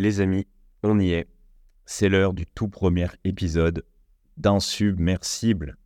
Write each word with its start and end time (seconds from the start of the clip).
Les 0.00 0.22
amis, 0.22 0.46
on 0.82 0.98
y 0.98 1.10
est. 1.10 1.28
C'est 1.84 2.08
l'heure 2.08 2.32
du 2.32 2.46
tout 2.46 2.68
premier 2.68 3.08
épisode 3.24 3.84
d'Insubmersible, 4.38 5.76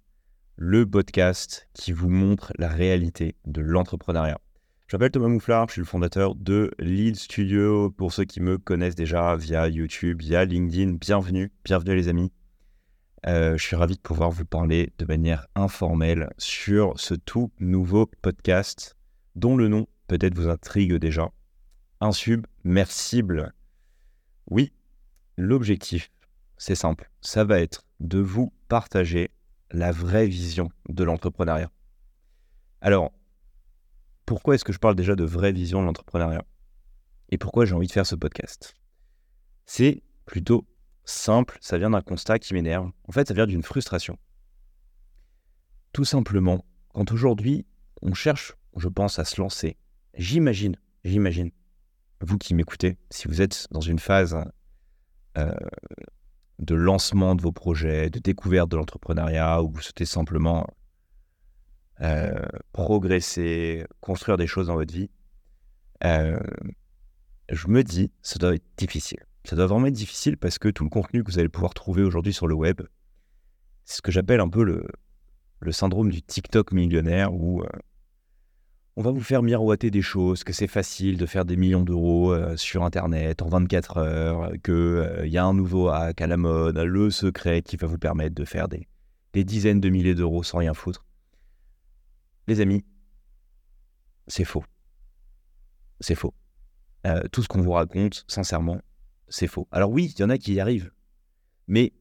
le 0.54 0.88
podcast 0.88 1.67
qui 1.72 1.90
vous 1.90 2.08
montre 2.08 2.53
la 2.56 2.69
réalité 2.69 3.35
de 3.45 3.61
l'entrepreneuriat. 3.61 4.38
Je 4.87 4.96
m'appelle 4.96 5.11
Thomas 5.11 5.27
Mouflard, 5.27 5.66
je 5.66 5.72
suis 5.72 5.80
le 5.80 5.87
fondateur 5.87 6.37
de 6.37 6.71
Lead 6.79 7.16
Studio. 7.16 7.90
Pour 7.90 8.12
ceux 8.12 8.24
qui 8.24 8.40
me 8.40 8.56
connaissent 8.56 8.95
déjà 8.95 9.35
via 9.35 9.67
YouTube, 9.67 10.22
via 10.22 10.44
LinkedIn, 10.44 10.92
bienvenue, 10.92 11.51
bienvenue 11.65 11.96
les 11.96 12.06
amis. 12.06 12.31
Euh, 13.26 13.56
je 13.56 13.65
suis 13.65 13.74
ravi 13.74 13.96
de 13.96 14.01
pouvoir 14.01 14.31
vous 14.31 14.44
parler 14.44 14.92
de 14.96 15.06
manière 15.06 15.49
informelle 15.56 16.30
sur 16.38 17.01
ce 17.01 17.15
tout 17.15 17.51
nouveau 17.59 18.09
podcast 18.23 18.96
dont 19.34 19.56
le 19.56 19.66
nom 19.66 19.88
peut-être 20.06 20.37
vous 20.37 20.46
intrigue 20.46 20.95
déjà. 20.95 21.33
Insubmersible. 22.01 23.52
Oui, 24.47 24.73
l'objectif, 25.37 26.10
c'est 26.56 26.74
simple, 26.74 27.10
ça 27.20 27.45
va 27.45 27.60
être 27.60 27.84
de 28.00 28.18
vous 28.18 28.52
partager 28.68 29.30
la 29.70 29.91
vraie 29.91 30.27
vision 30.27 30.70
de 30.88 31.05
l'entrepreneuriat. 31.05 31.70
Alors, 32.80 33.12
pourquoi 34.27 34.54
est-ce 34.54 34.65
que 34.65 34.73
je 34.73 34.78
parle 34.78 34.95
déjà 34.95 35.16
de 35.16 35.24
vraie 35.24 35.52
vision 35.52 35.80
de 35.80 35.87
l'entrepreneuriat? 35.87 36.45
Et 37.30 37.38
pourquoi 37.38 37.65
j'ai 37.65 37.74
envie 37.74 37.87
de 37.87 37.92
faire 37.92 38.06
ce 38.06 38.15
podcast? 38.15 38.77
C'est 39.66 40.02
plutôt 40.27 40.66
simple, 41.04 41.59
ça 41.60 41.79
vient 41.79 41.90
d'un 41.90 42.02
constat 42.02 42.38
qui 42.38 42.54
m'énerve. 42.54 42.90
En 43.09 43.12
fait, 43.12 43.29
ça 43.29 43.34
vient 43.34 43.46
d'une 43.46 43.62
frustration. 43.62 44.18
Tout 45.92 46.04
simplement, 46.04 46.65
quand 46.92 47.12
aujourd'hui, 47.12 47.66
on 48.02 48.15
cherche, 48.15 48.54
je 48.76 48.88
pense, 48.88 49.18
à 49.18 49.24
se 49.24 49.40
lancer, 49.40 49.76
j'imagine, 50.15 50.76
j'imagine, 51.04 51.51
vous 52.20 52.38
qui 52.38 52.54
m'écoutez, 52.54 52.98
si 53.10 53.28
vous 53.28 53.42
êtes 53.42 53.66
dans 53.70 53.80
une 53.80 53.98
phase 53.98 54.36
euh, 55.36 55.52
de 56.59 56.74
lancement 56.74 57.34
de 57.34 57.43
vos 57.43 57.52
projets, 57.52 58.10
de 58.10 58.18
découverte 58.18 58.70
de 58.70 58.76
l'entrepreneuriat, 58.76 59.62
ou 59.62 59.70
vous 59.70 59.80
souhaitez 59.80 60.07
simplement 60.07 60.66
euh, 62.01 62.35
progresser, 62.73 63.85
construire 64.01 64.37
des 64.37 64.47
choses 64.47 64.69
dans 64.69 64.75
votre 64.75 64.95
vie, 64.95 65.11
euh, 66.05 66.39
je 67.51 67.69
me 67.69 67.83
dis, 67.83 68.11
ça 68.23 68.39
doit 68.39 68.55
être 68.55 68.65
difficile. 68.77 69.25
Ça 69.45 69.57
doit 69.57 69.67
vraiment 69.67 69.87
être 69.87 69.95
difficile 69.95 70.37
parce 70.37 70.59
que 70.59 70.69
tout 70.69 70.85
le 70.85 70.91
contenu 70.91 71.23
que 71.23 71.31
vous 71.31 71.39
allez 71.39 71.48
pouvoir 71.48 71.75
trouver 71.75 72.03
aujourd'hui 72.03 72.33
sur 72.33 72.47
le 72.47 72.55
web, 72.55 72.81
c'est 73.85 73.97
ce 73.97 74.03
que 74.03 74.11
j'appelle 74.11 74.41
un 74.41 74.48
peu 74.48 74.65
le, 74.65 74.87
le 75.61 75.73
syndrome 75.73 76.11
du 76.11 76.23
TikTok 76.23 76.73
millionnaire 76.73 77.35
où 77.35 77.62
on 78.97 79.03
va 79.03 79.11
vous 79.11 79.20
faire 79.20 79.42
miroiter 79.42 79.91
des 79.91 80.03
choses, 80.03 80.45
que 80.45 80.53
c'est 80.53 80.69
facile 80.69 81.17
de 81.17 81.27
faire 81.27 81.45
des 81.45 81.56
millions 81.56 81.83
d'euros 81.83 82.33
euh, 82.33 82.56
sur 82.56 82.84
Internet 82.84 83.42
en 83.42 83.48
24 83.48 83.97
heures, 83.97 84.53
qu'il 84.62 84.73
euh, 84.75 85.27
y 85.27 85.36
a 85.36 85.45
un 85.45 85.55
nouveau 85.55 85.89
hack 85.89 86.20
à 86.20 86.27
la 86.28 86.36
mode, 86.36 86.78
le 86.78 87.11
secret 87.11 87.62
qui 87.62 87.77
va 87.77 87.89
vous 87.89 87.98
permettre 87.98 88.36
de 88.36 88.45
faire 88.45 88.69
des, 88.69 88.86
dizaines 89.33 89.81
de 89.81 89.89
milliers 89.89 90.14
d'euros 90.14 90.45
sans 90.45 90.59
rien 90.59 90.75
foutre. 90.75 91.05
Les 92.47 92.61
amis, 92.61 92.84
c'est 94.28 94.45
faux. 94.45 94.64
C'est 95.98 96.14
faux. 96.14 96.34
Euh, 97.06 97.23
tout 97.33 97.42
ce 97.42 97.48
qu'on 97.48 97.62
vous 97.62 97.73
raconte, 97.73 98.25
sincèrement, 98.29 98.81
c'est 99.29 99.48
faux. 99.48 99.67
Alors 99.73 99.91
oui, 99.91 100.14
il 100.14 100.20
y 100.20 100.25
en 100.25 100.31
a 100.31 100.39
qui 100.39 100.55
y 100.55 100.61
arrivent, 100.61 100.92
mais 101.67 101.92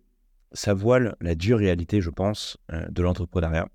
ça 0.52 0.76
voile 0.76 1.16
la 1.22 1.34
dure 1.34 1.58
réalité, 1.58 2.02
je 2.02 2.12
pense, 2.12 2.58
de 2.70 3.02
l'entrepreneuriat. 3.02 3.68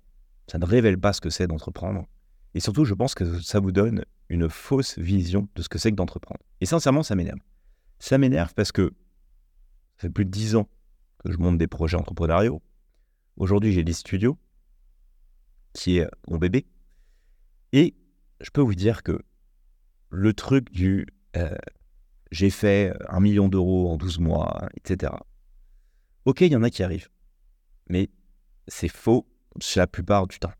Ça 0.47 0.57
ne 0.57 0.65
révèle 0.65 0.97
pas 0.97 1.11
ce 1.11 1.19
que 1.19 1.29
c'est 1.29 1.47
d'entreprendre. 1.47 2.05
Et 2.53 2.59
surtout, 2.59 2.85
je 2.85 2.93
pense 2.93 3.13
que 3.13 3.39
ça 3.41 3.59
vous 3.59 3.71
donne 3.71 4.05
une 4.29 4.49
fausse 4.49 4.97
vision 4.97 5.47
de 5.55 5.61
ce 5.61 5.69
que 5.69 5.77
c'est 5.77 5.91
que 5.91 5.95
d'entreprendre. 5.95 6.41
Et 6.61 6.65
sincèrement, 6.65 7.03
ça 7.03 7.15
m'énerve. 7.15 7.39
Ça 7.99 8.17
m'énerve 8.17 8.53
parce 8.53 8.71
que 8.71 8.93
ça 9.97 10.07
fait 10.07 10.09
plus 10.09 10.25
de 10.25 10.31
dix 10.31 10.55
ans 10.55 10.69
que 11.23 11.31
je 11.31 11.37
monte 11.37 11.57
des 11.57 11.67
projets 11.67 11.97
entrepreneuriaux. 11.97 12.61
Aujourd'hui, 13.37 13.71
j'ai 13.71 13.83
des 13.83 13.93
studios, 13.93 14.37
qui 15.73 15.97
est 15.97 16.07
mon 16.27 16.37
bébé. 16.37 16.65
Et 17.73 17.95
je 18.41 18.49
peux 18.49 18.61
vous 18.61 18.75
dire 18.75 19.03
que 19.03 19.21
le 20.09 20.33
truc 20.33 20.71
du 20.71 21.07
euh, 21.35 21.55
j'ai 22.31 22.49
fait 22.49 22.93
un 23.07 23.19
million 23.19 23.47
d'euros 23.47 23.91
en 23.91 23.97
12 23.97 24.19
mois, 24.19 24.69
etc. 24.75 25.13
Ok, 26.25 26.41
il 26.41 26.51
y 26.51 26.55
en 26.55 26.63
a 26.63 26.69
qui 26.69 26.83
arrivent. 26.83 27.09
Mais 27.87 28.09
c'est 28.67 28.87
faux 28.87 29.27
la 29.75 29.87
plupart 29.87 30.27
du 30.27 30.39
temps 30.39 30.53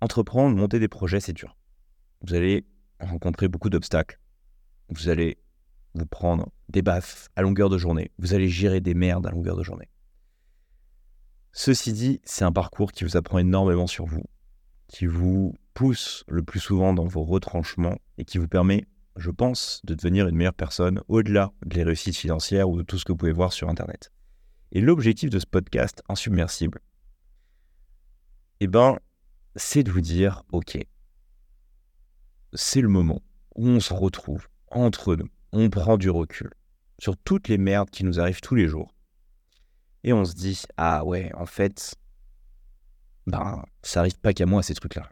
entreprendre, 0.00 0.56
monter 0.56 0.78
des 0.78 0.88
projets, 0.88 1.20
c'est 1.20 1.32
dur. 1.32 1.56
Vous 2.22 2.34
allez 2.34 2.66
rencontrer 3.00 3.48
beaucoup 3.48 3.70
d'obstacles. 3.70 4.18
Vous 4.88 5.08
allez 5.08 5.38
vous 5.94 6.06
prendre 6.06 6.50
des 6.68 6.82
baffes 6.82 7.28
à 7.36 7.42
longueur 7.42 7.68
de 7.68 7.78
journée. 7.78 8.10
Vous 8.18 8.34
allez 8.34 8.48
gérer 8.48 8.80
des 8.80 8.94
merdes 8.94 9.26
à 9.26 9.30
longueur 9.30 9.56
de 9.56 9.62
journée. 9.62 9.88
Ceci 11.52 11.92
dit, 11.92 12.20
c'est 12.24 12.44
un 12.44 12.52
parcours 12.52 12.92
qui 12.92 13.04
vous 13.04 13.16
apprend 13.16 13.38
énormément 13.38 13.86
sur 13.86 14.06
vous, 14.06 14.22
qui 14.86 15.06
vous 15.06 15.54
pousse 15.74 16.24
le 16.28 16.42
plus 16.42 16.60
souvent 16.60 16.92
dans 16.92 17.06
vos 17.06 17.24
retranchements 17.24 17.98
et 18.16 18.24
qui 18.24 18.38
vous 18.38 18.48
permet, 18.48 18.86
je 19.16 19.30
pense, 19.30 19.80
de 19.84 19.94
devenir 19.94 20.28
une 20.28 20.36
meilleure 20.36 20.54
personne 20.54 21.00
au-delà 21.08 21.52
des 21.64 21.82
réussites 21.82 22.16
financières 22.16 22.68
ou 22.68 22.76
de 22.76 22.82
tout 22.82 22.98
ce 22.98 23.04
que 23.04 23.12
vous 23.12 23.18
pouvez 23.18 23.32
voir 23.32 23.52
sur 23.52 23.68
Internet. 23.68 24.12
Et 24.72 24.80
l'objectif 24.80 25.30
de 25.30 25.38
ce 25.38 25.46
podcast 25.46 26.02
insubmersible, 26.08 26.80
eh 28.60 28.66
ben, 28.66 28.98
c'est 29.58 29.82
de 29.82 29.90
vous 29.90 30.00
dire, 30.00 30.44
OK, 30.52 30.78
c'est 32.54 32.80
le 32.80 32.88
moment 32.88 33.22
où 33.56 33.68
on 33.68 33.80
se 33.80 33.92
retrouve 33.92 34.48
entre 34.70 35.16
nous, 35.16 35.28
on 35.52 35.68
prend 35.68 35.96
du 35.96 36.10
recul 36.10 36.50
sur 36.98 37.16
toutes 37.16 37.48
les 37.48 37.58
merdes 37.58 37.90
qui 37.90 38.04
nous 38.04 38.20
arrivent 38.20 38.40
tous 38.40 38.54
les 38.54 38.68
jours. 38.68 38.94
Et 40.04 40.12
on 40.12 40.24
se 40.24 40.34
dit, 40.34 40.62
ah 40.76 41.04
ouais, 41.04 41.32
en 41.34 41.46
fait, 41.46 41.96
ben, 43.26 43.64
ça 43.82 44.00
arrive 44.00 44.18
pas 44.20 44.32
qu'à 44.32 44.46
moi 44.46 44.62
ces 44.62 44.74
trucs-là. 44.74 45.10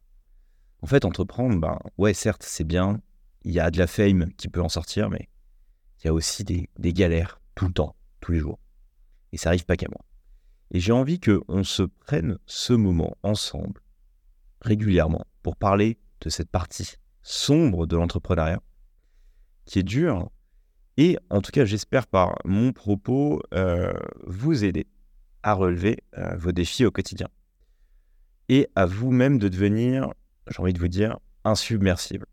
En 0.81 0.87
fait, 0.87 1.05
entreprendre, 1.05 1.59
ben, 1.61 1.79
ouais, 1.99 2.15
certes, 2.15 2.45
c'est 2.45 2.65
bien, 2.65 3.01
il 3.43 3.53
y 3.53 3.61
a 3.61 3.71
de 3.71 3.79
la 3.79 3.87
fame 3.87 4.33
qui 4.35 4.49
peut 4.49 4.62
en 4.62 4.69
sortir, 4.69 5.11
mais 5.11 5.29
il 6.01 6.06
y 6.06 6.09
a 6.09 6.15
aussi 6.15 6.45
des, 6.45 6.69
galères 6.93 7.41
tout 7.55 7.67
le 7.67 7.73
temps, 7.73 7.97
tous 8.21 8.33
les 8.33 8.39
jours. 8.39 8.61
Et 9.33 9.39
ça 9.39 9.49
arrive 9.49 9.65
pas 9.65 9.77
qu'à 9.77 9.89
moi. 9.89 10.05
Et 10.71 10.81
j'ai 10.81 10.93
envie 10.93 11.21
qu'on 11.21 11.65
se 11.65 11.83
prenne 11.83 12.39
ce 12.47 12.73
moment 12.73 13.17
ensemble 13.23 13.81
régulièrement 14.61 15.27
pour 15.43 15.56
parler 15.56 15.99
de 16.21 16.28
cette 16.28 16.50
partie 16.50 16.94
sombre 17.22 17.87
de 17.87 17.97
l'entrepreneuriat 17.97 18.61
qui 19.65 19.81
est 19.81 19.84
dure. 19.84 20.31
Et 20.97 21.19
en 21.31 21.43
tout 21.43 21.50
cas 21.50 21.65
j'espère 21.65 22.06
par 22.06 22.37
mon 22.44 22.72
propos 22.72 23.43
euh, 23.53 23.93
vous 24.27 24.65
aider 24.65 24.87
à 25.43 25.53
relever 25.55 25.99
euh, 26.19 26.37
vos 26.37 26.53
défis 26.53 26.84
au 26.84 26.91
quotidien. 26.91 27.28
Et 28.49 28.69
à 28.75 28.87
vous-même 28.87 29.39
de 29.39 29.49
devenir, 29.49 30.12
j'ai 30.49 30.61
envie 30.61 30.73
de 30.73 30.78
vous 30.78 30.88
dire, 30.88 31.19
insubmersible. 31.44 32.27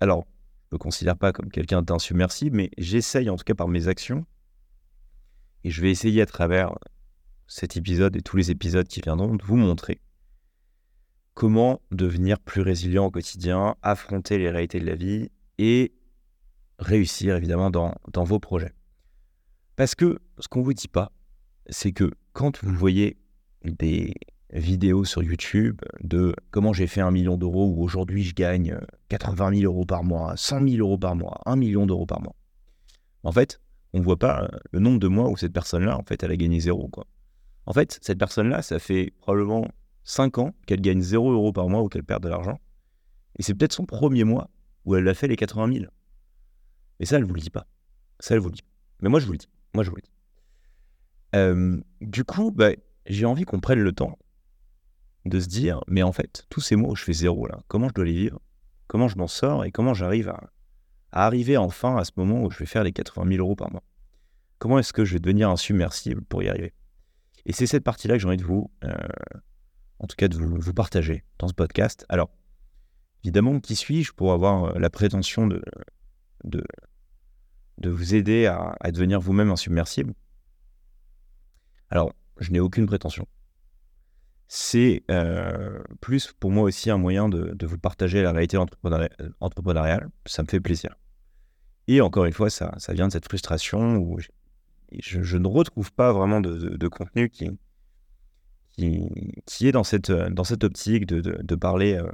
Alors, 0.00 0.24
je 0.70 0.74
ne 0.74 0.76
me 0.76 0.78
considère 0.78 1.16
pas 1.16 1.32
comme 1.32 1.50
quelqu'un 1.50 1.82
d'insubmersible, 1.82 2.56
mais 2.56 2.70
j'essaye 2.78 3.30
en 3.30 3.36
tout 3.36 3.44
cas 3.44 3.54
par 3.54 3.68
mes 3.68 3.88
actions. 3.88 4.24
Et 5.64 5.70
je 5.70 5.80
vais 5.80 5.90
essayer 5.90 6.22
à 6.22 6.26
travers 6.26 6.74
cet 7.46 7.76
épisode 7.76 8.16
et 8.16 8.22
tous 8.22 8.36
les 8.36 8.50
épisodes 8.50 8.86
qui 8.86 9.00
viendront 9.00 9.34
de 9.34 9.44
vous 9.44 9.56
montrer 9.56 10.00
comment 11.38 11.80
devenir 11.92 12.40
plus 12.40 12.62
résilient 12.62 13.04
au 13.06 13.10
quotidien, 13.12 13.76
affronter 13.82 14.38
les 14.38 14.50
réalités 14.50 14.80
de 14.80 14.86
la 14.86 14.96
vie 14.96 15.30
et 15.58 15.92
réussir 16.80 17.36
évidemment 17.36 17.70
dans, 17.70 17.94
vos 18.24 18.40
projets. 18.40 18.72
Parce 19.76 19.94
que 19.94 20.18
ce 20.40 20.48
qu'on 20.48 20.58
ne 20.58 20.64
vous 20.64 20.72
dit 20.74 20.88
pas, 20.88 21.12
c'est 21.68 21.92
que 21.92 22.10
quand 22.32 22.64
vous 22.64 22.74
voyez 22.74 23.18
des 23.62 24.14
vidéos 24.52 25.04
sur 25.04 25.22
YouTube 25.22 25.80
de 26.02 26.34
comment 26.50 26.72
j'ai 26.72 26.88
fait 26.88 27.02
un 27.02 27.12
million 27.12 27.36
d'euros 27.36 27.72
ou 27.72 27.84
aujourd'hui 27.84 28.24
je 28.24 28.34
gagne 28.34 28.76
80 29.08 29.60
000 29.60 29.72
euros 29.72 29.86
par 29.86 30.02
mois, 30.02 30.36
100 30.36 30.68
000 30.68 30.78
euros 30.78 30.98
par 30.98 31.14
mois, 31.14 31.40
1 31.46 31.54
million 31.54 31.86
d'euros 31.86 32.06
par 32.06 32.20
mois. 32.20 32.34
En 33.22 33.30
fait, 33.30 33.60
on 33.92 34.00
ne 34.00 34.04
voit 34.04 34.18
pas 34.18 34.50
le 34.72 34.80
nombre 34.80 34.98
de 34.98 35.06
mois 35.06 35.28
où 35.28 35.36
cette 35.36 35.52
personne-là, 35.52 35.96
en 35.96 36.02
fait, 36.02 36.20
elle 36.24 36.32
a 36.32 36.36
gagné 36.36 36.58
zéro. 36.58 36.90
En 37.64 37.72
fait, 37.72 38.00
cette 38.02 38.18
personne-là, 38.18 38.60
ça 38.60 38.80
fait 38.80 39.12
probablement 39.20 39.68
5 40.08 40.38
ans 40.38 40.54
qu'elle 40.66 40.80
gagne 40.80 41.02
0 41.02 41.32
euros 41.32 41.52
par 41.52 41.68
mois 41.68 41.82
ou 41.82 41.88
qu'elle 41.88 42.02
perd 42.02 42.22
de 42.22 42.30
l'argent. 42.30 42.58
Et 43.38 43.42
c'est 43.42 43.54
peut-être 43.54 43.74
son 43.74 43.84
premier 43.84 44.24
mois 44.24 44.48
où 44.86 44.96
elle 44.96 45.06
a 45.06 45.12
fait 45.12 45.28
les 45.28 45.36
80 45.36 45.70
000. 45.70 45.84
Mais 46.98 47.06
ça, 47.06 47.16
elle 47.16 47.22
ne 47.22 47.28
vous 47.28 47.34
le 47.34 47.40
dit 47.42 47.50
pas. 47.50 47.66
Ça, 48.18 48.34
elle 48.34 48.40
vous 48.40 48.48
le 48.48 48.54
dit. 48.54 48.64
Mais 49.00 49.10
moi, 49.10 49.20
je 49.20 49.26
vous 49.26 49.32
le 49.32 49.38
dis. 49.38 49.50
Moi, 49.74 49.84
je 49.84 49.90
vous 49.90 49.96
le 49.96 50.02
dis. 50.02 50.10
Euh, 51.36 51.78
du 52.00 52.24
coup, 52.24 52.50
bah, 52.50 52.70
j'ai 53.04 53.26
envie 53.26 53.44
qu'on 53.44 53.60
prenne 53.60 53.80
le 53.80 53.92
temps 53.92 54.18
de 55.26 55.38
se 55.38 55.46
dire, 55.46 55.82
mais 55.88 56.02
en 56.02 56.12
fait, 56.12 56.46
tous 56.48 56.62
ces 56.62 56.74
mois 56.74 56.92
où 56.92 56.96
je 56.96 57.04
fais 57.04 57.12
zéro, 57.12 57.46
là, 57.46 57.60
comment 57.68 57.88
je 57.88 57.94
dois 57.94 58.06
les 58.06 58.14
vivre? 58.14 58.40
Comment 58.86 59.08
je 59.08 59.18
m'en 59.18 59.28
sors 59.28 59.66
et 59.66 59.70
comment 59.70 59.92
j'arrive 59.92 60.30
à, 60.30 60.50
arriver 61.12 61.58
enfin 61.58 61.96
à 61.98 62.04
ce 62.04 62.12
moment 62.16 62.42
où 62.42 62.50
je 62.50 62.58
vais 62.58 62.66
faire 62.66 62.82
les 62.82 62.92
80 62.92 63.28
000 63.28 63.44
euros 63.44 63.56
par 63.56 63.70
mois? 63.70 63.82
Comment 64.58 64.78
est-ce 64.78 64.94
que 64.94 65.04
je 65.04 65.12
vais 65.12 65.20
devenir 65.20 65.50
insubmersible 65.50 66.22
pour 66.22 66.42
y 66.42 66.48
arriver? 66.48 66.72
Et 67.44 67.52
c'est 67.52 67.66
cette 67.66 67.84
partie-là 67.84 68.14
que 68.14 68.20
j'ai 68.20 68.26
envie 68.26 68.38
de 68.38 68.44
vous, 68.44 68.70
euh, 68.84 68.94
en 70.00 70.06
tout 70.06 70.16
cas 70.16 70.28
de 70.28 70.36
vous, 70.36 70.74
partager 70.74 71.24
dans 71.38 71.48
ce 71.48 71.54
podcast. 71.54 72.06
Alors, 72.08 72.30
évidemment, 73.24 73.60
qui 73.60 73.76
suis-je 73.76 74.12
pour 74.12 74.32
avoir 74.32 74.64
euh, 74.64 74.78
la 74.78 74.90
prétention 74.90 75.46
de, 75.46 75.62
vous 77.84 78.14
aider 78.14 78.46
à, 78.46 78.76
devenir 78.90 79.20
vous-même 79.20 79.50
insubmersible. 79.50 80.14
Alors, 81.90 82.12
je 82.38 82.50
n'ai 82.50 82.60
aucune 82.60 82.86
prétention. 82.86 83.26
C'est 84.46 85.02
euh, 85.10 85.82
plus 86.00 86.32
pour 86.32 86.50
moi 86.50 86.64
aussi 86.64 86.90
un 86.90 86.96
moyen 86.96 87.28
de, 87.28 87.52
de 87.54 87.66
vous 87.66 87.78
partager 87.78 88.22
la 88.22 88.32
réalité 88.32 88.56
entrepreneuriale. 89.40 90.08
Ça 90.26 90.42
me 90.42 90.48
fait 90.48 90.60
plaisir. 90.60 90.94
Et 91.88 92.02
encore 92.02 92.26
une 92.26 92.34
fois, 92.34 92.50
ça, 92.50 92.76
vient 92.90 93.08
de 93.08 93.12
cette 93.12 93.24
frustration 93.24 93.96
où 93.96 94.18
je, 94.92 95.38
ne 95.38 95.48
retrouve 95.48 95.90
pas 95.90 96.12
vraiment 96.12 96.42
de, 96.42 96.88
contenu 96.88 97.30
qui, 97.30 97.50
qui, 98.78 99.68
est 99.68 99.72
dans 99.72 99.84
cette, 99.84 100.10
dans 100.10 100.44
cette 100.44 100.64
optique 100.64 101.06
de, 101.06 101.20
de 101.20 101.54
parler 101.54 101.94
euh, 101.94 102.08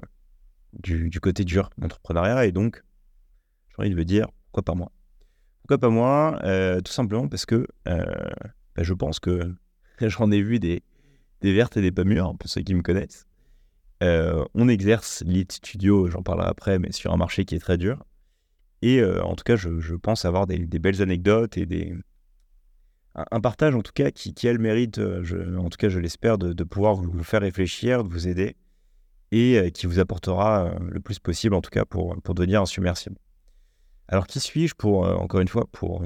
du, 0.73 1.21
côté 1.21 1.45
dur 1.45 1.71
d'entrepreneuriat. 1.79 2.47
Et 2.47 2.53
donc, 2.53 2.83
j'ai 3.69 3.75
envie 3.79 3.91
de 3.91 3.95
me 3.95 4.05
dire, 4.05 4.29
pourquoi 4.47 4.63
pas 4.63 4.75
moi? 4.75 4.93
Pourquoi 5.63 5.79
pas 5.79 5.91
moi? 5.91 6.41
Euh, 6.45 6.81
Tout 6.81 6.93
simplement 6.93 7.29
parce 7.29 7.47
que 7.47 7.67
euh, 7.89 8.05
bah, 8.77 8.83
je 8.83 8.95
pense 8.95 9.21
que 9.21 9.55
j'en 10.01 10.31
ai 10.31 10.43
vu 10.43 10.59
des, 10.59 10.83
des 11.41 11.53
vertes 11.53 11.77
et 11.77 11.83
des 11.83 11.93
pas 11.93 12.05
mûres, 12.05 12.35
pour 12.39 12.49
ceux 12.49 12.63
qui 12.63 12.75
me 12.75 12.83
connaissent. 12.83 13.27
Euh, 14.03 14.45
on 14.55 14.69
exerce 14.69 15.23
Lead 15.25 15.53
Studio, 15.53 16.09
j'en 16.09 16.23
parlerai 16.23 16.49
après, 16.49 16.79
mais 16.79 16.93
sur 16.93 17.13
un 17.13 17.17
marché 17.17 17.45
qui 17.45 17.55
est 17.55 17.61
très 17.61 17.79
dur. 17.79 18.05
Et 18.83 19.01
euh, 19.01 19.23
en 19.23 19.35
tout 19.35 19.45
cas, 19.45 19.57
je, 19.57 19.95
pense 19.95 20.25
avoir 20.25 20.47
des, 20.47 20.59
belles 20.59 21.01
anecdotes 21.01 21.57
et 21.57 21.65
des, 21.65 21.95
un, 23.15 23.41
partage 23.41 23.75
en 23.75 23.83
tout 23.83 23.93
cas 23.93 24.11
qui, 24.11 24.49
a 24.49 24.53
le 24.53 24.59
mérite, 24.59 24.99
euh, 24.99 25.57
en 25.57 25.69
tout 25.69 25.77
cas 25.77 25.89
je 25.89 25.99
l'espère, 25.99 26.39
de, 26.39 26.65
pouvoir 26.65 26.95
vous, 26.95 27.23
faire 27.23 27.43
réfléchir, 27.43 28.05
de 28.05 28.09
vous 28.09 28.29
aider 28.29 28.57
et 29.33 29.73
qui 29.73 29.87
vous 29.87 29.99
apportera 29.99 30.75
le 30.81 31.01
plus 31.01 31.19
possible 31.19 31.55
en 31.55 31.61
tout 31.61 31.71
cas 31.71 31.85
pour, 31.85 32.21
pour 32.23 32.35
devenir 32.35 32.63
insubmersible. 32.63 33.17
Alors 34.07 34.27
qui 34.27 34.39
suis-je 34.39 34.75
pour, 34.75 35.01
encore 35.21 35.41
une 35.41 35.49
fois, 35.49 35.67
pour 35.73 36.05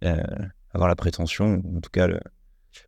avoir 0.00 0.88
la 0.88 0.96
prétention, 0.96 1.62
en 1.76 1.80
tout 1.80 1.90
cas 1.90 2.06
le, 2.06 2.20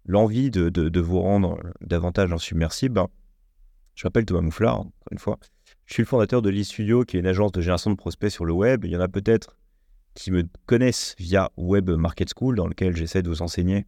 l'envie 0.07 0.51
de, 0.51 0.69
de, 0.69 1.01
vous 1.01 1.21
rendre 1.21 1.59
davantage 1.81 2.33
insubmersible, 2.33 2.95
ben, 2.95 3.09
je 3.95 4.07
m'appelle 4.07 4.25
Thomas 4.25 4.41
Mouflard, 4.41 4.81
encore 4.81 5.13
une 5.13 5.19
fois. 5.19 5.39
Je 5.87 5.95
suis 5.95 6.03
le 6.03 6.07
fondateur 6.07 6.43
de 6.43 6.51
l'e-Studio, 6.51 7.05
qui 7.05 7.17
est 7.17 7.21
une 7.21 7.27
agence 7.27 7.53
de 7.53 7.61
génération 7.61 7.91
de 7.91 7.97
prospects 7.97 8.31
sur 8.31 8.45
le 8.45 8.53
web. 8.53 8.85
Il 8.85 8.91
y 8.91 8.97
en 8.97 9.01
a 9.01 9.09
peut-être 9.09 9.57
qui 10.15 10.31
me 10.31 10.45
connaissent 10.67 11.15
via 11.19 11.51
Web 11.57 11.91
Market 11.91 12.29
School, 12.35 12.57
dans 12.57 12.67
lequel 12.67 12.97
j'essaie 12.97 13.23
de 13.23 13.29
vous 13.29 13.43
enseigner 13.43 13.87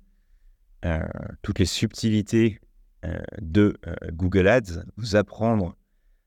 euh, 0.85 1.01
toutes 1.43 1.59
les 1.59 1.67
subtilités 1.67 2.61
euh, 3.05 3.19
de 3.41 3.77
euh, 3.87 3.95
Google 4.13 4.47
Ads, 4.47 4.85
vous 4.97 5.17
apprendre 5.17 5.77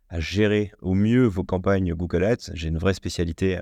à 0.09 0.19
gérer 0.19 0.71
au 0.81 0.95
mieux 0.95 1.25
vos 1.25 1.43
campagnes 1.43 1.93
Google 1.93 2.23
Ads. 2.23 2.51
J'ai 2.53 2.69
une 2.69 2.77
vraie 2.77 2.93
spécialité 2.93 3.61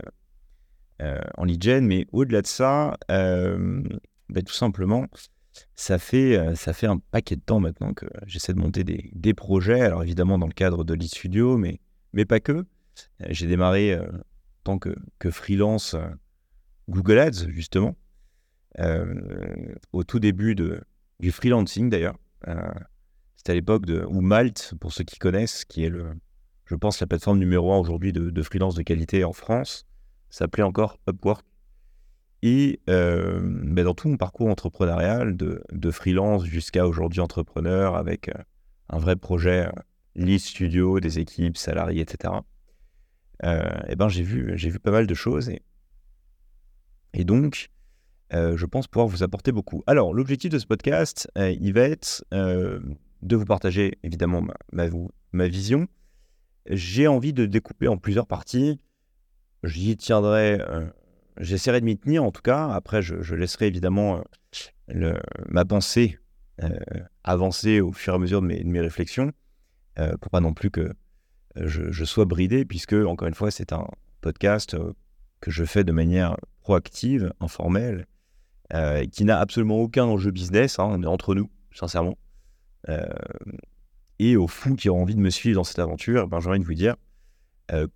en 1.37 1.43
lead 1.43 1.61
gen, 1.61 1.85
mais 1.85 2.07
au-delà 2.11 2.41
de 2.41 2.47
ça, 2.47 2.97
ben, 3.09 4.43
tout 4.43 4.53
simplement, 4.53 5.05
ça 5.75 5.99
fait, 5.99 6.55
ça 6.55 6.73
fait 6.73 6.87
un 6.87 6.97
paquet 6.97 7.35
de 7.35 7.41
temps 7.41 7.59
maintenant 7.59 7.93
que 7.93 8.07
j'essaie 8.25 8.53
de 8.53 8.59
monter 8.59 8.83
des, 8.83 9.11
des, 9.13 9.33
projets. 9.33 9.81
Alors 9.81 10.03
évidemment 10.03 10.39
dans 10.39 10.47
le 10.47 10.53
cadre 10.53 10.83
de 10.85 10.93
l'e-studio, 10.93 11.57
mais, 11.57 11.81
mais 12.13 12.25
pas 12.25 12.39
que. 12.39 12.65
J'ai 13.29 13.45
démarré 13.45 13.99
tant 14.63 14.79
que, 14.79 14.95
que 15.19 15.29
freelance 15.29 15.95
Google 16.89 17.19
Ads, 17.19 17.49
justement, 17.49 17.95
au 19.91 20.03
tout 20.03 20.19
début 20.19 20.55
de, 20.55 20.81
du 21.19 21.31
freelancing 21.31 21.89
d'ailleurs. 21.89 22.17
C'était 23.35 23.51
à 23.51 23.55
l'époque 23.55 23.85
ou 24.09 24.21
Malte, 24.21 24.73
pour 24.79 24.93
ceux 24.93 25.03
qui 25.03 25.17
connaissent, 25.19 25.65
qui 25.65 25.83
est, 25.83 25.89
le, 25.89 26.11
je 26.65 26.75
pense, 26.75 26.99
la 26.99 27.07
plateforme 27.07 27.39
numéro 27.39 27.73
un 27.73 27.77
aujourd'hui 27.77 28.11
de, 28.11 28.29
de 28.29 28.41
freelance 28.43 28.75
de 28.75 28.83
qualité 28.83 29.23
en 29.23 29.33
France. 29.33 29.85
S'appelait 30.29 30.63
encore 30.63 30.99
Upwork. 31.07 31.45
Et 32.43 32.79
euh, 32.89 33.39
ben, 33.41 33.83
dans 33.83 33.93
tout 33.93 34.09
mon 34.09 34.17
parcours 34.17 34.47
entrepreneurial, 34.47 35.35
de, 35.35 35.63
de 35.71 35.91
freelance 35.91 36.45
jusqu'à 36.45 36.87
aujourd'hui 36.87 37.19
entrepreneur, 37.19 37.95
avec 37.95 38.29
euh, 38.29 38.41
un 38.89 38.99
vrai 38.99 39.15
projet, 39.15 39.67
euh, 39.67 39.71
lead 40.15 40.39
studio, 40.39 40.99
des 40.99 41.19
équipes, 41.19 41.57
salariés, 41.57 42.01
etc., 42.01 42.33
et 43.43 43.95
ben, 43.95 44.09
j'ai 44.09 44.23
vu, 44.23 44.55
vu 44.55 44.79
pas 44.79 44.89
mal 44.89 45.05
de 45.05 45.13
choses. 45.13 45.51
Et 47.13 47.23
donc, 47.23 47.69
je 48.31 48.65
pense 48.65 48.87
pouvoir 48.87 49.07
vous 49.07 49.23
apporter 49.23 49.51
beaucoup. 49.51 49.83
Alors, 49.87 50.13
l'objectif 50.13 50.51
de 50.51 50.59
ce 50.59 50.65
podcast, 50.65 51.29
il 51.35 51.73
va 51.73 51.81
être 51.81 52.25
de 52.31 53.35
vous 53.35 53.45
partager 53.45 53.97
évidemment 54.03 54.43
ma, 54.71 55.47
vision. 55.47 55.87
J'ai 56.69 57.07
envie 57.07 57.33
de 57.33 57.45
découper 57.45 57.87
en 57.87 57.97
plusieurs 57.97 58.27
parties. 58.27 58.79
J'y 59.63 59.97
tiendrai 59.97 60.59
J'essaierai 61.39 61.81
de 61.81 61.85
m'y 61.85 61.97
tenir 61.97 62.23
en 62.23 62.31
tout 62.31 62.41
cas. 62.41 62.69
Après, 62.69 63.01
je, 63.01 63.35
laisserai 63.35 63.67
évidemment 63.67 64.23
euh, 64.95 65.17
ma 65.47 65.65
pensée 65.65 66.17
euh, 66.63 66.69
avancer 67.23 67.79
au 67.79 67.91
fur 67.91 68.13
et 68.13 68.15
à 68.15 68.19
mesure 68.19 68.41
de 68.41 68.47
mes, 68.47 68.81
réflexions 68.81 69.31
euh, 69.99 70.17
pour 70.17 70.31
pas 70.31 70.39
non 70.39 70.53
plus 70.53 70.71
que 70.71 70.93
je, 71.55 71.91
je, 71.91 72.05
sois 72.05 72.25
bridé, 72.25 72.65
puisque, 72.65 72.93
encore 72.93 73.27
une 73.27 73.33
fois, 73.33 73.51
c'est 73.51 73.71
un 73.71 73.87
podcast 74.21 74.75
que 75.39 75.51
je 75.51 75.63
fais 75.63 75.83
de 75.83 75.91
manière 75.91 76.37
proactive, 76.61 77.33
informelle, 77.39 78.07
qui 79.11 79.23
n'a 79.23 79.39
absolument 79.39 79.77
aucun 79.77 80.05
enjeu 80.05 80.31
business. 80.31 80.79
Hein, 80.79 81.03
entre 81.03 81.35
nous, 81.35 81.49
sincèrement. 81.71 82.17
et 84.19 84.35
au 84.35 84.47
fond, 84.47 84.75
qui 84.75 84.89
aura 84.89 85.01
envie 85.01 85.15
de 85.15 85.21
me 85.21 85.29
suivre 85.29 85.55
dans 85.55 85.63
cette 85.63 85.79
aventure, 85.79 86.27
ben, 86.27 86.39
j'ai 86.39 86.49
envie 86.49 86.59
de 86.59 86.65
vous 86.65 86.73
dire, 86.73 86.95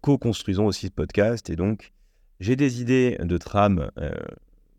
co-construisons 0.01 0.65
aussi 0.65 0.87
ce 0.87 0.91
podcast 0.91 1.49
et 1.49 1.55
donc 1.55 1.91
j'ai 2.41 2.55
des 2.55 2.81
idées 2.81 3.17
de 3.21 3.37
trame 3.37 3.91
euh, 3.99 4.11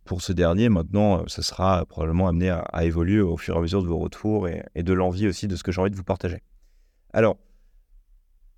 pour 0.05 0.21
ce 0.21 0.33
dernier. 0.33 0.69
Maintenant, 0.69 1.23
ce 1.29 1.43
sera 1.43 1.87
probablement 1.87 2.27
amené 2.27 2.51
à, 2.51 2.85
évoluer 2.85 3.21
au 3.21 3.37
fur 3.37 3.55
et 3.55 3.59
à 3.59 3.61
mesure 3.61 3.83
de 3.83 3.89
vos 3.89 3.99
retours 3.99 4.49
et, 4.49 4.65
de 4.75 4.93
l'envie 4.93 5.29
aussi 5.29 5.47
de 5.47 5.55
ce 5.55 5.63
que 5.63 5.71
j'ai 5.71 5.81
envie 5.81 5.93
de 5.93 5.97
vous 5.97 6.03
partager. 6.03 6.43
Alors, 7.13 7.39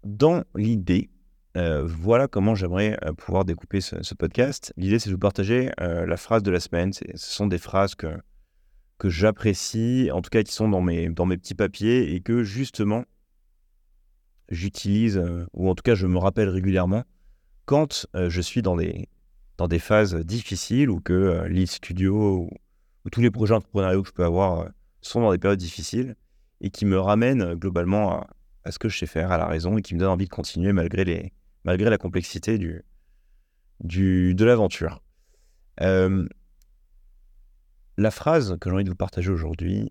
dans 0.04 0.42
l'idée, 0.54 1.10
euh, 1.56 1.84
voilà 1.86 2.28
comment 2.28 2.54
j'aimerais 2.54 2.98
euh, 3.04 3.12
pouvoir 3.12 3.44
découper 3.44 3.80
ce, 3.80 4.14
podcast. 4.14 4.72
L'idée, 4.76 4.98
c'est 4.98 5.10
de 5.10 5.14
vous 5.14 5.20
partager 5.20 5.70
la 5.78 6.16
phrase 6.16 6.42
de 6.42 6.50
la 6.50 6.60
semaine. 6.60 6.92
Ce 6.92 7.04
sont 7.14 7.46
des 7.46 7.58
phrases 7.58 7.94
que, 7.94 8.08
que 8.98 9.08
j'apprécie, 9.08 10.10
en 10.12 10.22
tout 10.22 10.30
cas 10.30 10.42
qui 10.42 10.52
sont 10.52 10.68
dans 10.68 10.80
mes, 10.80 11.08
dans 11.08 11.26
mes 11.26 11.36
petits 11.36 11.54
papiers 11.54 12.14
et 12.14 12.20
que 12.20 12.42
justement, 12.42 13.04
j'utilise, 14.50 15.22
ou 15.52 15.68
en 15.68 15.74
tout 15.74 15.82
cas, 15.82 15.94
je 15.94 16.06
me 16.06 16.18
rappelle 16.18 16.48
régulièrement 16.48 17.04
quand 17.64 18.06
euh, 18.14 18.28
je 18.28 18.40
suis 18.40 18.62
dans 18.62 18.76
des, 18.76 19.08
dans 19.56 19.68
des 19.68 19.78
phases 19.78 20.14
difficiles 20.14 20.90
ou 20.90 21.00
que 21.00 21.12
euh, 21.12 21.48
Lead 21.48 21.68
Studio 21.68 22.38
ou, 22.38 22.50
tous 23.12 23.20
les 23.20 23.30
projets 23.30 23.52
entrepreneuriaux 23.52 24.02
que 24.02 24.08
je 24.08 24.14
peux 24.14 24.24
avoir 24.24 24.60
euh, 24.60 24.68
sont 25.02 25.20
dans 25.20 25.32
des 25.32 25.38
périodes 25.38 25.58
difficiles 25.58 26.16
et 26.62 26.70
qui 26.70 26.86
me 26.86 26.98
ramènent 26.98 27.54
globalement 27.54 28.26
à, 28.64 28.70
ce 28.70 28.78
que 28.78 28.88
je 28.88 28.98
sais 28.98 29.06
faire, 29.06 29.30
à 29.30 29.36
la 29.36 29.46
raison 29.46 29.76
et 29.76 29.82
qui 29.82 29.94
me 29.94 30.00
donnent 30.00 30.08
envie 30.08 30.24
de 30.24 30.30
continuer 30.30 30.72
malgré, 30.72 31.04
les, 31.04 31.32
malgré 31.64 31.90
la 31.90 31.98
complexité 31.98 32.58
du, 32.58 32.84
de 34.34 34.44
l'aventure. 34.44 35.02
la 35.78 36.28
phrase 38.10 38.56
que 38.60 38.70
j'ai 38.70 38.74
envie 38.74 38.84
de 38.84 38.90
vous 38.90 38.96
partager 38.96 39.30
aujourd'hui, 39.30 39.88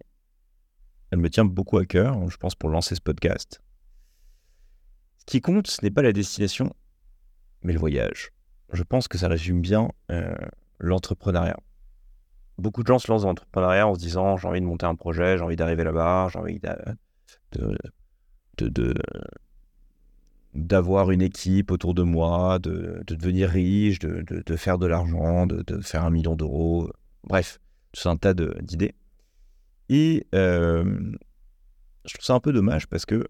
elle 1.12 1.20
me 1.20 1.30
tient 1.30 1.46
beaucoup 1.46 1.78
à 1.78 1.86
cœur, 1.86 2.28
je 2.30 2.38
pense, 2.38 2.56
pour 2.56 2.70
lancer 2.70 2.96
ce 2.96 3.02
podcast. 3.02 3.62
Ce 5.20 5.26
qui 5.26 5.42
compte, 5.42 5.68
ce 5.68 5.84
n'est 5.84 5.92
pas 5.92 6.02
la 6.02 6.12
destination, 6.12 6.74
mais 7.62 7.72
le 7.72 7.80
voyage. 7.80 8.32
Je 8.72 8.84
pense 8.84 9.08
que 9.08 9.18
ça 9.18 9.28
résume 9.28 9.62
bien 9.62 9.90
euh, 10.12 10.36
l'entrepreneuriat. 10.80 11.60
Beaucoup 12.58 12.82
de 12.82 12.88
gens 12.88 13.00
se 13.00 13.12
lancent 13.12 13.22
dans 13.22 13.30
l'entrepreneuriat 13.30 13.88
en 13.88 13.94
se 13.94 14.00
disant 14.00 14.38
j'ai 14.38 14.48
envie 14.48 14.60
de 14.60 14.66
monter 14.66 14.86
un 14.86 14.96
projet, 14.96 15.38
j'ai 15.38 15.44
envie 15.44 15.56
d'arriver 15.56 15.84
là-bas, 15.84 16.30
j'ai 16.32 16.40
envie 16.40 16.60
de, 18.60 18.96
d'avoir 20.54 21.12
une 21.12 21.22
équipe 21.22 21.72
autour 21.72 21.94
de 21.94 22.04
moi, 22.04 22.60
de, 22.60 23.04
devenir 23.08 23.50
riche, 23.50 24.00
de, 24.00 24.56
faire 24.56 24.78
de 24.78 24.86
l'argent, 24.86 25.48
de, 25.48 25.82
faire 25.82 26.04
un 26.04 26.12
million 26.12 26.36
d'euros. 26.36 26.92
Bref, 27.24 27.60
tout 27.92 28.08
un 28.08 28.18
tas 28.18 28.34
d'idées. 28.34 28.94
Et 29.90 30.28
euh, 30.36 30.84
je 32.06 32.14
trouve 32.14 32.26
ça 32.26 32.34
un 32.34 32.40
peu 32.40 32.54
dommage 32.54 32.88
parce 32.88 33.06
que 33.06 33.28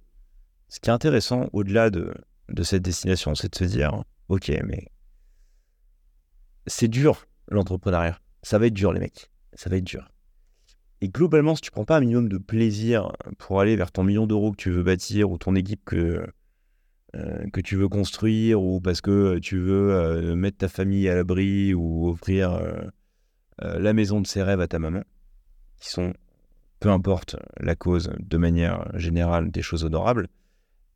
ce 0.69 0.79
qui 0.79 0.89
est 0.89 0.93
intéressant 0.93 1.49
au-delà 1.53 1.89
de, 1.89 2.13
de 2.49 2.63
cette 2.63 2.83
destination, 2.83 3.35
c'est 3.35 3.51
de 3.51 3.57
se 3.57 3.63
dire 3.65 4.03
Ok, 4.27 4.51
mais 4.65 4.87
c'est 6.67 6.87
dur 6.87 7.25
l'entrepreneuriat. 7.49 8.19
Ça 8.41 8.57
va 8.57 8.67
être 8.67 8.73
dur, 8.73 8.93
les 8.93 8.99
mecs. 8.99 9.29
Ça 9.53 9.69
va 9.69 9.77
être 9.77 9.83
dur. 9.83 10.09
Et 11.01 11.09
globalement, 11.09 11.55
si 11.55 11.61
tu 11.61 11.71
prends 11.71 11.85
pas 11.85 11.97
un 11.97 11.99
minimum 11.99 12.29
de 12.29 12.37
plaisir 12.37 13.11
pour 13.37 13.59
aller 13.59 13.75
vers 13.75 13.91
ton 13.91 14.03
million 14.03 14.25
d'euros 14.25 14.51
que 14.51 14.57
tu 14.57 14.71
veux 14.71 14.83
bâtir 14.83 15.29
ou 15.31 15.37
ton 15.37 15.55
équipe 15.55 15.83
que, 15.85 16.25
que 17.51 17.61
tu 17.61 17.75
veux 17.75 17.89
construire 17.89 18.61
ou 18.61 18.81
parce 18.81 19.01
que 19.01 19.37
tu 19.39 19.59
veux 19.59 19.93
euh, 19.93 20.35
mettre 20.35 20.57
ta 20.57 20.67
famille 20.67 21.07
à 21.07 21.15
l'abri 21.15 21.73
ou 21.73 22.09
offrir 22.09 22.53
euh, 22.53 22.81
la 23.59 23.93
maison 23.93 24.19
de 24.21 24.27
ses 24.27 24.41
rêves 24.41 24.61
à 24.61 24.67
ta 24.67 24.79
maman, 24.79 25.03
qui 25.79 25.89
sont, 25.89 26.13
peu 26.79 26.89
importe 26.89 27.35
la 27.59 27.75
cause, 27.75 28.11
de 28.19 28.37
manière 28.37 28.87
générale, 28.97 29.51
des 29.51 29.61
choses 29.61 29.83
honorables, 29.83 30.27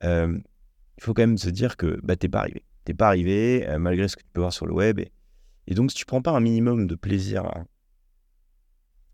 il 0.03 1.03
faut 1.03 1.13
quand 1.13 1.21
même 1.21 1.37
se 1.37 1.49
dire 1.49 1.77
que 1.77 1.99
bah, 2.03 2.15
t'es 2.15 2.29
pas 2.29 2.39
arrivé 2.39 2.63
t'es 2.87 2.93
pas 2.93 3.07
arrivé, 3.07 3.67
euh, 3.67 3.79
malgré 3.79 4.07
ce 4.07 4.15
que 4.15 4.21
tu 4.21 4.29
peux 4.31 4.39
voir 4.39 4.53
sur 4.53 4.65
le 4.65 4.73
web. 4.73 5.01
Et 5.67 5.73
donc, 5.75 5.91
si 5.91 5.97
tu 5.97 6.05
prends 6.05 6.21
pas 6.21 6.31
un 6.31 6.39
minimum 6.39 6.87
de 6.87 6.95
plaisir 6.95 7.51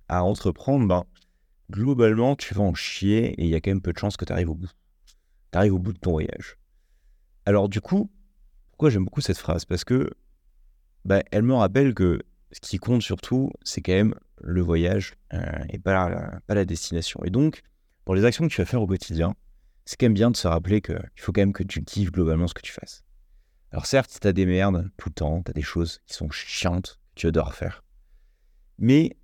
à, 0.07 0.23
entreprendre, 0.23 0.87
ben, 0.87 1.05
globalement, 1.71 2.35
tu 2.35 2.53
vas 2.53 2.61
en 2.61 2.75
chier 2.75 3.29
et 3.31 3.45
il 3.45 3.47
y 3.47 3.55
a 3.55 3.61
quand 3.61 3.71
même 3.71 3.81
peu 3.81 3.91
de 3.91 3.97
chances 3.97 4.15
que 4.15 4.25
tu 4.25 4.31
arrives 4.31 4.51
au 4.51 4.53
bout. 4.53 4.69
Tu 5.51 5.57
arrives 5.57 5.73
au 5.73 5.79
bout 5.79 5.91
de 5.91 5.97
ton 5.97 6.11
voyage. 6.11 6.59
Alors, 7.45 7.69
du 7.69 7.81
coup, 7.81 8.09
pourquoi 8.71 8.89
j'aime 8.89 9.05
beaucoup 9.05 9.21
cette 9.21 9.37
phrase? 9.37 9.65
Parce 9.65 9.83
que 9.83 10.09
ben, 11.05 11.21
elle 11.31 11.43
me 11.43 11.53
rappelle 11.53 11.93
que 11.93 12.19
ce 12.51 12.59
qui 12.61 12.77
compte 12.77 13.01
surtout, 13.01 13.51
c'est 13.63 13.81
quand 13.81 13.93
même 13.93 14.15
le 14.41 14.61
voyage 14.61 15.15
euh, 15.33 15.41
et 15.69 15.79
pas 15.79 16.41
la, 16.47 16.65
destination. 16.65 17.21
Et 17.23 17.29
donc, 17.29 17.61
pour 18.05 18.15
les 18.15 18.25
actions 18.25 18.47
que 18.47 18.53
tu 18.53 18.61
vas 18.61 18.65
faire 18.65 18.81
au 18.81 18.87
quotidien, 18.87 19.35
c'est 19.85 19.99
quand 19.99 20.05
même 20.05 20.13
bien 20.13 20.31
de 20.31 20.37
se 20.37 20.47
rappeler 20.47 20.81
qu'il 20.81 20.99
faut 21.17 21.31
quand 21.31 21.41
même 21.41 21.53
que 21.53 21.63
tu 21.63 21.83
kiffes 21.83 22.11
globalement 22.11 22.47
ce 22.47 22.53
que 22.53 22.61
tu 22.61 22.71
fasses. 22.71 23.03
Alors 23.71 23.85
certes, 23.85 24.17
tu 24.21 24.27
as 24.27 24.33
des 24.33 24.45
merdes 24.45 24.89
tout 24.97 25.09
le 25.09 25.13
temps, 25.13 25.41
tu 25.41 25.49
as 25.49 25.53
des 25.53 25.61
choses 25.61 25.99
qui 26.05 26.13
sont 26.13 26.29
chiantes 26.29 26.99
que 27.15 27.21
tu 27.21 27.27
adores 27.27 27.53
faire. 27.53 27.83
Mais 28.77 29.17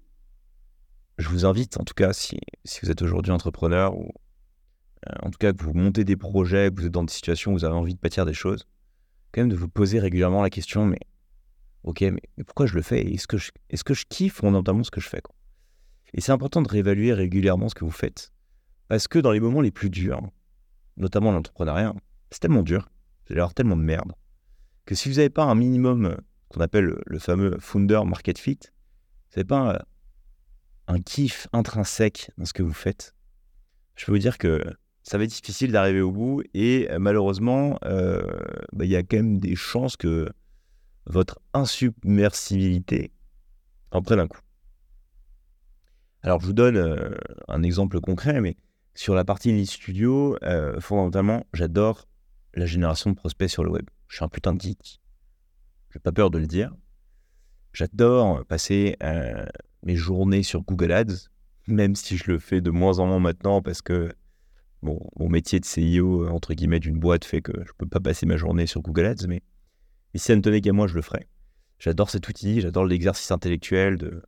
je 1.18 1.30
vous 1.30 1.46
invite, 1.46 1.80
en 1.80 1.84
tout 1.84 1.94
cas, 1.94 2.14
si, 2.14 2.40
si 2.66 2.80
vous 2.82 2.92
êtes 2.92 3.02
aujourd'hui 3.02 3.32
entrepreneur 3.32 3.96
ou 3.96 4.12
en 5.22 5.30
tout 5.30 5.38
cas 5.38 5.54
que 5.54 5.64
vous 5.64 5.74
montez 5.74 6.04
des 6.04 6.16
projets, 6.16 6.70
que 6.70 6.82
vous 6.82 6.88
êtes 6.88 6.92
dans 6.92 7.04
des 7.04 7.14
situations 7.14 7.52
où 7.52 7.56
vous 7.56 7.66
avez 7.66 7.76
envie 7.76 7.96
de 7.96 8.00
bâtir 8.00 8.26
des 8.26 8.34
choses, 8.34 8.66
quand 9.32 9.42
même 9.42 9.50
de 9.50 9.56
vous 9.56 9.70
poser 9.70 10.00
régulièrement 10.00 10.42
la 10.42 10.50
question, 10.50 10.86
mais 10.86 11.00
ok, 11.84 12.02
mais, 12.02 12.44
pourquoi 12.46 12.66
je 12.66 12.76
le 12.76 12.82
fais? 12.82 13.02
Est-ce 13.02 13.28
que, 13.28 13.38
je, 13.38 13.52
est 13.70 13.82
que 13.84 13.94
je 13.94 14.06
kiffe 14.08 14.36
fondamentalement 14.36 14.84
ce 14.84 14.92
que 14.92 15.02
je 15.02 15.10
fais 15.10 15.22
Et 16.14 16.22
c'est 16.22 16.32
important 16.32 16.62
de 16.62 16.68
réévaluer 16.68 17.14
régulièrement 17.14 17.70
ce 17.70 17.76
que 17.76 17.86
vous 17.86 17.92
faites. 17.92 18.32
Parce 18.88 19.08
que 19.08 19.20
dans 19.20 19.32
les 19.32 19.40
moments 19.40 19.62
les 19.62 19.72
plus 19.72 19.90
durs, 19.90 20.22
notamment 20.98 21.32
l'entrepreneuriat, 21.32 21.94
c'est 22.32 22.40
tellement 22.40 22.64
dur, 22.64 22.90
vous 23.26 23.34
allez 23.34 23.42
avoir 23.42 23.54
tellement 23.54 23.78
de 23.78 23.84
merde, 23.84 24.14
que 24.86 24.96
si 24.96 25.10
vous 25.10 25.16
n'avez 25.16 25.30
pas 25.30 25.44
un 25.44 25.56
minimum 25.56 26.18
qu'on 26.50 26.62
appelle 26.62 26.96
le 27.06 27.20
fameux 27.20 27.58
founder 27.60 28.02
market 28.06 28.40
fit, 28.40 28.60
vous 28.64 29.38
n'avez 29.38 29.46
pas 29.46 29.86
un, 30.88 31.00
kiff 31.00 31.48
intrinsèque 31.54 32.32
dans 32.38 32.46
ce 32.46 32.54
que 32.54 32.64
vous 32.64 32.74
faites, 32.74 33.14
je 33.96 34.06
peux 34.06 34.12
vous 34.12 34.18
dire 34.18 34.40
que 34.40 34.64
ça 35.10 35.18
va 35.18 35.24
être 35.24 35.32
difficile 35.32 35.72
d'arriver 35.72 36.02
au 36.02 36.12
bout 36.12 36.44
et 36.54 36.88
malheureusement, 37.00 37.80
euh, 37.84 38.22
bah, 38.74 38.86
il 38.86 38.92
y 38.92 38.96
a 38.96 39.02
quand 39.02 39.18
même 39.18 39.40
des 39.40 39.56
chances 39.56 39.98
que 39.98 40.30
votre 41.08 41.40
insubmersibilité 41.56 43.12
en 43.90 44.04
prenne 44.04 44.20
un 44.20 44.28
coup. 44.28 44.42
Alors, 46.22 46.40
je 46.40 46.46
vous 46.46 46.54
donne 46.54 46.78
euh, 46.78 47.16
un 47.48 47.64
exemple 47.64 48.00
concret, 48.00 48.40
mais 48.40 48.56
sur 48.94 49.16
la 49.16 49.26
partie 49.26 49.52
Lead 49.52 49.66
Studio, 49.66 50.38
euh, 50.44 50.80
fondamentalement, 50.80 51.44
j'adore 51.56 52.08
la 52.54 52.68
génération 52.68 53.10
de 53.10 53.16
prospects 53.16 53.50
sur 53.50 53.64
le 53.64 53.72
web. 53.72 53.90
Je 54.10 54.18
suis 54.18 54.24
un 54.24 54.30
putain 54.30 54.54
de 54.54 54.62
geek. 54.62 55.02
J'ai 55.92 56.00
pas 56.00 56.12
peur 56.12 56.30
de 56.30 56.38
le 56.38 56.46
dire. 56.46 56.72
J'adore 57.74 58.46
passer 58.46 58.96
euh, 59.02 59.44
mes 59.82 59.96
journées 59.96 60.44
sur 60.44 60.62
Google 60.62 60.92
Ads, 60.92 61.30
même 61.66 61.96
si 61.96 62.16
je 62.16 62.30
le 62.30 62.38
fais 62.38 62.62
de 62.62 62.70
moins 62.70 63.00
en 63.00 63.08
moins 63.08 63.20
maintenant 63.20 63.64
parce 63.64 63.82
que 63.82 64.14
mon 64.82 65.30
métier 65.30 65.60
de 65.60 65.66
CEO, 65.66 66.28
entre 66.28 66.54
guillemets, 66.54 66.80
d'une 66.80 67.00
boîte 67.00 67.26
fait 67.26 67.42
que 67.42 67.52
je 67.66 67.72
peux 67.78 67.86
pas 67.86 68.00
passer 68.00 68.26
ma 68.26 68.38
journée 68.38 68.66
sur 68.66 68.82
Google 68.82 69.06
Ads, 69.06 69.28
mais, 69.28 69.42
si 70.16 70.20
ça 70.20 70.36
ne 70.36 70.42
tenait 70.42 70.62
qu'à 70.62 70.74
moi, 70.74 70.88
je 70.88 70.96
le 70.96 71.02
ferais. 71.02 71.28
J'adore 71.78 72.10
cet 72.10 72.28
outil, 72.28 72.62
j'adore 72.62 72.86
l'exercice 72.86 73.32
intellectuel 73.32 73.98
de 73.98 74.22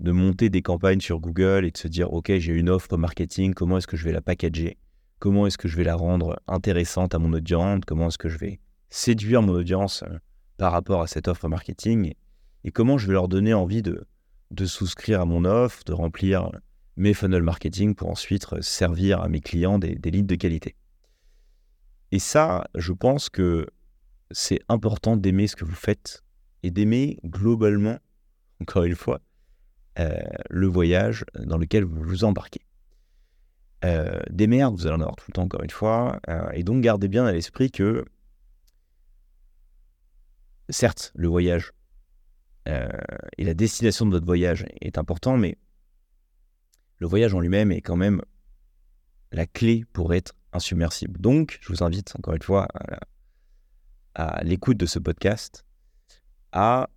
de 0.00 0.12
monter 0.12 0.48
des 0.48 0.62
campagnes 0.62 1.00
sur 1.00 1.18
Google 1.18 1.64
et 1.64 1.70
de 1.70 1.76
se 1.76 1.88
dire, 1.88 2.12
OK, 2.12 2.30
j'ai 2.36 2.52
une 2.52 2.70
offre 2.70 2.96
marketing, 2.96 3.52
comment 3.54 3.78
est-ce 3.78 3.86
que 3.86 3.96
je 3.96 4.04
vais 4.04 4.12
la 4.12 4.20
packager? 4.20 4.78
Comment 5.18 5.46
est-ce 5.46 5.58
que 5.58 5.66
je 5.66 5.76
vais 5.76 5.84
la 5.84 5.96
rendre 5.96 6.40
intéressante 6.46 7.14
à 7.14 7.18
mon 7.18 7.32
audience? 7.32 7.80
Comment 7.86 8.06
est-ce 8.06 8.18
que 8.18 8.28
je 8.28 8.38
vais 8.38 8.60
séduire 8.90 9.42
mon 9.42 9.52
audience 9.54 10.04
euh, 10.04 10.18
par 10.56 10.70
rapport 10.70 11.02
à 11.02 11.08
cette 11.08 11.26
offre 11.26 11.48
marketing? 11.48 12.14
Et 12.62 12.70
comment 12.70 12.98
je 12.98 13.08
vais 13.08 13.14
leur 13.14 13.26
donner 13.26 13.54
envie 13.54 13.82
de, 13.82 14.06
de 14.52 14.64
souscrire 14.64 15.20
à 15.20 15.24
mon 15.24 15.44
offre, 15.44 15.82
de 15.84 15.92
remplir 15.92 16.52
mes 16.98 17.14
funnels 17.14 17.42
marketing 17.42 17.94
pour 17.94 18.10
ensuite 18.10 18.60
servir 18.60 19.20
à 19.22 19.28
mes 19.28 19.40
clients 19.40 19.78
des, 19.78 19.94
des 19.94 20.10
leads 20.10 20.26
de 20.26 20.34
qualité. 20.34 20.74
Et 22.12 22.18
ça, 22.18 22.68
je 22.74 22.92
pense 22.92 23.28
que 23.28 23.66
c'est 24.30 24.60
important 24.68 25.16
d'aimer 25.16 25.46
ce 25.46 25.56
que 25.56 25.64
vous 25.64 25.74
faites 25.74 26.22
et 26.62 26.70
d'aimer 26.70 27.18
globalement, 27.24 27.98
encore 28.60 28.84
une 28.84 28.94
fois, 28.94 29.20
euh, 29.98 30.20
le 30.50 30.66
voyage 30.66 31.24
dans 31.38 31.58
lequel 31.58 31.84
vous 31.84 32.02
vous 32.02 32.24
embarquez. 32.24 32.62
Euh, 33.84 34.20
des 34.30 34.46
merdes, 34.46 34.76
vous 34.76 34.86
allez 34.86 34.96
en 34.96 35.00
avoir 35.00 35.16
tout 35.16 35.26
le 35.28 35.34
temps, 35.34 35.42
encore 35.42 35.62
une 35.62 35.70
fois. 35.70 36.20
Euh, 36.28 36.50
et 36.52 36.64
donc, 36.64 36.82
gardez 36.82 37.08
bien 37.08 37.26
à 37.26 37.32
l'esprit 37.32 37.70
que, 37.70 38.04
certes, 40.68 41.12
le 41.14 41.28
voyage 41.28 41.72
et 43.38 43.44
la 43.44 43.54
destination 43.54 44.04
de 44.04 44.10
votre 44.10 44.26
voyage 44.26 44.66
est 44.82 44.98
important, 44.98 45.38
mais 45.38 45.56
le 46.98 47.06
voyage 47.06 47.34
en 47.34 47.40
lui-même 47.40 47.72
est 47.72 47.80
quand 47.80 47.96
même 47.96 48.22
la 49.32 49.46
clé 49.46 49.84
pour 49.92 50.14
être 50.14 50.34
insubmersible. 50.52 51.20
Donc, 51.20 51.58
je 51.60 51.68
vous 51.68 51.82
invite 51.82 52.14
encore 52.16 52.34
une 52.34 52.42
fois 52.42 52.68
à 54.14 54.42
l'écoute 54.42 54.76
de 54.76 54.86
ce 54.86 54.98
podcast 54.98 55.64
à 56.52 56.90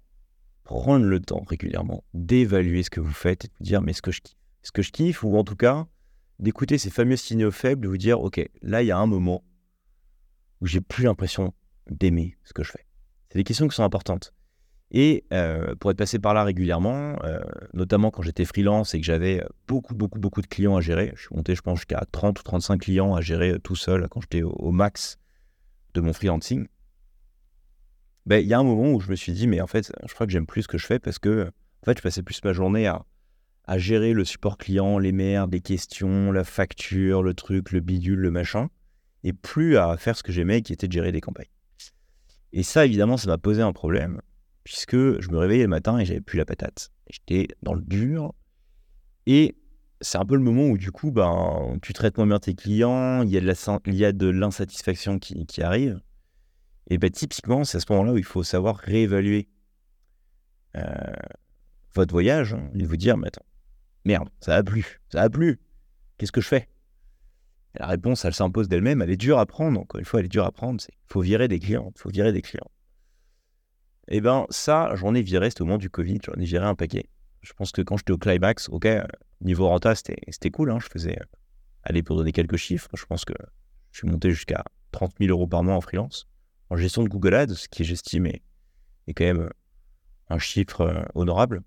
prendre 0.64 1.06
le 1.06 1.20
temps 1.20 1.44
régulièrement 1.48 2.04
d'évaluer 2.14 2.84
ce 2.84 2.90
que 2.90 3.02
vous 3.02 3.12
faites 3.12 3.46
et 3.46 3.48
de 3.48 3.54
vous 3.60 3.66
dire 3.66 3.82
mais 3.82 3.92
est-ce 3.92 4.02
que 4.02 4.12
je 4.12 4.22
kiffe 4.22 4.38
Est-ce 4.64 4.72
que 4.72 4.82
je 4.82 4.92
kiffe 4.92 5.24
Ou 5.24 5.38
en 5.38 5.44
tout 5.44 5.56
cas, 5.56 5.88
d'écouter 6.40 6.78
ces 6.78 6.90
fameux 6.90 7.18
signaux 7.18 7.52
faibles, 7.52 7.84
de 7.84 7.88
vous 7.88 7.98
dire 7.98 8.22
ok, 8.22 8.42
là 8.62 8.82
il 8.82 8.88
y 8.88 8.92
a 8.92 8.98
un 8.98 9.06
moment 9.06 9.44
où 10.62 10.68
j'ai 10.68 10.82
plus 10.82 11.04
l'impression 11.04 11.54
d'aimer 11.90 12.38
ce 12.44 12.54
que 12.54 12.64
je 12.64 12.72
fais. 12.72 12.86
C'est 13.30 13.38
des 13.38 13.44
questions 13.44 13.68
qui 13.68 13.76
sont 13.76 13.84
importantes. 13.84 14.34
Et 14.92 15.24
euh, 15.32 15.74
pour 15.76 15.90
être 15.90 15.98
passé 15.98 16.20
par 16.20 16.34
là 16.34 16.44
régulièrement, 16.44 17.16
euh, 17.24 17.40
notamment 17.74 18.12
quand 18.12 18.24
j'étais 18.24 18.44
freelance 18.44 18.94
et 18.94 19.00
que 19.00 19.06
j'avais 19.06 19.42
beaucoup, 19.68 19.96
beaucoup, 19.96 20.20
beaucoup 20.20 20.42
de 20.42 20.48
clients 20.48 20.76
à 20.76 20.82
gérer, 20.82 21.14
je 21.16 21.22
suis 21.22 21.36
monté, 21.36 21.56
je 21.56 21.62
pense, 21.62 21.80
jusqu'à 21.80 22.04
30 22.12 22.40
ou 22.40 22.44
35 22.44 22.82
clients 22.82 23.16
à 23.16 23.22
gérer 23.22 23.58
tout 23.64 23.78
seul 23.78 24.08
quand 24.10 24.20
j'étais 24.20 24.44
au 24.44 24.72
max 24.72 25.18
de 25.94 26.02
mon 26.02 26.12
freelancing. 26.12 26.68
Ben, 28.26 28.44
il 28.44 28.48
y 28.48 28.54
a 28.54 28.60
un 28.60 28.64
moment 28.64 28.92
où 28.92 29.00
je 29.00 29.10
me 29.10 29.16
suis 29.16 29.32
dit, 29.32 29.48
mais 29.48 29.62
en 29.62 29.68
fait, 29.68 29.94
je 30.06 30.14
crois 30.14 30.28
que 30.28 30.34
j'aime 30.34 30.46
plus 30.46 30.64
ce 30.64 30.68
que 30.68 30.78
je 30.78 30.86
fais 30.86 31.00
parce 31.00 31.20
que, 31.20 31.48
en 31.48 31.86
fait, 31.86 31.98
je 31.98 32.04
passais 32.04 32.22
plus 32.22 32.44
ma 32.44 32.52
journée 32.52 32.86
à, 32.86 33.06
à 33.66 33.78
gérer 33.78 34.12
le 34.12 34.26
support 34.26 34.58
client, 34.58 35.00
les 35.00 35.14
merdes, 35.14 35.54
les 35.54 35.62
questions, 35.62 36.34
la 36.34 36.44
facture, 36.44 37.24
le 37.24 37.34
truc, 37.34 37.72
le 37.72 37.80
bidule, 37.80 38.20
le 38.20 38.32
machin, 38.32 38.70
et 39.24 39.32
plus 39.32 39.78
à 39.78 39.96
faire 39.96 40.18
ce 40.18 40.24
que 40.24 40.34
j'aimais, 40.34 40.62
qui 40.62 40.74
était 40.74 40.88
de 40.88 40.94
gérer 40.94 41.14
des 41.14 41.22
campagnes. 41.22 41.50
Et 42.54 42.64
ça, 42.64 42.86
évidemment, 42.86 43.16
ça 43.16 43.28
m'a 43.28 43.38
posé 43.38 43.62
un 43.62 43.72
problème, 43.72 44.22
puisque 44.64 44.96
je 44.96 45.30
me 45.30 45.38
réveillais 45.38 45.64
le 45.64 45.70
matin 45.70 45.98
et 46.00 46.06
j'avais 46.06 46.22
plus 46.22 46.38
la 46.38 46.46
patate. 46.46 46.92
J'étais 47.10 47.48
dans 47.64 47.74
le 47.74 47.82
dur. 47.82 48.34
Et 49.26 49.56
c'est 50.02 50.18
un 50.18 50.26
peu 50.26 50.36
le 50.36 50.42
moment 50.42 50.68
où, 50.68 50.78
du 50.78 50.92
coup, 50.92 51.12
ben, 51.12 51.78
tu 51.82 51.94
traites 51.94 52.18
moins 52.18 52.28
bien 52.28 52.40
tes 52.40 52.56
clients, 52.56 53.22
il 53.24 53.30
y 53.30 53.38
a 53.38 54.12
de 54.12 54.28
l'insatisfaction 54.28 55.20
qui, 55.20 55.62
arrive. 55.62 56.02
Et 56.90 56.98
bien, 56.98 57.10
typiquement, 57.10 57.64
c'est 57.64 57.78
à 57.78 57.80
ce 57.80 57.92
moment-là 57.92 58.14
où 58.14 58.18
il 58.18 58.24
faut 58.24 58.44
savoir 58.44 58.78
réévaluer 58.78 59.48
euh, 60.76 60.84
votre 61.94 62.12
voyage 62.12 62.56
et 62.74 62.84
vous 62.84 62.98
dire, 62.98 63.18
mais 63.18 63.28
attends, 63.28 63.46
merde, 64.06 64.30
ça 64.40 64.56
a 64.56 64.64
plu, 64.64 65.00
ça 65.10 65.22
a 65.22 65.30
plu, 65.30 65.60
qu'est-ce 66.18 66.32
que 66.32 66.42
je 66.42 66.48
fais? 66.48 66.68
La 67.76 67.88
réponse, 67.88 68.26
elle 68.26 68.34
s'impose 68.34 68.68
d'elle-même, 68.68 69.02
elle 69.02 69.12
est 69.12 69.18
dure 69.18 69.40
à 69.40 69.46
prendre, 69.46 69.80
encore 69.80 70.00
une 70.00 70.06
fois, 70.06 70.20
elle 70.20 70.26
est 70.26 70.30
dure 70.30 70.46
à 70.46 70.52
prendre, 70.52 70.84
il 70.90 70.96
faut 71.06 71.22
virer 71.22 71.48
des 71.48 71.60
clients, 71.60 71.92
il 71.96 72.00
faut 72.00 72.10
virer 72.10 72.34
des 72.34 72.42
clients. 72.42 72.70
Eh 74.14 74.22
ben 74.22 74.46
ça, 74.50 74.92
j'en 74.96 75.16
ai 75.16 75.22
viré, 75.22 75.50
c'était 75.50 75.62
au 75.62 75.66
moment 75.66 75.78
du 75.78 75.90
Covid, 75.90 76.20
j'en 76.26 76.34
ai 76.34 76.46
viré 76.46 76.66
un 76.66 76.76
paquet. 76.76 77.08
Je 77.42 77.54
pense 77.54 77.72
que 77.72 77.82
quand 77.82 77.98
j'étais 77.98 78.12
au 78.12 78.18
climax, 78.18 78.70
ok, 78.70 78.88
niveau 79.40 79.68
renta, 79.68 79.96
c'était 79.96 80.52
cool, 80.52 80.70
hein, 80.70 80.80
je 80.80 80.88
faisais, 80.88 81.18
euh, 81.20 81.26
allez, 81.84 82.04
pour 82.04 82.18
donner 82.18 82.32
quelques 82.32 82.58
chiffres, 82.58 82.90
je 82.94 83.06
pense 83.06 83.26
que 83.26 83.34
je 83.92 84.00
suis 84.00 84.08
monté 84.08 84.30
jusqu'à 84.32 84.64
30 84.92 85.14
000 85.20 85.32
euros 85.32 85.48
par 85.48 85.64
mois 85.64 85.76
en 85.76 85.82
freelance 85.82 86.28
en 86.72 86.78
gestion 86.78 87.04
de 87.04 87.10
Google 87.10 87.36
Ads, 87.36 87.56
ce 87.56 87.68
qui 87.68 87.84
j'estime 87.84 88.26
est, 88.28 88.42
quand 89.14 89.26
même 89.26 89.50
un 90.30 90.40
chiffre 90.40 90.82
euh, 90.82 91.04
honorable. 91.16 91.64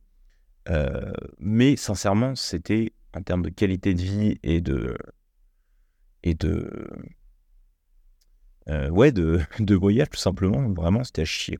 Euh, 0.70 1.12
mais 1.38 1.76
sincèrement, 1.76 2.34
c'était 2.34 2.94
en 3.14 3.22
termes 3.22 3.42
de 3.42 3.50
qualité 3.50 3.92
de 3.92 4.00
vie 4.00 4.38
et 4.42 4.62
de 4.62 4.96
et 6.22 6.32
de 6.32 6.88
euh, 8.70 8.88
ouais 8.88 9.12
de, 9.12 9.42
de, 9.58 9.74
voyage 9.74 10.08
tout 10.08 10.18
simplement. 10.18 10.70
Vraiment, 10.70 11.04
c'était 11.04 11.22
à 11.22 11.26
chier. 11.26 11.58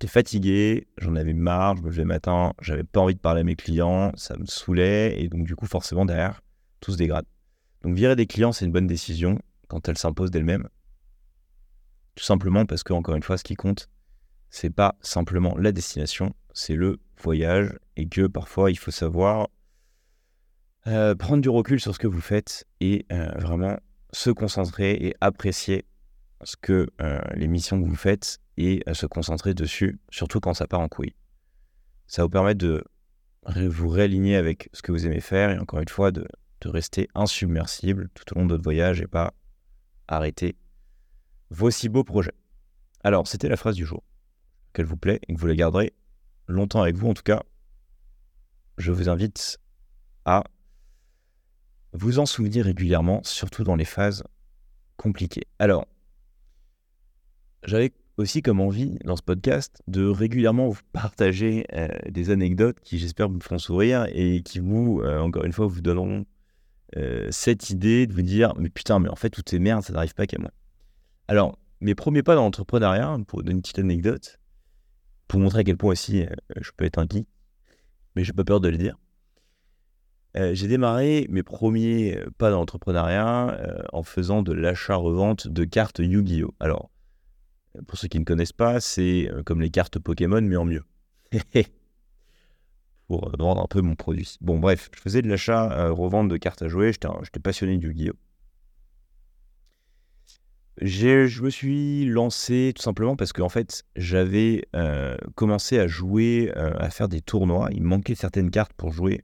J'étais 0.00 0.12
fatigué, 0.12 0.88
j'en 0.96 1.14
avais 1.14 1.34
marre, 1.34 1.76
je 1.76 1.82
me 1.82 1.88
levais 1.88 2.00
le 2.00 2.08
matin, 2.08 2.54
j'avais 2.62 2.84
pas 2.84 3.00
envie 3.00 3.14
de 3.14 3.20
parler 3.20 3.42
à 3.42 3.44
mes 3.44 3.54
clients, 3.54 4.12
ça 4.16 4.34
me 4.38 4.46
saoulait 4.46 5.20
et 5.20 5.28
donc 5.28 5.44
du 5.44 5.54
coup 5.54 5.66
forcément 5.66 6.06
derrière 6.06 6.40
tout 6.80 6.92
se 6.92 6.96
dégrade. 6.96 7.26
Donc 7.82 7.96
virer 7.96 8.16
des 8.16 8.24
clients, 8.24 8.50
c'est 8.50 8.64
une 8.64 8.72
bonne 8.72 8.86
décision 8.86 9.38
quand 9.68 9.90
elle 9.90 9.98
s'impose 9.98 10.30
d'elle-même. 10.30 10.70
Tout 12.14 12.24
simplement 12.24 12.64
parce 12.64 12.82
que, 12.82 12.94
encore 12.94 13.14
une 13.14 13.22
fois, 13.22 13.36
ce 13.36 13.44
qui 13.44 13.56
compte, 13.56 13.90
c'est 14.48 14.70
pas 14.70 14.96
simplement 15.02 15.54
la 15.58 15.70
destination, 15.70 16.32
c'est 16.54 16.76
le 16.76 16.98
voyage 17.22 17.78
et 17.98 18.08
que 18.08 18.26
parfois 18.26 18.70
il 18.70 18.78
faut 18.78 18.90
savoir 18.90 19.48
euh, 20.86 21.14
prendre 21.14 21.42
du 21.42 21.50
recul 21.50 21.78
sur 21.78 21.94
ce 21.94 21.98
que 21.98 22.06
vous 22.06 22.22
faites 22.22 22.64
et 22.80 23.04
euh, 23.12 23.30
vraiment 23.38 23.76
se 24.12 24.30
concentrer 24.30 24.92
et 24.92 25.14
apprécier 25.20 25.84
ce 26.42 26.56
que 26.56 26.88
les 27.34 27.48
missions 27.48 27.82
que 27.82 27.88
vous 27.88 27.96
faites 27.96 28.40
et 28.56 28.82
se 28.92 29.06
concentrer 29.06 29.54
dessus, 29.54 30.00
surtout 30.10 30.40
quand 30.40 30.54
ça 30.54 30.66
part 30.66 30.80
en 30.80 30.88
couille. 30.88 31.14
Ça 32.06 32.22
vous 32.22 32.28
permettre 32.28 32.58
de 32.58 32.84
vous 33.44 33.88
réaligner 33.88 34.36
avec 34.36 34.68
ce 34.72 34.82
que 34.82 34.92
vous 34.92 35.06
aimez 35.06 35.20
faire 35.20 35.50
et 35.50 35.58
encore 35.58 35.80
une 35.80 35.88
fois 35.88 36.10
de, 36.10 36.26
rester 36.64 37.08
insubmersible 37.14 38.10
tout 38.14 38.34
au 38.34 38.38
long 38.38 38.44
de 38.44 38.52
votre 38.52 38.62
voyage 38.62 39.00
et 39.00 39.06
pas 39.06 39.32
arrêter 40.08 40.56
vos 41.48 41.70
si 41.70 41.88
beaux 41.88 42.04
projets. 42.04 42.34
Alors, 43.02 43.26
c'était 43.26 43.48
la 43.48 43.56
phrase 43.56 43.76
du 43.76 43.86
jour. 43.86 44.04
Qu'elle 44.74 44.84
vous 44.84 44.98
plaît 44.98 45.20
et 45.26 45.34
que 45.34 45.40
vous 45.40 45.46
la 45.46 45.54
garderez 45.54 45.94
longtemps 46.48 46.82
avec 46.82 46.96
vous. 46.96 47.08
En 47.08 47.14
tout 47.14 47.22
cas, 47.22 47.42
je 48.76 48.92
vous 48.92 49.08
invite 49.08 49.58
à 50.26 50.44
vous 51.94 52.18
en 52.18 52.26
souvenir 52.26 52.66
régulièrement, 52.66 53.22
surtout 53.24 53.64
dans 53.64 53.74
les 53.74 53.86
phases 53.86 54.22
compliquées. 54.98 55.46
Alors, 55.58 55.86
j'avais 57.64 57.92
aussi 58.16 58.42
comme 58.42 58.60
envie 58.60 58.98
dans 59.04 59.16
ce 59.16 59.22
podcast 59.22 59.82
de 59.88 60.06
régulièrement 60.06 60.68
vous 60.68 60.80
partager 60.92 61.66
euh, 61.72 61.88
des 62.08 62.30
anecdotes 62.30 62.78
qui 62.80 62.98
j'espère 62.98 63.28
vous 63.28 63.40
feront 63.40 63.58
sourire 63.58 64.06
et 64.12 64.42
qui 64.42 64.58
vous, 64.60 65.00
euh, 65.02 65.18
encore 65.18 65.44
une 65.44 65.52
fois, 65.52 65.66
vous 65.66 65.80
donneront 65.80 66.26
euh, 66.96 67.28
cette 67.30 67.70
idée 67.70 68.06
de 68.06 68.12
vous 68.12 68.22
dire 68.22 68.52
mais 68.58 68.68
putain 68.68 68.98
mais 68.98 69.08
en 69.08 69.14
fait 69.14 69.30
toutes 69.30 69.48
ces 69.48 69.60
merdes 69.60 69.84
ça 69.84 69.92
n'arrive 69.92 70.14
pas 70.14 70.26
qu'à 70.26 70.38
moi. 70.38 70.50
Alors 71.28 71.58
mes 71.80 71.94
premiers 71.94 72.22
pas 72.22 72.34
dans 72.34 72.42
l'entrepreneuriat, 72.42 73.18
pour 73.26 73.42
donner 73.42 73.54
une 73.54 73.62
petite 73.62 73.78
anecdote, 73.78 74.38
pour 75.28 75.40
montrer 75.40 75.60
à 75.60 75.64
quel 75.64 75.76
point 75.76 75.92
aussi 75.92 76.26
je 76.60 76.70
peux 76.76 76.84
être 76.84 76.98
un 76.98 77.06
geek, 77.08 77.26
mais 78.14 78.24
j'ai 78.24 78.32
pas 78.32 78.44
peur 78.44 78.60
de 78.60 78.68
le 78.68 78.76
dire. 78.76 78.98
j'ai 80.34 80.66
démarré 80.66 81.26
mes 81.30 81.42
premiers 81.42 82.20
pas 82.36 82.50
dans 82.50 82.58
l'entrepreneuriat 82.58 83.86
en 83.92 84.02
faisant 84.02 84.42
de 84.42 84.52
l'achat-revente 84.52 85.48
de 85.48 85.64
cartes 85.64 86.00
Yu-Gi-Oh! 86.00 86.52
Alors, 86.58 86.90
pour 87.86 87.98
ceux 87.98 88.08
qui 88.08 88.18
ne 88.18 88.24
connaissent 88.24 88.52
pas, 88.52 88.80
c'est 88.80 89.30
euh, 89.30 89.42
comme 89.42 89.60
les 89.60 89.70
cartes 89.70 89.98
Pokémon, 89.98 90.40
mais 90.40 90.56
en 90.56 90.64
mieux. 90.64 90.84
Pour 93.08 93.28
euh, 93.28 93.32
vendre 93.38 93.62
un 93.62 93.66
peu 93.66 93.80
mon 93.80 93.94
produit. 93.94 94.36
Bon, 94.40 94.58
bref, 94.58 94.90
je 94.94 95.00
faisais 95.00 95.22
de 95.22 95.28
l'achat, 95.28 95.72
euh, 95.72 95.92
revente 95.92 96.28
de 96.28 96.36
cartes 96.36 96.62
à 96.62 96.68
jouer. 96.68 96.92
J'étais 96.92 97.40
passionné 97.40 97.76
du 97.78 97.88
Yu-Gi-Oh! 97.88 98.16
Je 100.82 101.42
me 101.42 101.50
suis 101.50 102.06
lancé 102.06 102.72
tout 102.74 102.80
simplement 102.80 103.14
parce 103.14 103.34
qu'en 103.34 103.50
fait, 103.50 103.84
j'avais 103.96 104.64
commencé 105.34 105.78
à 105.78 105.86
jouer, 105.86 106.50
à 106.54 106.88
faire 106.88 107.06
des 107.06 107.20
tournois. 107.20 107.68
Il 107.72 107.82
me 107.82 107.88
manquait 107.88 108.14
certaines 108.14 108.50
cartes 108.50 108.72
pour 108.72 108.90
jouer 108.90 109.22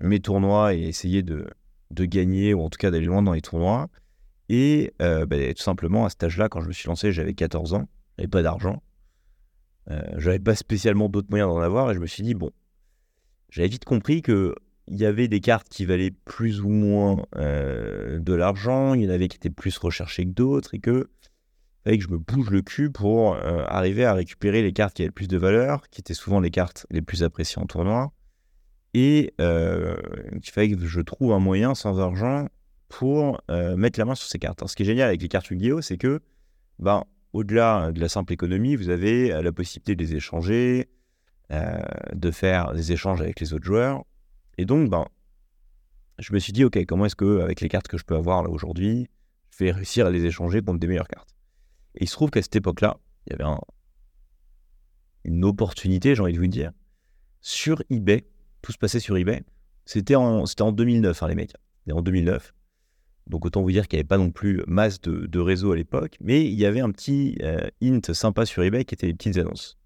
mes 0.00 0.20
tournois 0.20 0.74
et 0.74 0.84
essayer 0.84 1.22
de, 1.22 1.50
de 1.90 2.04
gagner, 2.06 2.54
ou 2.54 2.62
en 2.62 2.70
tout 2.70 2.78
cas 2.78 2.90
d'aller 2.90 3.04
loin 3.04 3.20
dans 3.20 3.34
les 3.34 3.42
tournois. 3.42 3.90
Et 4.48 4.94
euh, 5.02 5.26
bah, 5.26 5.36
tout 5.54 5.62
simplement, 5.62 6.06
à 6.06 6.10
cet 6.10 6.24
âge-là, 6.24 6.48
quand 6.48 6.60
je 6.60 6.68
me 6.68 6.72
suis 6.72 6.88
lancé, 6.88 7.12
j'avais 7.12 7.34
14 7.34 7.74
ans, 7.74 7.88
j'avais 8.16 8.28
pas 8.28 8.42
d'argent. 8.42 8.82
Euh, 9.90 10.00
j'avais 10.16 10.38
pas 10.38 10.54
spécialement 10.54 11.08
d'autres 11.08 11.28
moyens 11.30 11.50
d'en 11.50 11.60
avoir 11.60 11.90
et 11.90 11.94
je 11.94 12.00
me 12.00 12.06
suis 12.06 12.22
dit, 12.22 12.34
bon, 12.34 12.50
j'avais 13.50 13.68
vite 13.68 13.84
compris 13.84 14.22
qu'il 14.22 14.54
y 14.88 15.04
avait 15.04 15.28
des 15.28 15.40
cartes 15.40 15.68
qui 15.68 15.84
valaient 15.84 16.10
plus 16.10 16.60
ou 16.60 16.68
moins 16.68 17.24
euh, 17.36 18.18
de 18.18 18.34
l'argent, 18.34 18.94
il 18.94 19.02
y 19.02 19.06
en 19.06 19.10
avait 19.10 19.28
qui 19.28 19.36
étaient 19.36 19.50
plus 19.50 19.76
recherchées 19.78 20.24
que 20.24 20.32
d'autres 20.32 20.74
et 20.74 20.78
que 20.78 21.08
fallait 21.84 21.98
que 21.98 22.04
je 22.04 22.10
me 22.10 22.18
bouge 22.18 22.50
le 22.50 22.60
cul 22.60 22.90
pour 22.90 23.36
arriver 23.36 24.04
à 24.04 24.12
récupérer 24.12 24.62
les 24.62 24.72
cartes 24.72 24.94
qui 24.94 25.02
avaient 25.02 25.08
le 25.08 25.12
plus 25.12 25.28
de 25.28 25.38
valeur, 25.38 25.88
qui 25.88 26.00
étaient 26.00 26.12
souvent 26.12 26.40
les 26.40 26.50
cartes 26.50 26.86
les 26.90 27.00
plus 27.00 27.22
appréciées 27.22 27.62
en 27.62 27.66
tournoi. 27.66 28.12
Et 28.92 29.32
il 29.38 30.50
fallait 30.50 30.70
que 30.70 30.84
je 30.84 31.00
trouve 31.00 31.32
un 31.32 31.38
moyen 31.38 31.74
sans 31.74 32.00
argent 32.00 32.48
pour 32.88 33.40
euh, 33.50 33.76
mettre 33.76 33.98
la 33.98 34.04
main 34.04 34.14
sur 34.14 34.28
ces 34.28 34.38
cartes. 34.38 34.66
ce 34.66 34.74
qui 34.74 34.82
est 34.82 34.86
génial 34.86 35.08
avec 35.08 35.22
les 35.22 35.28
cartes 35.28 35.48
Yu-Gi-Oh, 35.48 35.80
c'est 35.80 35.98
que, 35.98 36.20
ben, 36.78 37.04
au-delà 37.32 37.92
de 37.92 38.00
la 38.00 38.08
simple 38.08 38.32
économie, 38.32 38.76
vous 38.76 38.88
avez 38.88 39.32
euh, 39.32 39.42
la 39.42 39.52
possibilité 39.52 39.94
de 39.94 40.02
les 40.02 40.14
échanger, 40.14 40.88
euh, 41.52 41.78
de 42.14 42.30
faire 42.30 42.72
des 42.72 42.92
échanges 42.92 43.20
avec 43.20 43.40
les 43.40 43.52
autres 43.52 43.64
joueurs. 43.64 44.04
Et 44.56 44.64
donc, 44.64 44.88
ben, 44.90 45.06
je 46.18 46.32
me 46.32 46.38
suis 46.38 46.52
dit, 46.52 46.64
ok, 46.64 46.84
comment 46.86 47.06
est-ce 47.06 47.16
que, 47.16 47.40
avec 47.40 47.60
les 47.60 47.68
cartes 47.68 47.88
que 47.88 47.98
je 47.98 48.04
peux 48.04 48.16
avoir 48.16 48.42
là 48.42 48.50
aujourd'hui, 48.50 49.08
je 49.50 49.64
vais 49.64 49.70
réussir 49.70 50.06
à 50.06 50.10
les 50.10 50.24
échanger 50.24 50.62
contre 50.62 50.80
des 50.80 50.86
meilleures 50.86 51.08
cartes? 51.08 51.34
Et 51.94 52.04
il 52.04 52.08
se 52.08 52.12
trouve 52.14 52.30
qu'à 52.30 52.42
cette 52.42 52.56
époque-là, 52.56 52.98
il 53.26 53.32
y 53.32 53.34
avait 53.34 53.56
une 55.24 55.44
opportunité, 55.44 56.14
j'ai 56.14 56.22
envie 56.22 56.32
de 56.32 56.38
vous 56.38 56.46
dire, 56.46 56.72
sur 57.40 57.82
eBay. 57.90 58.26
Tout 58.62 58.72
se 58.72 58.78
passait 58.78 59.00
sur 59.00 59.16
eBay. 59.16 59.42
C'était 59.84 60.16
en, 60.16 60.44
en 60.44 60.72
2009, 60.72 61.22
hein, 61.22 61.28
les 61.28 61.34
mecs. 61.34 61.52
C'était 61.80 61.92
en 61.92 62.02
2009. 62.02 62.52
Donc 63.28 63.44
autant 63.44 63.62
vous 63.62 63.70
dire 63.70 63.88
qu'il 63.88 63.98
n'y 63.98 64.00
avait 64.00 64.08
pas 64.08 64.18
non 64.18 64.30
plus 64.30 64.62
masse 64.66 65.00
de, 65.00 65.38
réseaux 65.38 65.72
à 65.72 65.76
l'époque, 65.76 66.16
mais 66.20 66.44
il 66.44 66.54
y 66.54 66.64
avait 66.64 66.80
un 66.80 66.90
petit 66.90 67.38
euh, 67.42 67.68
hint 67.82 68.12
sympa 68.12 68.46
sur 68.46 68.62
eBay 68.62 68.84
qui 68.84 68.94
était 68.94 69.06
les 69.06 69.14
petites 69.14 69.36
annonces. 69.36 69.78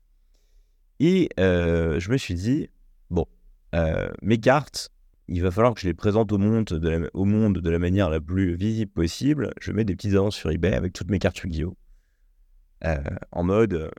Et 1.01 1.29
euh, 1.41 1.99
je 1.99 2.11
me 2.11 2.17
suis 2.17 2.35
dit, 2.35 2.69
bon, 3.11 3.27
euh, 3.75 4.09
mes 4.23 4.39
cartes, 4.39 4.91
il 5.29 5.43
va 5.43 5.51
falloir 5.51 5.75
que 5.75 5.81
je 5.81 5.87
les 5.87 5.95
présente 5.95 6.31
au 6.31 6.39
monde, 6.39 6.67
de 6.67 6.89
la, 6.89 7.09
au 7.15 7.25
monde 7.25 7.59
de 7.59 7.71
la 7.71 7.79
manière 7.79 8.11
la 8.11 8.21
plus 8.21 8.55
visible 8.55 8.93
possible. 8.93 9.53
Je 9.61 9.73
mets 9.73 9.85
des 9.85 9.97
petites 9.97 10.13
annonces 10.13 10.37
sur 10.37 10.51
eBay 10.51 10.75
avec 10.75 10.93
toutes 10.93 11.11
mes 11.11 11.19
cartes 11.19 11.39
Yu-Gi-Oh! 11.39 11.77
en 13.31 13.45
mode, 13.45 13.93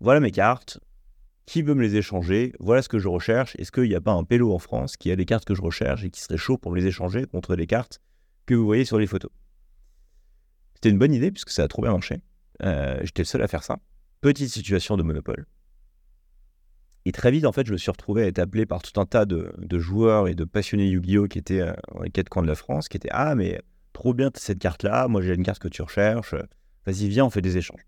voilà 0.00 0.20
mes 0.20 0.30
cartes, 0.30 0.78
qui 1.46 1.62
veut 1.62 1.74
me 1.74 1.82
les 1.82 1.96
échanger? 1.96 2.52
Voilà 2.60 2.82
ce 2.82 2.88
que 2.88 2.98
je 2.98 3.08
recherche. 3.08 3.56
Est-ce 3.58 3.72
qu'il 3.72 3.88
n'y 3.88 3.94
a 3.94 4.02
pas 4.02 4.12
un 4.12 4.24
pélo 4.24 4.52
en 4.52 4.58
France 4.58 4.98
qui 4.98 5.10
a 5.10 5.14
les 5.14 5.24
cartes 5.24 5.46
que 5.46 5.54
je 5.54 5.62
recherche 5.62 6.04
et 6.04 6.10
qui 6.10 6.20
serait 6.20 6.36
chaud 6.36 6.58
pour 6.58 6.72
me 6.72 6.76
les 6.76 6.86
échanger 6.86 7.24
contre 7.26 7.56
les 7.56 7.66
cartes 7.66 8.00
que 8.46 8.54
vous 8.54 8.64
voyez 8.64 8.84
sur 8.84 8.98
les 8.98 9.06
photos. 9.06 9.30
C'était 10.74 10.90
une 10.90 10.98
bonne 10.98 11.14
idée 11.14 11.30
puisque 11.30 11.50
ça 11.50 11.62
a 11.62 11.68
trop 11.68 11.82
bien 11.82 11.92
marché. 11.92 12.22
Euh, 12.62 12.98
j'étais 13.02 13.22
le 13.22 13.26
seul 13.26 13.42
à 13.42 13.48
faire 13.48 13.62
ça. 13.62 13.78
Petite 14.20 14.50
situation 14.50 14.96
de 14.96 15.02
monopole. 15.02 15.46
Et 17.04 17.12
très 17.12 17.30
vite, 17.32 17.46
en 17.46 17.52
fait, 17.52 17.66
je 17.66 17.72
me 17.72 17.78
suis 17.78 17.90
retrouvé 17.90 18.22
à 18.22 18.26
être 18.26 18.38
appelé 18.38 18.64
par 18.64 18.82
tout 18.82 19.00
un 19.00 19.06
tas 19.06 19.24
de, 19.24 19.52
joueurs 19.78 20.28
et 20.28 20.34
de 20.34 20.44
passionnés 20.44 20.88
Yu-Gi-Oh! 20.88 21.26
qui 21.26 21.38
étaient 21.38 21.60
euh, 21.60 21.72
dans 21.92 22.02
les 22.02 22.10
quatre 22.10 22.28
coins 22.28 22.42
de 22.42 22.48
la 22.48 22.54
France, 22.54 22.88
qui 22.88 22.96
étaient 22.96 23.08
Ah, 23.10 23.34
mais 23.34 23.60
trop 23.92 24.14
bien 24.14 24.30
cette 24.34 24.58
carte-là, 24.58 25.08
moi 25.08 25.20
j'ai 25.20 25.34
une 25.34 25.42
carte 25.42 25.60
que 25.60 25.68
tu 25.68 25.82
recherches, 25.82 26.34
vas-y, 26.86 27.08
viens, 27.08 27.24
on 27.24 27.30
fait 27.30 27.42
des 27.42 27.56
échanges. 27.56 27.84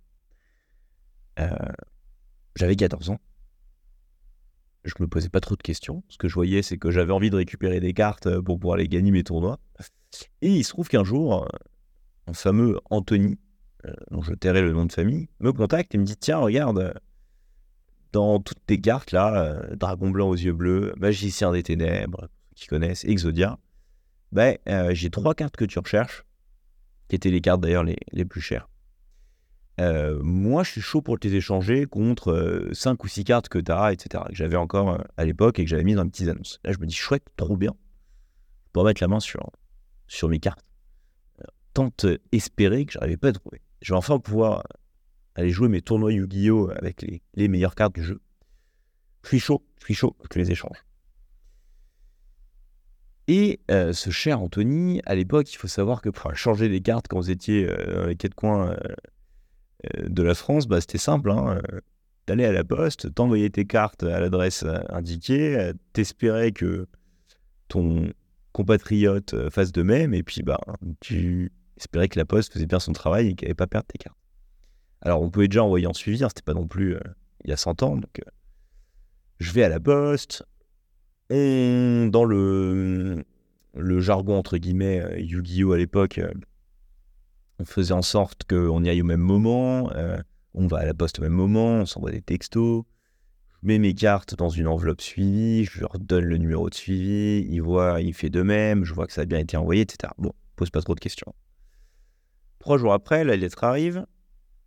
Euh, 1.38 1.48
j'avais 2.56 2.76
14 2.76 3.10
ans. 3.10 3.20
Je 4.84 4.94
me 5.00 5.06
posais 5.06 5.30
pas 5.30 5.40
trop 5.40 5.56
de 5.56 5.62
questions. 5.62 6.02
Ce 6.08 6.18
que 6.18 6.28
je 6.28 6.34
voyais, 6.34 6.62
c'est 6.62 6.78
que 6.78 6.90
j'avais 6.90 7.12
envie 7.12 7.30
de 7.30 7.36
récupérer 7.36 7.80
des 7.80 7.94
cartes 7.94 8.40
pour 8.40 8.58
pouvoir 8.58 8.74
aller 8.74 8.88
gagner 8.88 9.10
mes 9.10 9.24
tournois. 9.24 9.58
Et 10.42 10.50
il 10.50 10.64
se 10.64 10.70
trouve 10.70 10.88
qu'un 10.88 11.04
jour, 11.04 11.48
un 12.26 12.34
fameux 12.34 12.78
Anthony, 12.90 13.38
euh, 13.86 13.92
dont 14.10 14.22
je 14.22 14.32
tairai 14.34 14.62
le 14.62 14.72
nom 14.72 14.86
de 14.86 14.92
famille, 14.92 15.28
me 15.40 15.52
contacte 15.52 15.94
et 15.94 15.98
me 15.98 16.04
dit 16.04 16.16
Tiens, 16.16 16.38
regarde, 16.38 16.94
dans 18.12 18.40
toutes 18.40 18.64
tes 18.66 18.80
cartes 18.80 19.12
là, 19.12 19.34
euh, 19.42 19.76
Dragon 19.76 20.10
Blanc 20.10 20.28
aux 20.28 20.36
yeux 20.36 20.52
bleus, 20.52 20.94
Magicien 20.96 21.52
des 21.52 21.62
Ténèbres, 21.62 22.28
qui 22.54 22.66
connaissent, 22.66 23.04
Exodia, 23.04 23.58
ben, 24.32 24.56
euh, 24.68 24.94
j'ai 24.94 25.10
trois 25.10 25.34
cartes 25.34 25.56
que 25.56 25.64
tu 25.64 25.78
recherches, 25.78 26.24
qui 27.08 27.16
étaient 27.16 27.30
les 27.30 27.40
cartes 27.40 27.60
d'ailleurs 27.60 27.84
les, 27.84 27.98
les, 28.12 28.24
plus 28.24 28.40
chères. 28.40 28.68
Moi, 29.78 30.62
je 30.62 30.70
suis 30.70 30.80
chaud 30.80 31.02
pour 31.02 31.18
les 31.22 31.34
échanger 31.34 31.86
contre 31.86 32.68
cinq 32.72 33.04
ou 33.04 33.08
six 33.08 33.24
cartes 33.24 33.48
que 33.48 33.58
tu 33.58 33.72
as, 33.72 33.92
etc., 33.92 34.24
que 34.28 34.34
j'avais 34.34 34.56
encore 34.56 34.98
à 35.16 35.24
l'époque 35.24 35.58
et 35.58 35.64
que 35.64 35.70
j'avais 35.70 35.84
mis 35.84 35.94
dans 35.94 36.04
une 36.04 36.10
petite 36.10 36.28
annonce. 36.28 36.60
Là, 36.64 36.72
je 36.72 36.78
me 36.78 36.86
dis 36.86 36.94
Chouette, 36.94 37.24
trop 37.36 37.56
bien. 37.56 37.74
Pour 38.72 38.84
mettre 38.84 39.02
la 39.02 39.08
main 39.08 39.20
sur, 39.20 39.50
sur 40.06 40.28
mes 40.28 40.38
cartes. 40.38 40.64
Tant 41.72 41.90
espéré 42.32 42.86
que 42.86 42.92
j'arrivais 42.92 43.16
pas 43.16 43.28
à 43.28 43.32
trouver. 43.32 43.60
Je 43.82 43.92
vais 43.92 43.98
enfin 43.98 44.18
pouvoir 44.18 44.62
aller 45.34 45.50
jouer 45.50 45.68
mes 45.68 45.82
tournois 45.82 46.12
Yu-Gi-Oh! 46.12 46.70
avec 46.76 47.02
les, 47.02 47.22
les, 47.34 47.48
meilleures 47.48 47.74
cartes 47.74 47.94
du 47.94 48.02
jeu. 48.02 48.20
Je 49.22 49.28
suis 49.28 49.40
chaud, 49.40 49.64
je 49.80 49.86
suis 49.86 49.94
chaud 49.94 50.16
que 50.30 50.38
les 50.38 50.50
échanges. 50.50 50.84
Et 53.26 53.60
euh, 53.70 53.92
ce 53.92 54.10
cher 54.10 54.40
Anthony, 54.40 55.00
à 55.06 55.14
l'époque, 55.14 55.52
il 55.52 55.56
faut 55.56 55.68
savoir 55.68 56.02
que 56.02 56.10
pour 56.10 56.34
changer 56.36 56.68
des 56.68 56.80
cartes 56.80 57.08
quand 57.08 57.16
vous 57.16 57.30
étiez 57.30 57.66
euh, 57.66 58.02
dans 58.02 58.06
les 58.06 58.16
quatre 58.16 58.34
coins 58.34 58.72
euh, 58.72 58.76
de 60.06 60.22
la 60.22 60.34
France, 60.34 60.66
bah, 60.66 60.80
c'était 60.80 60.98
simple. 60.98 61.30
Hein, 61.30 61.60
D'aller 62.26 62.46
à 62.46 62.52
la 62.52 62.64
poste, 62.64 63.14
t'envoyer 63.14 63.50
tes 63.50 63.66
cartes 63.66 64.02
à 64.02 64.18
l'adresse 64.18 64.64
indiquée, 64.88 65.72
t'espérer 65.92 66.52
que 66.52 66.86
ton, 67.68 68.08
compatriotes 68.54 69.34
euh, 69.34 69.50
fassent 69.50 69.72
de 69.72 69.82
même, 69.82 70.14
et 70.14 70.22
puis 70.22 70.42
bah, 70.42 70.60
tu 71.00 71.52
espérais 71.76 72.08
que 72.08 72.18
la 72.18 72.24
poste 72.24 72.52
faisait 72.52 72.66
bien 72.66 72.78
son 72.78 72.92
travail 72.92 73.28
et 73.28 73.34
qu'elle 73.34 73.48
n'allait 73.48 73.54
pas 73.54 73.66
perdre 73.66 73.88
tes 73.88 73.98
cartes. 73.98 74.16
Alors 75.02 75.20
on 75.20 75.28
pouvait 75.28 75.48
déjà 75.48 75.62
envoyer 75.62 75.86
en 75.86 75.92
suivi, 75.92 76.24
hein, 76.24 76.28
c'était 76.28 76.42
pas 76.42 76.54
non 76.54 76.66
plus 76.66 76.94
euh, 76.94 77.00
il 77.44 77.50
y 77.50 77.52
a 77.52 77.58
100 77.58 77.82
ans, 77.82 77.96
donc 77.96 78.20
euh, 78.20 78.30
je 79.40 79.52
vais 79.52 79.64
à 79.64 79.68
la 79.68 79.80
poste, 79.80 80.44
dans 81.30 82.24
le, 82.24 83.24
le 83.74 84.00
jargon 84.00 84.38
entre 84.38 84.56
guillemets 84.56 85.20
Yu-Gi-Oh 85.20 85.72
à 85.72 85.76
l'époque, 85.76 86.20
on 87.58 87.64
faisait 87.64 87.92
en 87.92 88.02
sorte 88.02 88.44
qu'on 88.44 88.82
y 88.84 88.88
aille 88.88 89.02
au 89.02 89.06
même 89.06 89.20
moment, 89.20 89.90
on 90.54 90.66
va 90.66 90.78
à 90.78 90.84
la 90.84 90.94
poste 90.94 91.18
au 91.18 91.22
même 91.22 91.32
moment, 91.32 91.80
on 91.80 91.86
s'envoie 91.86 92.10
des 92.10 92.22
textos, 92.22 92.84
mets 93.62 93.78
mes 93.78 93.94
cartes 93.94 94.34
dans 94.34 94.50
une 94.50 94.66
enveloppe 94.66 95.00
suivie, 95.00 95.64
je 95.64 95.80
leur 95.80 95.98
donne 95.98 96.24
le 96.24 96.36
numéro 96.36 96.68
de 96.68 96.74
suivi, 96.74 97.46
il 97.50 97.60
voit, 97.60 98.00
il 98.00 98.12
fait 98.12 98.30
de 98.30 98.42
même, 98.42 98.84
je 98.84 98.92
vois 98.92 99.06
que 99.06 99.12
ça 99.12 99.22
a 99.22 99.24
bien 99.24 99.38
été 99.38 99.56
envoyé, 99.56 99.82
etc. 99.82 100.12
Bon, 100.18 100.32
pose 100.54 100.70
pas 100.70 100.82
trop 100.82 100.94
de 100.94 101.00
questions. 101.00 101.34
Trois 102.58 102.78
jours 102.78 102.92
après, 102.92 103.24
la 103.24 103.36
lettre 103.36 103.62
arrive. 103.64 104.06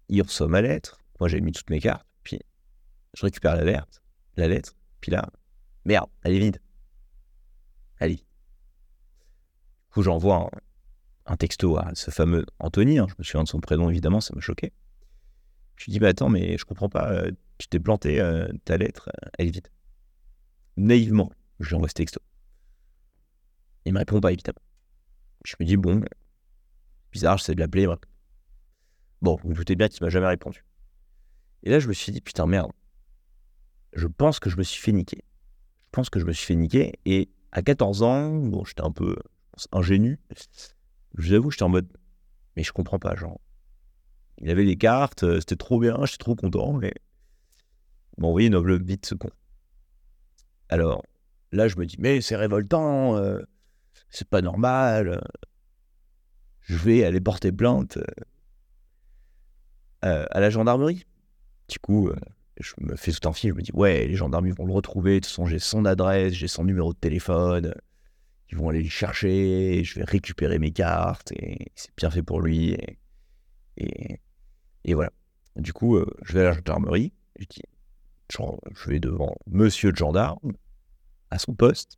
Il 0.10 0.22
reçoit 0.22 0.48
ma 0.48 0.62
lettre. 0.62 1.00
Moi, 1.20 1.30
j'ai 1.30 1.42
mis 1.42 1.52
toutes 1.52 1.70
mes 1.70 1.80
cartes. 1.80 2.06
Puis, 2.24 2.40
je 3.16 3.26
récupère 3.26 3.56
la. 3.56 3.86
La 4.36 4.48
lettre. 4.48 4.76
Puis 5.02 5.12
là, 5.12 5.30
merde, 5.84 6.08
elle 6.24 6.34
est 6.34 6.40
vide. 6.40 6.62
Vide. 8.00 8.20
Du 8.20 8.26
coup, 9.94 10.04
j'envoie 10.04 10.36
un, 10.36 10.50
texto 11.36 11.78
à 11.78 11.92
ce 11.94 12.12
fameux 12.12 12.46
Anthony. 12.60 13.00
Hein. 13.00 13.08
je 13.10 13.16
me 13.18 13.24
souviens 13.24 13.44
de 13.44 13.50
son 13.50 13.60
prénom, 13.60 13.90
évidemment, 13.90 14.22
ça 14.22 14.34
m'a 14.34 14.42
choqué. 14.42 14.72
Je 15.76 15.86
lui 15.86 15.92
dis, 15.92 16.00
bah 16.00 16.08
attends, 16.08 16.30
mais 16.30 16.58
je 16.58 16.66
comprends 16.66 16.90
pas. 16.90 17.12
Euh, 17.12 17.32
tu 17.58 17.68
t'es 17.68 17.80
planté, 17.80 18.20
euh, 18.20 18.48
ta 18.66 18.78
lettre, 18.78 19.10
euh, 19.10 19.30
elle 19.38 19.48
est 19.48 19.52
vide. 19.52 19.68
Naïvement, 20.78 21.32
je 21.60 21.70
lui 21.70 21.76
envoie 21.76 21.90
ce 21.90 21.94
texto. 21.94 22.22
Il 23.86 23.94
me 23.94 24.00
répond 24.00 24.20
pas, 24.20 24.32
évidemment. 24.32 24.62
Je 25.46 25.56
me 25.60 25.66
dis, 25.66 25.78
bon, 25.78 26.04
bizarre, 27.12 27.38
j'essaie 27.38 27.56
de 27.56 27.60
l'appeler. 27.60 27.88
Bon, 29.22 29.36
vous, 29.36 29.50
vous 29.50 29.54
doutez 29.54 29.76
bien 29.76 29.88
qu'il 29.88 30.04
m'a 30.04 30.10
jamais 30.10 30.28
répondu. 30.28 30.64
Et 31.64 31.70
là, 31.70 31.80
je 31.80 31.88
me 31.88 31.94
suis 31.94 32.12
dit, 32.12 32.22
putain, 32.22 32.46
merde. 32.46 32.72
Je 33.94 34.08
pense 34.08 34.40
que 34.40 34.50
je 34.50 34.58
me 34.58 34.64
suis 34.64 34.82
fait 34.82 34.92
niquer. 34.92 35.24
Je 35.86 35.90
pense 35.92 36.10
que 36.10 36.20
je 36.20 36.26
me 36.26 36.34
suis 36.34 36.46
fait 36.46 36.56
niquer. 36.56 36.94
Et 37.06 37.30
à 37.52 37.62
14 37.62 38.04
ans, 38.04 38.36
bon, 38.36 38.66
j'étais 38.66 38.84
un 38.84 38.92
peu 38.92 39.16
ingénu. 39.72 40.20
Je 41.16 41.28
vous 41.28 41.34
avoue, 41.34 41.52
j'étais 41.52 41.64
en 41.64 41.70
mode, 41.70 41.88
mais 42.56 42.64
je 42.64 42.72
comprends 42.72 43.00
pas, 43.00 43.16
genre. 43.16 43.40
Il 44.40 44.50
avait 44.50 44.64
les 44.64 44.78
cartes, 44.78 45.24
euh, 45.24 45.40
c'était 45.40 45.56
trop 45.56 45.80
bien, 45.80 45.98
j'étais 46.06 46.18
trop 46.18 46.36
content, 46.36 46.74
mais 46.74 46.94
envoyé 48.22 48.48
une 48.48 48.56
enveloppe 48.56 48.84
vite 48.84 49.06
ce 49.06 49.16
con. 49.16 49.30
Alors, 50.70 51.04
là, 51.52 51.68
je 51.68 51.78
me 51.78 51.86
dis, 51.86 51.96
mais 52.00 52.22
c'est 52.22 52.36
révoltant, 52.36 53.16
euh, 53.18 53.40
c'est 54.10 54.28
pas 54.28 54.42
normal, 54.42 55.24
je 56.62 56.78
vais 56.78 57.04
aller 57.04 57.22
porter 57.22 57.52
plainte 57.52 57.98
euh, 60.04 60.26
à 60.30 60.40
la 60.40 60.50
gendarmerie. 60.50 61.06
Du 61.68 61.80
coup, 61.80 62.12
je 62.60 62.74
me 62.80 62.96
fais 62.96 63.12
tout 63.12 63.28
un 63.28 63.34
film, 63.34 63.54
je 63.54 63.58
me 63.58 63.64
dis, 63.64 63.72
ouais, 63.74 64.08
les 64.08 64.16
gendarmes 64.16 64.50
vont 64.52 64.66
le 64.66 64.74
retrouver, 64.74 65.16
de 65.16 65.20
toute 65.20 65.28
façon, 65.28 65.46
j'ai 65.46 65.60
son 65.60 65.86
adresse, 65.86 66.34
j'ai 66.34 66.48
son 66.48 66.64
numéro 66.64 66.94
de 66.94 67.00
téléphone, 67.00 67.74
ils 68.50 68.58
vont 68.58 68.70
aller 68.70 68.84
le 68.84 68.90
chercher, 68.90 69.84
je 69.84 70.00
vais 70.00 70.06
récupérer 70.06 70.60
mes 70.60 70.72
cartes, 70.72 71.32
et 71.34 71.72
c'est 71.76 71.96
bien 71.98 72.10
fait 72.10 72.24
pour 72.24 72.42
lui. 72.42 72.78
Et, 73.78 74.20
voilà. 74.94 75.12
Du 75.56 75.74
coup, 75.74 76.00
je 76.24 76.34
vais 76.34 76.42
à 76.42 76.44
la 76.44 76.54
gendarmerie, 76.54 77.14
je 77.40 77.46
dis, 77.46 77.62
je 78.30 78.90
vais 78.90 79.00
devant 79.00 79.36
monsieur 79.48 79.90
le 79.92 79.96
gendarme, 79.96 80.54
à 81.30 81.40
son 81.40 81.54
poste, 81.54 81.98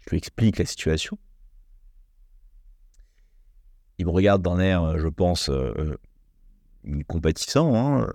je 0.00 0.10
lui 0.10 0.18
explique 0.18 0.58
la 0.58 0.64
situation. 0.64 1.18
Il 3.98 4.06
me 4.06 4.10
regarde 4.10 4.42
d'un 4.42 4.58
air, 4.58 4.98
je 4.98 5.08
pense, 5.08 5.50
euh, 5.50 5.96
euh, 6.86 7.02
compatissant, 7.06 7.74
hein, 7.76 8.10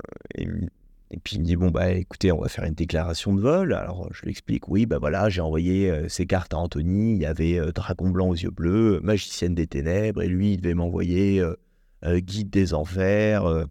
puis 1.23 1.35
il 1.35 1.39
me 1.39 1.45
dit 1.45 1.55
bon 1.55 1.69
bah 1.71 1.91
écoutez, 1.91 2.31
on 2.31 2.41
va 2.41 2.49
faire 2.49 2.63
une 2.65 2.73
déclaration 2.73 3.33
de 3.33 3.41
vol. 3.41 3.73
Alors 3.73 4.09
je 4.11 4.21
lui 4.23 4.31
explique 4.31 4.67
oui 4.67 4.85
bah 4.85 4.97
voilà 4.99 5.29
j'ai 5.29 5.41
envoyé 5.41 5.89
euh, 5.89 6.09
ces 6.09 6.25
cartes 6.25 6.53
à 6.53 6.57
Anthony. 6.57 7.13
Il 7.13 7.21
y 7.21 7.25
avait 7.25 7.59
dragon 7.73 8.09
blanc 8.09 8.29
aux 8.29 8.35
yeux 8.35 8.51
bleus, 8.51 8.99
magicienne 9.01 9.55
des 9.55 9.67
ténèbres, 9.67 10.21
et 10.21 10.27
lui 10.27 10.53
il 10.53 10.57
devait 10.57 10.73
m'envoyer 10.73 11.43
guide 12.03 12.49
des 12.49 12.73
enfers, 12.73 13.65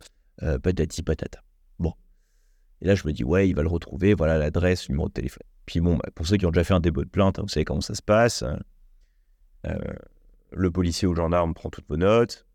patati 0.63 1.03
patata. 1.03 1.43
Bon, 1.79 1.93
et 2.81 2.87
là 2.87 2.95
je 2.95 3.07
me 3.07 3.13
dis 3.13 3.25
ouais 3.25 3.49
il 3.49 3.55
va 3.55 3.63
le 3.63 3.69
retrouver, 3.69 4.15
voilà 4.15 4.39
l'adresse, 4.39 4.89
numéro 4.89 5.09
de 5.09 5.15
téléphone. 5.15 5.47
Puis 5.67 5.81
bon, 5.81 5.97
bah, 5.97 6.09
pour 6.15 6.27
ceux 6.27 6.37
qui 6.37 6.47
ont 6.47 6.51
déjà 6.51 6.65
fait 6.65 6.75
un 6.75 6.81
dépôt 6.81 7.05
de 7.05 7.09
plainte, 7.09 7.39
hein, 7.39 7.43
vous 7.43 7.49
savez 7.49 7.65
comment 7.65 7.81
ça 7.81 7.95
se 7.95 8.03
passe. 8.03 8.43
Hein. 8.43 8.59
Euh, 9.67 9.79
le 10.53 10.71
policier 10.71 11.09
ou 11.09 11.13
le 11.15 11.17
gendarme 11.17 11.55
prend 11.55 11.71
toutes 11.71 11.89
vos 11.89 11.97
notes. 11.97 12.47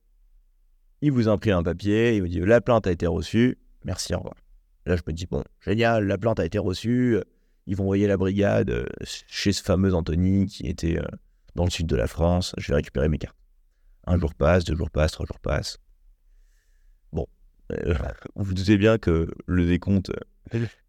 Il 1.02 1.12
vous 1.12 1.28
imprime 1.28 1.56
un 1.56 1.64
papier. 1.64 2.16
Il 2.16 2.22
vous 2.22 2.28
dit 2.28 2.40
la 2.40 2.62
plainte 2.62 2.88
a 2.88 2.92
été 2.92 3.08
reçue. 3.08 3.58
Merci, 3.84 4.14
au 4.14 4.18
revoir. 4.18 4.36
Là, 4.90 4.96
je 4.96 5.04
me 5.06 5.14
dis 5.14 5.28
bon, 5.28 5.44
génial, 5.62 6.08
la 6.08 6.18
plainte 6.18 6.40
a 6.40 6.46
été 6.46 6.58
reçue. 6.58 7.20
Ils 7.68 7.76
vont 7.76 7.84
envoyer 7.84 8.08
la 8.08 8.18
brigade 8.18 8.72
euh, 8.72 8.88
chez 9.04 9.54
ce 9.54 9.62
fameux 9.62 9.94
Anthony 9.94 10.48
qui 10.48 10.66
était 10.66 10.98
euh, 10.98 11.06
dans 11.54 11.64
le 11.64 11.70
sud 11.70 11.86
de 11.86 11.96
la 11.96 12.08
France. 12.08 12.56
Je 12.58 12.70
vais 12.70 12.78
récupérer 12.78 13.08
mes 13.08 13.20
cartes. 13.20 13.38
Un 14.08 14.18
jour 14.18 14.34
passe, 14.34 14.64
deux 14.64 14.76
jours 14.76 14.90
passent, 14.90 15.12
trois 15.12 15.28
jours 15.28 15.40
passent. 15.42 15.78
Bon, 17.14 17.28
vous 17.70 17.76
vous 18.38 18.54
doutez 18.56 18.80
bien 18.80 18.98
que 18.98 19.30
le 19.46 19.68
décompte 19.68 20.12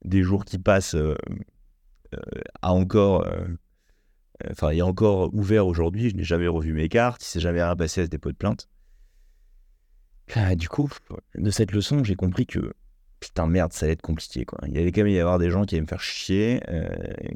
des 0.02 0.22
jours 0.22 0.46
qui 0.46 0.58
passent 0.58 0.94
euh, 0.94 1.14
a 2.62 2.72
encore, 2.72 3.26
euh, 3.26 3.46
enfin, 4.50 4.70
est 4.70 4.80
encore 4.80 5.28
ouvert 5.34 5.66
aujourd'hui. 5.66 6.08
Je 6.08 6.16
n'ai 6.16 6.24
jamais 6.24 6.48
revu 6.48 6.72
mes 6.72 6.88
cartes. 6.88 7.22
Il 7.22 7.26
s'est 7.26 7.40
jamais 7.40 7.62
rien 7.62 7.76
passé 7.76 8.00
à 8.00 8.04
ce 8.04 8.08
dépôt 8.08 8.32
de 8.32 8.36
plainte. 8.38 8.66
Ah, 10.34 10.56
du 10.56 10.70
coup, 10.70 10.88
de 11.34 11.50
cette 11.50 11.72
leçon, 11.72 12.02
j'ai 12.02 12.16
compris 12.16 12.46
que 12.46 12.72
putain 13.20 13.46
merde, 13.46 13.72
ça 13.72 13.86
allait 13.86 13.92
être 13.92 14.02
compliqué 14.02 14.44
quoi. 14.44 14.58
Il 14.66 14.76
allait 14.78 14.92
quand 14.92 15.02
même 15.02 15.12
y 15.12 15.18
avoir 15.18 15.38
des 15.38 15.50
gens 15.50 15.64
qui 15.64 15.74
allaient 15.74 15.82
me 15.82 15.86
faire 15.86 16.00
chier, 16.00 16.60
euh, 16.68 16.88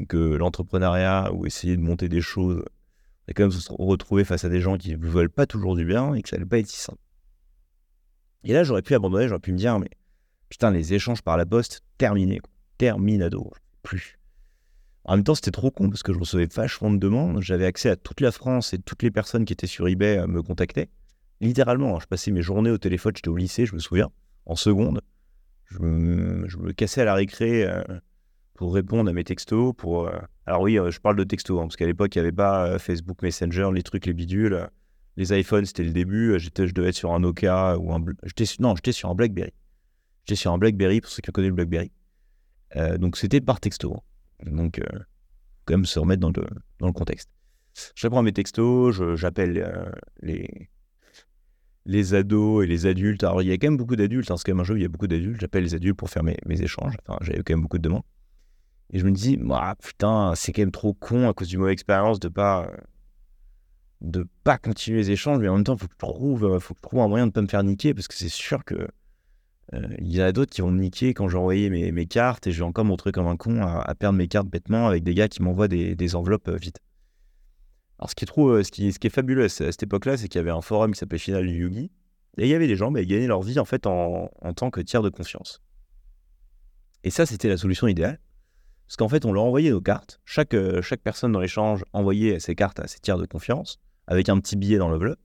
que 0.08 0.16
l'entrepreneuriat 0.16 1.32
ou 1.32 1.46
essayer 1.46 1.76
de 1.76 1.82
monter 1.82 2.08
des 2.08 2.20
choses, 2.20 2.64
allait 3.26 3.34
quand 3.34 3.44
même 3.44 3.52
se 3.52 3.70
retrouver 3.72 4.24
face 4.24 4.44
à 4.44 4.48
des 4.48 4.60
gens 4.60 4.76
qui 4.76 4.96
ne 4.96 5.06
veulent 5.06 5.30
pas 5.30 5.46
toujours 5.46 5.76
du 5.76 5.84
bien 5.84 6.14
et 6.14 6.22
que 6.22 6.28
ça 6.28 6.36
allait 6.36 6.46
pas 6.46 6.58
être 6.58 6.66
si 6.66 6.78
simple. 6.78 6.98
Et 8.44 8.52
là, 8.52 8.64
j'aurais 8.64 8.82
pu 8.82 8.94
abandonner, 8.94 9.28
j'aurais 9.28 9.40
pu 9.40 9.52
me 9.52 9.58
dire 9.58 9.78
mais 9.78 9.90
putain 10.48 10.70
les 10.70 10.94
échanges 10.94 11.22
par 11.22 11.36
la 11.36 11.46
poste 11.46 11.82
terminés, 11.98 12.40
terminado, 12.78 13.52
plus. 13.82 14.18
En 15.04 15.16
même 15.16 15.24
temps, 15.24 15.34
c'était 15.34 15.50
trop 15.50 15.70
con 15.70 15.90
parce 15.90 16.02
que 16.02 16.14
je 16.14 16.18
recevais 16.18 16.46
vachement 16.46 16.90
de 16.90 16.96
demandes. 16.96 17.42
J'avais 17.42 17.66
accès 17.66 17.90
à 17.90 17.96
toute 17.96 18.22
la 18.22 18.32
France 18.32 18.72
et 18.72 18.78
toutes 18.78 19.02
les 19.02 19.10
personnes 19.10 19.44
qui 19.44 19.52
étaient 19.52 19.66
sur 19.66 19.86
eBay 19.86 20.26
me 20.26 20.42
contactaient. 20.42 20.88
Littéralement, 21.40 21.96
hein, 21.96 21.98
je 22.00 22.06
passais 22.06 22.30
mes 22.30 22.40
journées 22.40 22.70
au 22.70 22.78
téléphone, 22.78 23.12
j'étais 23.14 23.28
au 23.28 23.36
lycée, 23.36 23.66
je 23.66 23.74
me 23.74 23.80
souviens, 23.80 24.10
en 24.46 24.56
seconde. 24.56 25.02
Je 25.74 26.58
me, 26.58 26.72
cassais 26.72 27.02
à 27.02 27.04
la 27.04 27.14
récré 27.14 27.64
euh, 27.64 27.82
pour 28.54 28.74
répondre 28.74 29.10
à 29.10 29.12
mes 29.12 29.24
textos. 29.24 29.74
Pour, 29.76 30.08
euh, 30.08 30.18
Alors 30.46 30.62
oui, 30.62 30.78
je 30.88 30.98
parle 31.00 31.16
de 31.16 31.24
textos, 31.24 31.58
hein, 31.58 31.64
parce 31.64 31.76
qu'à 31.76 31.86
l'époque, 31.86 32.14
il 32.14 32.18
n'y 32.18 32.22
avait 32.26 32.32
pas 32.32 32.78
Facebook 32.78 33.22
Messenger, 33.22 33.70
les 33.72 33.82
trucs, 33.82 34.06
les 34.06 34.14
bidules. 34.14 34.68
Les 35.16 35.38
iPhones, 35.38 35.64
c'était 35.64 35.84
le 35.84 35.92
début. 35.92 36.38
J'étais, 36.38 36.66
je 36.66 36.74
devais 36.74 36.88
être 36.88 36.96
sur 36.96 37.12
un 37.12 37.20
Nokia 37.20 37.78
ou 37.78 37.92
un... 37.92 38.00
Non, 38.58 38.74
j'étais 38.74 38.92
sur 38.92 39.10
un 39.10 39.14
BlackBerry. 39.14 39.52
J'étais 40.24 40.40
sur 40.40 40.52
un 40.52 40.58
BlackBerry, 40.58 41.00
pour 41.00 41.10
ceux 41.10 41.20
qui 41.20 41.30
connaissent 41.30 41.50
le 41.50 41.54
BlackBerry. 41.54 41.92
donc 42.98 43.16
c'était 43.16 43.40
par 43.40 43.60
texto. 43.60 43.94
Hein. 43.94 44.00
Donc, 44.46 44.78
euh, 44.78 44.98
quand 45.64 45.74
même 45.74 45.86
se 45.86 45.98
remettre 45.98 46.20
dans 46.20 46.30
le, 46.30 46.92
contexte. 46.92 47.30
Je 47.94 48.06
réponds 48.06 48.18
à 48.18 48.22
mes 48.22 48.32
textos, 48.32 49.00
j'appelle 49.16 49.58
euh, 49.58 49.90
les, 50.20 50.70
les 51.86 52.14
ados 52.14 52.64
et 52.64 52.66
les 52.66 52.86
adultes. 52.86 53.24
Alors, 53.24 53.42
il 53.42 53.48
y 53.48 53.52
a 53.52 53.54
quand 53.54 53.66
même 53.66 53.76
beaucoup 53.76 53.96
d'adultes, 53.96 54.30
hein, 54.30 54.36
c'est 54.36 54.44
quand 54.44 54.52
même 54.52 54.60
un 54.60 54.64
jeu 54.64 54.74
où 54.74 54.76
il 54.76 54.82
y 54.82 54.86
a 54.86 54.88
beaucoup 54.88 55.06
d'adultes. 55.06 55.40
J'appelle 55.40 55.64
les 55.64 55.74
adultes 55.74 55.96
pour 55.96 56.10
faire 56.10 56.22
mes, 56.22 56.36
échanges. 56.48 56.96
Enfin, 57.06 57.18
j'avais 57.22 57.42
quand 57.42 57.54
même 57.54 57.62
beaucoup 57.62 57.78
de 57.78 57.82
demandes. 57.82 58.04
Et 58.92 58.98
je 58.98 59.04
me 59.04 59.10
dis, 59.10 59.38
putain, 59.82 60.34
c'est 60.34 60.52
quand 60.52 60.62
même 60.62 60.70
trop 60.70 60.94
con 60.94 61.28
à 61.28 61.32
cause 61.32 61.48
du 61.48 61.58
mauvaise 61.58 61.72
expérience 61.72 62.20
de 62.20 62.28
pas 62.28 62.70
de 64.00 64.26
pas 64.44 64.58
continuer 64.58 64.98
les 64.98 65.10
échanges, 65.12 65.38
mais 65.38 65.48
en 65.48 65.54
même 65.54 65.64
temps, 65.64 65.76
faut 65.76 65.86
que 65.86 65.94
je 65.94 66.06
trouve, 66.06 66.58
faut 66.58 66.74
que 66.74 66.80
je 66.82 66.88
trouve 66.88 67.00
un 67.00 67.08
moyen 67.08 67.26
de 67.26 67.32
pas 67.32 67.40
me 67.40 67.46
faire 67.46 67.64
niquer 67.64 67.94
parce 67.94 68.06
que 68.06 68.14
c'est 68.14 68.28
sûr 68.28 68.64
que 68.64 68.74
euh, 69.72 69.88
il 69.98 70.14
y 70.14 70.22
en 70.22 70.26
a 70.26 70.32
d'autres 70.32 70.52
qui 70.52 70.60
vont 70.60 70.70
me 70.70 70.80
niquer 70.80 71.14
quand 71.14 71.28
j'ai 71.28 71.38
envoyé 71.38 71.70
mes, 71.70 71.90
mes, 71.90 72.06
cartes 72.06 72.46
et 72.46 72.52
je 72.52 72.58
vais 72.58 72.64
encore 72.64 72.84
montrer 72.84 73.12
comme 73.12 73.26
un 73.26 73.36
con 73.36 73.62
à, 73.62 73.94
perdre 73.94 74.18
mes 74.18 74.28
cartes 74.28 74.48
bêtement 74.48 74.86
avec 74.86 75.04
des 75.04 75.14
gars 75.14 75.28
qui 75.28 75.42
m'envoient 75.42 75.68
des, 75.68 75.96
des, 75.96 76.14
enveloppes 76.14 76.48
euh, 76.48 76.56
vite. 76.56 76.80
Alors 77.98 78.10
ce 78.10 78.14
qui 78.14 78.24
est, 78.24 79.06
euh, 79.06 79.10
fabuleux 79.10 79.44
à 79.44 79.48
cette 79.48 79.82
époque-là, 79.82 80.16
c'est 80.16 80.28
qu'il 80.28 80.38
y 80.38 80.40
avait 80.40 80.50
un 80.50 80.60
forum 80.60 80.92
qui 80.92 80.98
s'appelait 80.98 81.18
Final 81.18 81.48
Yugi 81.48 81.90
et 82.38 82.44
il 82.44 82.48
y 82.48 82.54
avait 82.54 82.66
des 82.66 82.76
gens 82.76 82.92
qui 82.92 83.06
gagnaient 83.06 83.26
leur 83.26 83.42
vie 83.42 83.58
en 83.58 83.64
fait 83.64 83.86
en, 83.86 84.28
tant 84.56 84.70
que 84.70 84.80
tiers 84.80 85.02
de 85.02 85.10
confiance. 85.10 85.62
Et 87.04 87.10
ça, 87.10 87.26
c'était 87.26 87.48
la 87.48 87.56
solution 87.56 87.86
idéale. 87.86 88.18
Parce 88.86 88.96
qu'en 88.96 89.08
fait, 89.08 89.24
on 89.24 89.32
leur 89.32 89.44
envoyait 89.44 89.70
nos 89.70 89.80
cartes. 89.80 90.20
Chaque, 90.24 90.54
chaque 90.82 91.00
personne 91.00 91.32
dans 91.32 91.40
l'échange 91.40 91.84
envoyait 91.92 92.38
ses 92.38 92.54
cartes 92.54 92.80
à 92.80 92.86
ses 92.86 92.98
tiers 92.98 93.16
de 93.18 93.24
confiance 93.24 93.80
avec 94.06 94.28
un 94.28 94.38
petit 94.40 94.56
billet 94.56 94.76
dans 94.76 94.88
l'enveloppe 94.88 95.18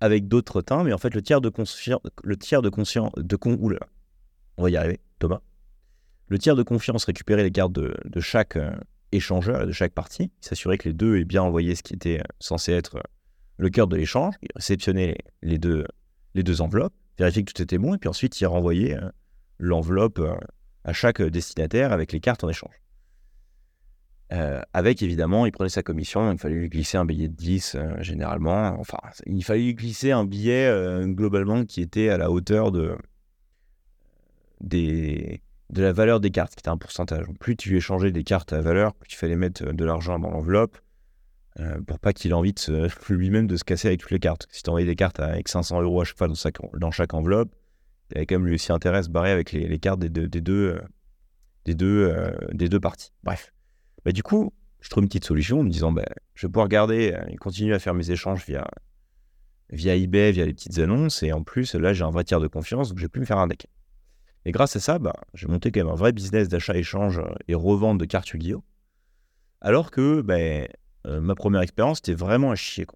avec 0.00 0.28
d'autres 0.28 0.62
teints, 0.62 0.84
mais 0.84 0.92
en 0.92 0.98
fait, 0.98 1.14
le 1.14 1.22
tiers 1.22 1.40
de 1.40 1.48
confiance, 1.48 2.00
le 2.22 2.36
tiers 2.36 2.62
de 2.62 2.68
conscience, 2.68 3.12
de 3.16 3.36
con, 3.36 3.56
oula, 3.60 3.80
on 4.56 4.62
va 4.62 4.70
y 4.70 4.76
arriver, 4.76 5.00
Thomas. 5.18 5.40
Le 6.28 6.38
tiers 6.38 6.56
de 6.56 6.62
confiance 6.62 7.04
récupérait 7.04 7.44
les 7.44 7.50
cartes 7.50 7.72
de, 7.72 8.20
chaque 8.20 8.58
euh, 9.12 9.16
échangeur 9.16 9.66
de 9.66 9.72
chaque 9.72 9.92
partie, 9.92 10.30
s'assurait 10.40 10.78
que 10.78 10.88
les 10.88 10.94
deux 10.94 11.18
aient 11.18 11.24
bien 11.24 11.42
envoyé 11.42 11.74
ce 11.74 11.82
qui 11.82 11.94
était 11.94 12.20
euh, 12.20 12.24
censé 12.40 12.72
être 12.72 12.96
euh, 12.96 13.02
le 13.58 13.70
cœur 13.70 13.86
de 13.86 13.96
l'échange, 13.96 14.34
il 14.42 14.48
réceptionnait 14.54 15.16
les 15.42 15.58
deux, 15.58 15.86
les 16.34 16.42
deux 16.42 16.60
enveloppes, 16.60 16.94
vérifiait 17.18 17.44
que 17.44 17.52
tout 17.52 17.62
était 17.62 17.78
bon, 17.78 17.94
et 17.94 17.98
puis 17.98 18.08
ensuite 18.08 18.38
il 18.40 18.46
renvoyait 18.46 18.98
l'enveloppe 19.58 20.20
à 20.84 20.92
chaque 20.92 21.22
destinataire 21.22 21.90
avec 21.92 22.12
les 22.12 22.20
cartes 22.20 22.44
en 22.44 22.50
échange. 22.50 22.82
Euh, 24.32 24.60
avec 24.72 25.02
évidemment, 25.02 25.46
il 25.46 25.52
prenait 25.52 25.68
sa 25.68 25.82
commission, 25.84 26.32
il 26.32 26.38
fallait 26.38 26.56
lui 26.56 26.68
glisser 26.68 26.98
un 26.98 27.04
billet 27.04 27.28
de 27.28 27.34
10 27.34 27.76
euh, 27.76 28.02
généralement. 28.02 28.74
Enfin, 28.78 28.98
il 29.24 29.44
fallait 29.44 29.62
lui 29.62 29.74
glisser 29.74 30.10
un 30.10 30.24
billet 30.24 30.66
euh, 30.66 31.06
globalement 31.06 31.64
qui 31.64 31.80
était 31.80 32.08
à 32.08 32.18
la 32.18 32.30
hauteur 32.30 32.72
de, 32.72 32.96
des, 34.60 35.42
de 35.70 35.82
la 35.82 35.92
valeur 35.92 36.20
des 36.20 36.30
cartes, 36.30 36.54
qui 36.54 36.60
était 36.60 36.68
un 36.68 36.76
pourcentage. 36.76 37.26
Plus 37.40 37.56
tu 37.56 37.76
échangeais 37.76 38.12
des 38.12 38.24
cartes 38.24 38.52
à 38.52 38.60
valeur, 38.60 38.94
plus 38.94 39.12
il 39.12 39.16
fallait 39.16 39.36
mettre 39.36 39.72
de 39.72 39.84
l'argent 39.84 40.18
dans 40.18 40.30
l'enveloppe. 40.30 40.78
euh, 41.60 41.80
pour 41.86 41.98
pas 41.98 42.12
qu'il 42.12 42.30
ait 42.30 42.34
envie 42.34 42.54
lui-même 43.08 43.46
de 43.46 43.56
se 43.56 43.64
casser 43.64 43.88
avec 43.88 44.00
toutes 44.00 44.10
les 44.10 44.18
cartes. 44.18 44.46
Si 44.50 44.62
tu 44.62 44.70
envoyé 44.70 44.86
des 44.86 44.96
cartes 44.96 45.20
avec 45.20 45.48
500 45.48 45.82
euros 45.82 46.02
à 46.02 46.04
chaque 46.04 46.18
fois 46.18 46.28
dans 46.28 46.90
chaque, 46.90 47.14
enveloppe, 47.14 47.54
il 48.10 48.18
avait 48.18 48.26
quand 48.26 48.36
même 48.36 48.46
lui 48.46 48.54
aussi 48.54 48.72
intérêt 48.72 48.98
à 48.98 49.02
se 49.02 49.10
barrer 49.10 49.30
avec 49.30 49.52
les, 49.52 49.78
cartes 49.78 49.98
des 49.98 50.08
deux, 50.08 50.28
des 50.28 50.40
deux, 50.40 50.80
des 51.64 51.74
deux, 51.74 52.14
des 52.52 52.68
deux 52.68 52.80
parties. 52.80 53.10
Bref. 53.24 53.52
Bah, 54.04 54.12
du 54.12 54.22
coup, 54.22 54.52
je 54.80 54.90
trouve 54.90 55.02
une 55.02 55.08
petite 55.08 55.24
solution 55.24 55.60
en 55.60 55.62
me 55.64 55.70
disant, 55.70 55.90
bah, 55.90 56.04
je 56.34 56.46
vais 56.46 56.52
pouvoir 56.52 56.68
garder 56.68 57.16
et 57.28 57.36
continuer 57.36 57.74
à 57.74 57.80
faire 57.80 57.94
mes 57.94 58.10
échanges 58.10 58.44
via, 58.46 58.68
via 59.70 59.96
eBay, 59.96 60.30
via 60.30 60.44
les 60.44 60.54
petites 60.54 60.78
annonces. 60.78 61.24
Et 61.24 61.32
en 61.32 61.42
plus, 61.42 61.74
là, 61.74 61.92
j'ai 61.92 62.04
un 62.04 62.10
vrai 62.10 62.22
tiers 62.22 62.40
de 62.40 62.46
confiance, 62.46 62.90
donc 62.90 62.98
je 62.98 63.04
vais 63.04 63.08
plus 63.08 63.20
me 63.20 63.26
faire 63.26 63.38
un 63.38 63.48
deck. 63.48 63.66
Et 64.46 64.52
grâce 64.52 64.76
à 64.76 64.80
ça, 64.80 65.00
bah, 65.00 65.12
j'ai 65.34 65.48
monté 65.48 65.72
quand 65.72 65.80
même 65.80 65.92
un 65.92 65.96
vrai 65.96 66.12
business 66.12 66.48
d'achat-échange 66.48 67.20
et 67.48 67.56
revente 67.56 67.98
de 67.98 68.04
cartes 68.04 68.28
Yu-Gi-Oh! 68.28 68.62
Alors 69.60 69.90
que 69.90 70.20
ben, 70.20 70.68
euh, 71.04 71.20
ma 71.20 71.34
première 71.34 71.62
expérience, 71.62 71.98
c'était 71.98 72.14
vraiment 72.14 72.52
à 72.52 72.54
chier. 72.54 72.86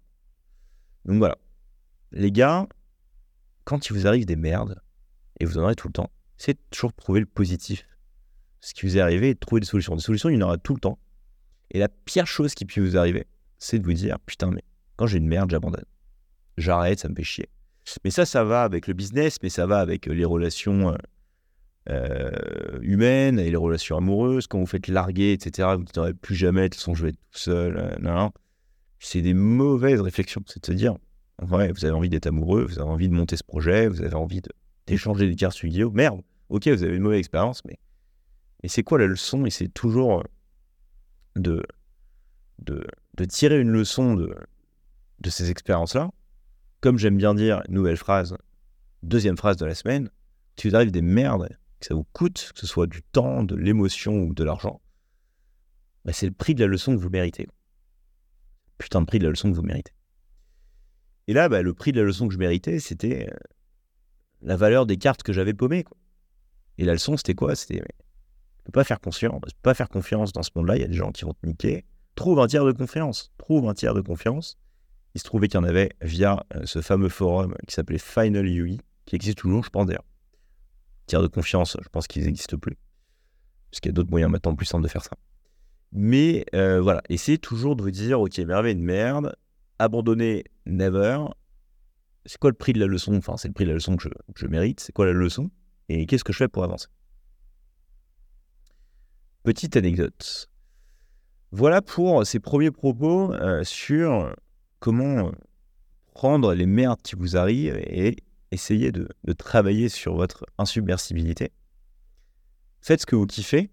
Donc 1.03 1.17
voilà. 1.17 1.37
Les 2.13 2.31
gars, 2.31 2.69
quand 3.65 3.89
il 3.89 3.93
vous 3.93 4.07
arrive 4.07 4.25
des 4.25 4.37
merdes, 4.37 4.81
et 5.41 5.45
vous 5.45 5.57
en 5.57 5.63
aurez 5.63 5.75
tout 5.75 5.89
le 5.89 5.93
temps, 5.93 6.09
c'est 6.37 6.57
toujours 6.69 6.91
de 6.91 6.95
trouver 6.95 7.19
le 7.19 7.25
positif. 7.25 7.85
Ce 8.61 8.73
qui 8.73 8.85
vous 8.85 8.97
est 8.97 9.01
arrivé 9.01 9.31
et 9.31 9.35
trouver 9.35 9.59
des 9.59 9.67
solutions. 9.67 9.97
Des 9.97 10.01
solutions, 10.01 10.29
il 10.29 10.35
y 10.35 10.37
en 10.41 10.45
aura 10.45 10.57
tout 10.57 10.73
le 10.73 10.79
temps. 10.79 10.99
Et 11.71 11.79
la 11.79 11.89
pire 11.89 12.27
chose 12.27 12.53
qui 12.53 12.63
peut 12.63 12.79
vous 12.79 12.95
arriver, 12.95 13.27
c'est 13.57 13.77
de 13.77 13.83
vous 13.83 13.91
dire 13.91 14.17
Putain, 14.25 14.51
mais 14.51 14.63
quand 14.95 15.05
j'ai 15.05 15.17
une 15.17 15.27
merde, 15.27 15.51
j'abandonne. 15.51 15.83
J'arrête, 16.55 16.99
ça 16.99 17.09
me 17.09 17.15
fait 17.15 17.23
chier. 17.23 17.49
Mais 18.05 18.11
ça, 18.11 18.25
ça 18.25 18.45
va 18.45 18.63
avec 18.63 18.87
le 18.87 18.93
business, 18.93 19.37
mais 19.43 19.49
ça 19.49 19.65
va 19.65 19.79
avec 19.79 20.05
les 20.05 20.23
relations 20.23 20.95
euh, 21.89 22.79
humaines 22.81 23.39
et 23.39 23.49
les 23.49 23.55
relations 23.55 23.97
amoureuses. 23.97 24.47
Quand 24.47 24.59
vous 24.59 24.65
faites 24.65 24.87
larguer, 24.87 25.33
etc., 25.33 25.69
vous 25.75 25.83
ne 25.83 25.87
n'aurez 25.95 26.13
plus 26.13 26.35
jamais, 26.35 26.63
de 26.63 26.67
toute 26.67 26.75
façon, 26.75 26.93
je 26.93 27.03
vais 27.03 27.09
être 27.09 27.19
tout 27.31 27.39
seul. 27.39 27.77
Euh, 27.77 27.95
non, 27.99 28.31
C'est 28.99 29.21
des 29.21 29.33
mauvaises 29.33 30.01
réflexions. 30.01 30.43
C'est 30.45 30.61
de 30.61 30.65
se 30.65 30.71
dire, 30.73 30.95
ouais, 31.49 31.71
vous 31.71 31.85
avez 31.85 31.93
envie 31.93 32.09
d'être 32.09 32.27
amoureux, 32.27 32.65
vous 32.65 32.79
avez 32.79 32.89
envie 32.89 33.09
de 33.09 33.13
monter 33.13 33.35
ce 33.35 33.43
projet, 33.43 33.87
vous 33.87 34.01
avez 34.01 34.15
envie 34.15 34.41
d'échanger 34.87 35.27
des 35.27 35.35
cartes 35.35 35.55
studio. 35.55 35.91
Merde, 35.91 36.21
ok, 36.49 36.67
vous 36.67 36.83
avez 36.83 36.95
une 36.95 37.03
mauvaise 37.03 37.19
expérience, 37.19 37.63
mais, 37.65 37.79
mais 38.61 38.69
c'est 38.69 38.83
quoi 38.83 38.99
la 38.99 39.07
leçon? 39.07 39.45
Et 39.45 39.49
c'est 39.49 39.69
toujours 39.69 40.19
euh, 40.19 40.23
de, 41.35 41.63
de, 42.59 42.85
de, 43.15 43.25
tirer 43.25 43.59
une 43.59 43.71
leçon 43.71 44.13
de, 44.13 44.35
de 45.19 45.29
ces 45.29 45.49
expériences-là. 45.49 46.11
Comme 46.79 46.97
j'aime 46.97 47.17
bien 47.17 47.33
dire, 47.33 47.63
nouvelle 47.69 47.97
phrase, 47.97 48.35
deuxième 49.01 49.37
phrase 49.37 49.57
de 49.57 49.65
la 49.65 49.75
semaine, 49.75 50.09
si 50.57 50.69
vous 50.69 50.75
arrive 50.75 50.91
des 50.91 51.01
merdes 51.01 51.49
que 51.81 51.87
ça 51.87 51.95
vous 51.95 52.05
coûte, 52.13 52.51
que 52.53 52.59
ce 52.59 52.67
soit 52.67 52.87
du 52.87 53.01
temps, 53.01 53.43
de 53.43 53.55
l'émotion 53.55 54.21
ou 54.21 54.33
de 54.33 54.43
l'argent, 54.43 54.81
bah, 56.05 56.13
c'est 56.13 56.27
le 56.27 56.31
prix 56.31 56.55
de 56.55 56.61
la 56.61 56.67
leçon 56.67 56.95
que 56.95 57.01
vous 57.01 57.09
méritez. 57.09 57.47
Putain 58.77 59.01
de 59.01 59.05
prix 59.05 59.19
de 59.19 59.25
la 59.25 59.31
leçon 59.31 59.51
que 59.51 59.55
vous 59.55 59.63
méritez. 59.63 59.93
Et 61.27 61.33
là, 61.33 61.49
bah, 61.49 61.61
le 61.61 61.73
prix 61.73 61.91
de 61.91 61.99
la 61.99 62.05
leçon 62.05 62.27
que 62.27 62.33
je 62.33 62.39
méritais, 62.39 62.79
c'était 62.79 63.29
euh, 63.29 63.37
la 64.41 64.55
valeur 64.55 64.85
des 64.85 64.97
cartes 64.97 65.23
que 65.23 65.33
j'avais 65.33 65.53
paumées. 65.53 65.85
Et 66.77 66.85
la 66.85 66.93
leçon, 66.93 67.17
c'était 67.17 67.35
quoi? 67.35 67.55
C'était 67.55 67.81
ne 68.65 68.71
pas 68.71 68.83
faire 68.83 68.99
confiance, 68.99 69.41
pas 69.61 69.73
faire 69.73 69.89
confiance 69.89 70.31
dans 70.33 70.43
ce 70.43 70.51
monde-là. 70.55 70.77
Il 70.77 70.81
y 70.81 70.85
a 70.85 70.87
des 70.87 70.93
gens 70.93 71.11
qui 71.11 71.25
vont 71.25 71.33
te 71.33 71.45
niquer. 71.45 71.85
Trouve 72.15 72.39
un 72.39 72.47
tiers 72.47 72.65
de 72.65 72.71
confiance. 72.71 73.31
Trouve 73.37 73.67
un 73.67 73.73
tiers 73.73 73.93
de 73.93 74.01
confiance. 74.01 74.57
Il 75.13 75.19
se 75.19 75.25
trouvait 75.25 75.47
qu'il 75.47 75.59
y 75.59 75.63
en 75.63 75.67
avait 75.67 75.91
via 76.01 76.45
euh, 76.55 76.65
ce 76.65 76.81
fameux 76.81 77.09
forum 77.09 77.55
qui 77.67 77.75
s'appelait 77.75 77.99
Final 77.99 78.45
UI, 78.45 78.79
qui 79.05 79.15
existe 79.15 79.39
toujours, 79.39 79.63
je 79.63 79.69
pense 79.69 79.87
d'ailleurs 79.87 80.05
de 81.19 81.27
confiance, 81.27 81.77
je 81.81 81.89
pense 81.89 82.07
qu'ils 82.07 82.25
n'existent 82.25 82.57
plus. 82.57 82.77
Parce 83.69 83.79
qu'il 83.79 83.89
y 83.89 83.93
a 83.93 83.93
d'autres 83.93 84.09
moyens 84.09 84.31
maintenant 84.31 84.55
plus 84.55 84.65
simples 84.65 84.83
de 84.83 84.89
faire 84.89 85.03
ça. 85.03 85.17
Mais 85.91 86.45
euh, 86.55 86.81
voilà, 86.81 87.01
essayez 87.09 87.37
toujours 87.37 87.75
de 87.75 87.81
vous 87.81 87.91
dire, 87.91 88.21
ok, 88.21 88.37
merveille 88.39 88.75
de 88.75 88.81
merde, 88.81 89.35
abandonner 89.79 90.45
never. 90.65 91.25
C'est 92.25 92.37
quoi 92.37 92.49
le 92.49 92.55
prix 92.55 92.73
de 92.73 92.79
la 92.79 92.85
leçon? 92.85 93.15
Enfin, 93.15 93.35
c'est 93.37 93.47
le 93.47 93.53
prix 93.53 93.65
de 93.65 93.69
la 93.69 93.75
leçon 93.75 93.97
que 93.97 94.07
je, 94.35 94.47
mérite. 94.47 94.79
C'est 94.79 94.93
quoi 94.93 95.05
la 95.05 95.13
leçon? 95.13 95.49
Et 95.89 96.05
qu'est-ce 96.05 96.23
que 96.23 96.31
je 96.31 96.37
fais 96.37 96.47
pour 96.47 96.63
avancer? 96.63 96.87
Petite 99.43 99.75
anecdote. 99.75 100.49
Voilà 101.51 101.81
pour 101.81 102.25
ces 102.25 102.39
premiers 102.39 102.71
propos 102.71 103.33
euh, 103.33 103.63
sur 103.63 104.33
comment 104.79 105.31
prendre 106.13 106.53
les 106.53 106.65
merdes 106.65 107.01
qui 107.01 107.15
vous 107.15 107.35
arrivent 107.35 107.77
et 107.77 108.15
essayez 108.51 108.91
de, 108.91 109.07
travailler 109.33 109.89
sur 109.89 110.15
votre 110.15 110.45
insubmersibilité. 110.57 111.51
Faites 112.81 113.01
ce 113.01 113.05
que 113.05 113.15
vous 113.15 113.25
kiffez, 113.25 113.71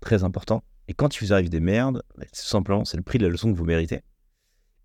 très 0.00 0.24
important. 0.24 0.62
Et 0.88 0.94
quand 0.94 1.16
il 1.16 1.20
vous 1.20 1.32
arrive 1.32 1.48
des 1.48 1.60
merdes, 1.60 2.02
bah, 2.16 2.24
tout 2.26 2.46
simplement, 2.46 2.84
c'est 2.84 2.96
le 2.96 3.02
prix 3.02 3.18
de 3.18 3.24
la 3.24 3.30
leçon 3.30 3.52
que 3.52 3.56
vous 3.56 3.64
méritez. 3.64 4.02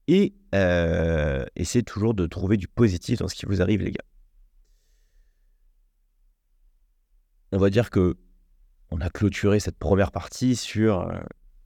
Et 0.08 0.36
euh, 0.56 1.46
essayez 1.56 1.84
toujours 1.84 2.14
de 2.14 2.26
trouver 2.28 2.56
du 2.56 2.68
positif 2.68 3.20
dans 3.20 3.28
ce 3.28 3.36
qui 3.36 3.46
vous 3.46 3.62
arrive, 3.62 3.82
les 3.82 3.92
gars. 3.92 4.06
On 7.52 7.58
va 7.58 7.70
dire 7.70 7.90
que 7.90 8.18
on 8.90 9.02
a 9.02 9.10
clôturé 9.10 9.60
cette 9.60 9.78
première 9.78 10.12
partie 10.12 10.56
sur 10.56 11.02
euh, 11.02 11.20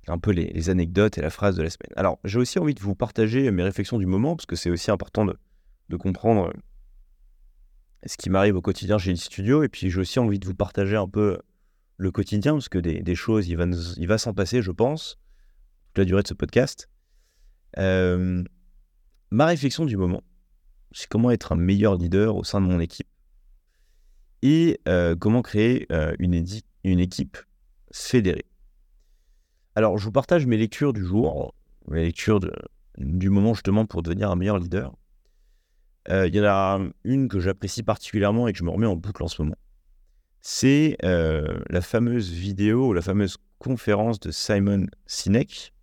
un 0.07 0.17
peu 0.17 0.31
les, 0.31 0.47
les, 0.47 0.69
anecdotes 0.71 1.19
et 1.19 1.21
la 1.21 1.29
phrase 1.29 1.55
de 1.55 1.61
la 1.61 1.69
semaine. 1.69 1.91
Alors, 1.95 2.17
j'ai 2.23 2.39
aussi 2.39 2.57
envie 2.57 2.73
de 2.73 2.79
vous 2.79 2.95
partager 2.95 3.51
mes 3.51 3.61
réflexions 3.61 3.99
du 3.99 4.07
moment, 4.07 4.35
parce 4.35 4.47
que 4.47 4.55
c'est 4.55 4.71
aussi 4.71 4.89
important 4.89 5.25
de, 5.25 5.37
de 5.89 5.97
comprendre 5.97 6.51
ce 8.05 8.17
qui 8.17 8.29
m'arrive 8.29 8.55
au 8.55 8.61
quotidien 8.61 8.97
chez 8.97 9.11
le 9.11 9.15
studio. 9.15 9.63
Et 9.63 9.69
puis, 9.69 9.89
j'ai 9.89 9.99
aussi 9.99 10.19
envie 10.19 10.39
de 10.39 10.45
vous 10.45 10.55
partager 10.55 10.95
un 10.95 11.07
peu 11.07 11.39
le 11.97 12.11
quotidien, 12.11 12.53
parce 12.53 12.69
que 12.69 12.79
des, 12.79 13.15
choses, 13.15 13.47
il 13.47 13.57
va, 14.07 14.17
s'en 14.17 14.33
passer, 14.33 14.63
je 14.63 14.71
pense, 14.71 15.19
toute 15.87 15.99
la 15.99 16.05
durée 16.05 16.23
de 16.23 16.27
ce 16.27 16.33
podcast. 16.33 16.89
Euh, 17.77 18.43
ma 19.29 19.45
réflexion 19.45 19.85
du 19.85 19.97
moment, 19.97 20.23
c'est 20.91 21.07
comment 21.07 21.29
être 21.29 21.51
un 21.51 21.57
meilleur 21.57 21.95
leader 21.95 22.35
au 22.35 22.43
sein 22.43 22.59
de 22.59 22.65
mon 22.65 22.79
équipe 22.79 23.07
et 24.41 24.79
euh, 24.87 25.15
comment 25.15 25.43
créer 25.43 25.85
euh, 25.91 26.15
une, 26.19 26.33
équipe 26.99 27.37
fédérée. 27.91 28.45
Alors, 29.75 29.99
je 29.99 30.05
vous 30.05 30.11
partage 30.11 30.47
mes 30.47 30.57
lectures 30.57 30.93
du 30.93 31.05
jour, 31.05 31.53
mes 31.87 32.03
lectures 32.03 32.39
du 32.97 33.29
moment 33.29 33.53
justement 33.53 33.85
pour 33.85 34.01
devenir 34.01 34.31
un 34.31 34.35
meilleur 34.35 34.57
leader. 34.57 34.93
Euh, 36.09 36.27
il 36.27 36.35
y 36.35 36.39
en 36.39 36.45
a 36.45 36.79
une 37.03 37.27
que 37.27 37.39
j'apprécie 37.39 37.83
particulièrement 37.83 38.47
et 38.47 38.53
que 38.53 38.59
je 38.59 38.63
me 38.63 38.71
remets 38.71 38.87
en 38.87 38.95
boucle 38.95 39.23
en 39.23 39.27
ce 39.27 39.41
moment. 39.41 39.57
C'est 40.41 40.97
euh, 41.03 41.59
la 41.69 41.81
fameuse 41.81 42.31
vidéo, 42.31 42.93
la 42.93 43.01
fameuse 43.01 43.37
conférence 43.59 44.19
de 44.19 44.31
Simon 44.31 44.87
Sinek, 45.05 45.73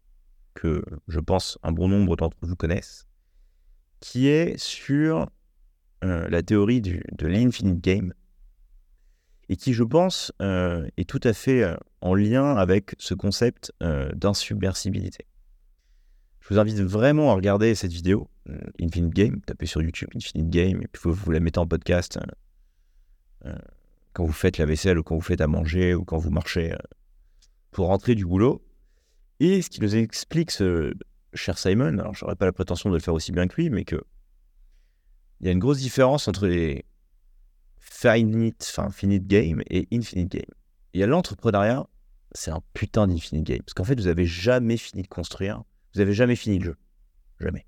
que 0.54 0.83
je 1.07 1.20
pense 1.20 1.59
un 1.62 1.70
bon 1.70 1.88
nombre 1.88 2.16
d'entre 2.16 2.37
vous 2.42 2.57
connaissent, 2.57 3.07
qui 4.00 4.26
est 4.26 4.59
sur 4.59 5.28
euh, 6.02 6.28
la 6.28 6.42
théorie 6.42 6.81
de 6.81 7.26
l'infinite 7.26 7.81
game 7.81 8.12
et 9.48 9.57
qui, 9.57 9.72
je 9.72 9.85
pense, 9.85 10.31
est 10.40 11.09
tout 11.09 11.20
à 11.24 11.33
fait 11.33 11.64
en 12.02 12.14
lien 12.14 12.54
avec 12.57 12.94
ce 12.98 13.14
concept 13.14 13.72
d'insubmersibilité. 13.81 15.28
Je 16.49 16.55
vous 16.55 16.61
invite 16.61 16.81
vraiment 16.81 17.31
à 17.31 17.35
regarder 17.35 17.75
cette 17.75 17.93
vidéo, 17.93 18.31
euh, 18.49 18.59
Infinite 18.81 19.13
Game. 19.13 19.41
Tapez 19.43 19.67
sur 19.67 19.83
YouTube 19.83 20.09
Infinite 20.17 20.49
Game 20.49 20.81
et 20.81 20.89
puis 20.89 21.03
vous, 21.05 21.13
vous 21.13 21.31
la 21.31 21.41
mettez 21.41 21.59
en 21.59 21.67
podcast 21.67 22.17
euh, 22.17 23.51
euh, 23.51 23.59
quand 24.15 24.25
vous 24.25 24.33
faites 24.33 24.57
la 24.57 24.65
vaisselle 24.65 24.99
ou 24.99 25.03
quand 25.03 25.15
vous 25.15 25.21
faites 25.21 25.43
à 25.43 25.47
manger 25.47 25.95
ou 25.95 26.07
quand 26.07 26.17
vous 26.17 26.31
marchez 26.31 26.75
pour 27.71 27.89
rentrer 27.89 28.15
du 28.15 28.25
boulot. 28.25 28.65
Et 29.41 29.61
ce 29.61 29.69
qui 29.69 29.83
nous 29.83 29.95
explique 29.95 30.51
ce 30.51 30.95
cher 31.35 31.59
Simon, 31.59 31.99
alors 31.99 32.15
je 32.15 32.25
n'aurais 32.25 32.37
pas 32.37 32.47
la 32.47 32.53
prétention 32.53 32.89
de 32.89 32.95
le 32.95 33.01
faire 33.03 33.13
aussi 33.13 33.31
bien 33.31 33.47
que 33.47 33.57
lui, 33.57 33.69
mais 33.69 33.85
que 33.85 34.03
il 35.41 35.47
y 35.47 35.51
a 35.51 35.53
une 35.53 35.59
grosse 35.59 35.81
différence 35.81 36.29
entre 36.29 36.47
les 36.47 36.87
finite, 37.79 38.67
enfin 38.71 38.91
finite 38.91 39.27
game 39.27 39.61
et 39.69 39.87
infinite 39.93 40.33
game. 40.33 40.51
Et 40.95 41.03
à 41.03 41.07
l'entrepreneuriat, 41.07 41.87
c'est 42.33 42.51
un 42.51 42.63
putain 42.73 43.07
d'infinite 43.07 43.45
game. 43.45 43.59
Parce 43.59 43.75
qu'en 43.75 43.85
fait, 43.85 44.01
vous 44.01 44.07
n'avez 44.07 44.25
jamais 44.25 44.79
fini 44.79 45.03
de 45.03 45.09
construire 45.09 45.63
vous 45.94 46.01
n'avez 46.01 46.12
jamais 46.12 46.37
fini 46.37 46.59
le 46.59 46.64
jeu. 46.66 46.77
Jamais. 47.40 47.66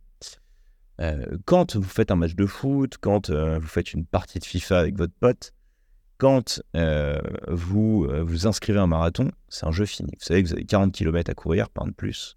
Euh, 1.01 1.39
quand 1.47 1.77
vous 1.77 1.89
faites 1.89 2.11
un 2.11 2.17
match 2.17 2.35
de 2.35 2.47
foot, 2.47 2.97
quand 3.01 3.31
euh, 3.31 3.59
vous 3.59 3.67
faites 3.67 3.95
une 3.95 4.05
partie 4.05 4.39
de 4.39 4.45
FIFA 4.45 4.79
avec 4.79 4.97
votre 4.97 5.15
pote, 5.15 5.53
quand 6.19 6.63
euh, 6.77 7.19
vous 7.49 8.07
vous 8.23 8.47
inscrivez 8.47 8.79
à 8.79 8.83
un 8.83 8.87
marathon, 8.87 9.31
c'est 9.49 9.65
un 9.65 9.73
jeu 9.73 9.87
fini. 9.87 10.13
Vous 10.19 10.25
savez 10.25 10.43
que 10.43 10.49
vous 10.49 10.55
avez 10.55 10.67
40 10.67 10.93
km 10.93 11.31
à 11.31 11.35
courir, 11.35 11.71
pas 11.71 11.85
de 11.85 11.93
plus. 11.93 12.37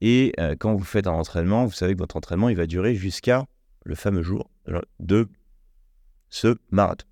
Et 0.00 0.32
quand 0.60 0.76
vous 0.76 0.84
faites 0.84 1.08
un 1.08 1.12
entraînement, 1.12 1.66
vous 1.66 1.72
savez 1.72 1.94
que 1.94 1.98
votre 1.98 2.16
entraînement, 2.16 2.48
il 2.48 2.56
va 2.56 2.66
durer 2.68 2.94
jusqu'à 2.94 3.46
le 3.84 3.96
fameux 3.96 4.22
jour 4.22 4.48
de 5.00 5.28
ce 6.28 6.56
marathon. 6.70 7.04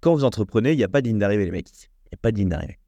Quand 0.00 0.14
vous 0.14 0.22
entreprenez, 0.22 0.70
il 0.70 0.76
n'y 0.76 0.84
a 0.84 0.88
pas 0.88 1.02
de 1.02 1.08
ligne 1.08 1.18
d'arrivée, 1.18 1.46
les 1.46 1.50
mecs. 1.50 1.68
Il 1.68 2.10
n'y 2.12 2.14
a 2.14 2.18
pas 2.22 2.30
de 2.30 2.36
ligne 2.36 2.50
d'arrivée. 2.50 2.78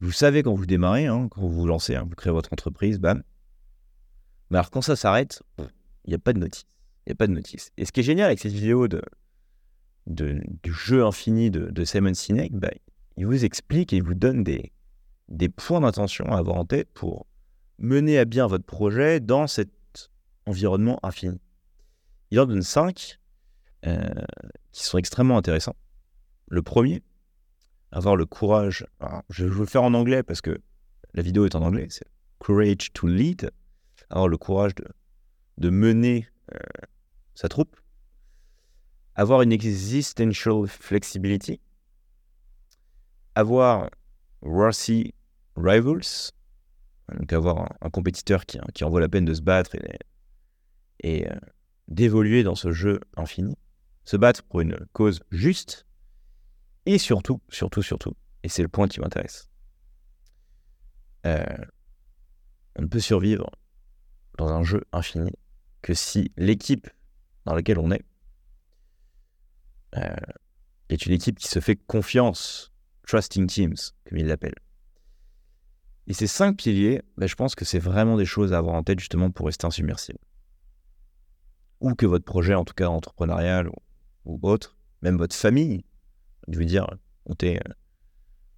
Vous 0.00 0.12
savez 0.12 0.42
quand 0.42 0.54
vous 0.54 0.66
démarrez, 0.66 1.06
hein, 1.06 1.28
quand 1.30 1.40
vous 1.40 1.50
vous 1.50 1.66
lancez, 1.66 1.94
hein, 1.94 2.04
vous 2.08 2.14
créez 2.14 2.32
votre 2.32 2.52
entreprise, 2.52 2.98
bam. 2.98 3.22
Mais 4.50 4.58
alors 4.58 4.70
quand 4.70 4.82
ça 4.82 4.96
s'arrête, 4.96 5.42
il 5.58 6.08
n'y 6.08 6.14
a 6.14 6.18
pas 6.18 6.32
de 6.32 6.38
notice. 6.38 6.64
Il 7.06 7.10
n'y 7.10 7.12
a 7.12 7.16
pas 7.16 7.26
de 7.26 7.32
notice. 7.32 7.70
Et 7.76 7.84
ce 7.84 7.92
qui 7.92 8.00
est 8.00 8.04
génial 8.04 8.26
avec 8.26 8.38
cette 8.38 8.52
vidéo 8.52 8.88
de, 8.88 9.02
du 10.06 10.72
jeu 10.72 11.04
infini 11.04 11.50
de, 11.50 11.84
Simon 11.84 12.14
Sinek, 12.14 12.52
bah, 12.52 12.70
il 13.16 13.26
vous 13.26 13.44
explique 13.44 13.92
et 13.92 13.96
il 13.96 14.02
vous 14.02 14.14
donne 14.14 14.44
des, 14.44 14.72
des 15.28 15.48
points 15.48 15.80
d'intention 15.80 16.26
à 16.26 16.38
avoir 16.38 16.56
en 16.56 16.64
tête 16.64 16.88
pour 16.92 17.26
mener 17.78 18.18
à 18.18 18.24
bien 18.24 18.46
votre 18.46 18.64
projet 18.64 19.20
dans 19.20 19.46
cet 19.46 19.70
environnement 20.46 20.98
infini. 21.02 21.40
Il 22.30 22.40
en 22.40 22.46
donne 22.46 22.62
cinq 22.62 23.18
euh, 23.86 24.04
qui 24.72 24.84
sont 24.84 24.98
extrêmement 24.98 25.38
intéressants. 25.38 25.76
Le 26.48 26.62
premier, 26.62 27.02
avoir 27.96 28.14
le 28.14 28.26
courage. 28.26 28.86
je 29.30 29.46
vais 29.46 29.58
le 29.58 29.64
faire 29.64 29.82
en 29.82 29.94
anglais 29.94 30.22
parce 30.22 30.42
que 30.42 30.60
la 31.14 31.22
vidéo 31.22 31.46
est 31.46 31.54
en 31.54 31.62
anglais. 31.62 31.86
C'est 31.88 32.06
courage 32.38 32.92
to 32.92 33.06
lead. 33.06 33.50
Avoir 34.10 34.28
le 34.28 34.36
courage 34.36 34.72
de, 35.56 35.70
mener 35.70 36.28
euh, 36.54 36.58
sa 37.34 37.48
troupe. 37.48 37.74
Avoir 39.14 39.40
une 39.40 39.50
existential 39.50 40.66
flexibility. 40.66 41.58
Avoir 43.34 43.88
worthy 44.42 45.14
rivals. 45.56 46.32
Donc 47.18 47.32
avoir 47.32 47.72
un, 47.80 47.88
compétiteur 47.88 48.44
qui, 48.44 48.58
qui, 48.74 48.84
en 48.84 48.90
vaut 48.90 48.98
la 48.98 49.08
peine 49.08 49.24
de 49.24 49.32
se 49.32 49.40
battre 49.40 49.74
et, 49.74 49.98
et 51.00 51.30
euh, 51.30 51.34
d'évoluer 51.88 52.42
dans 52.42 52.56
ce 52.56 52.72
jeu 52.72 53.00
infini. 53.16 53.56
Se 54.04 54.18
battre 54.18 54.42
pour 54.42 54.60
une 54.60 54.76
cause 54.92 55.20
juste. 55.30 55.86
Et 56.86 56.98
surtout, 56.98 57.40
surtout, 57.48 57.82
surtout, 57.82 58.14
et 58.44 58.48
c'est 58.48 58.62
le 58.62 58.68
point 58.68 58.86
qui 58.86 59.00
m'intéresse, 59.00 59.50
euh, 61.26 61.44
on 62.76 62.82
ne 62.82 62.86
peut 62.86 63.00
survivre 63.00 63.50
dans 64.38 64.48
un 64.48 64.62
jeu 64.62 64.84
infini 64.92 65.32
que 65.82 65.94
si 65.94 66.30
l'équipe 66.36 66.88
dans 67.44 67.54
laquelle 67.54 67.78
on 67.78 67.90
est 67.90 68.04
euh, 69.96 70.16
est 70.88 71.06
une 71.06 71.12
équipe 71.12 71.38
qui 71.38 71.48
se 71.48 71.58
fait 71.58 71.74
confiance, 71.74 72.72
trusting 73.06 73.48
teams, 73.48 73.76
comme 74.04 74.18
il 74.18 74.26
l'appelle. 74.26 74.54
Et 76.06 76.12
ces 76.12 76.28
cinq 76.28 76.58
piliers, 76.58 77.02
ben, 77.16 77.26
je 77.26 77.34
pense 77.34 77.56
que 77.56 77.64
c'est 77.64 77.80
vraiment 77.80 78.16
des 78.16 78.26
choses 78.26 78.52
à 78.52 78.58
avoir 78.58 78.76
en 78.76 78.84
tête 78.84 79.00
justement 79.00 79.32
pour 79.32 79.46
rester 79.46 79.66
insubmersible. 79.66 80.20
Ou 81.80 81.94
que 81.94 82.06
votre 82.06 82.24
projet, 82.24 82.54
en 82.54 82.64
tout 82.64 82.74
cas 82.74 82.86
entrepreneurial 82.86 83.70
ou 84.24 84.38
autre, 84.42 84.76
même 85.02 85.16
votre 85.16 85.34
famille, 85.34 85.84
je 86.48 86.58
veux 86.58 86.64
dire, 86.64 86.86
on 87.26 87.34
t'est 87.34 87.58
euh, 87.58 87.72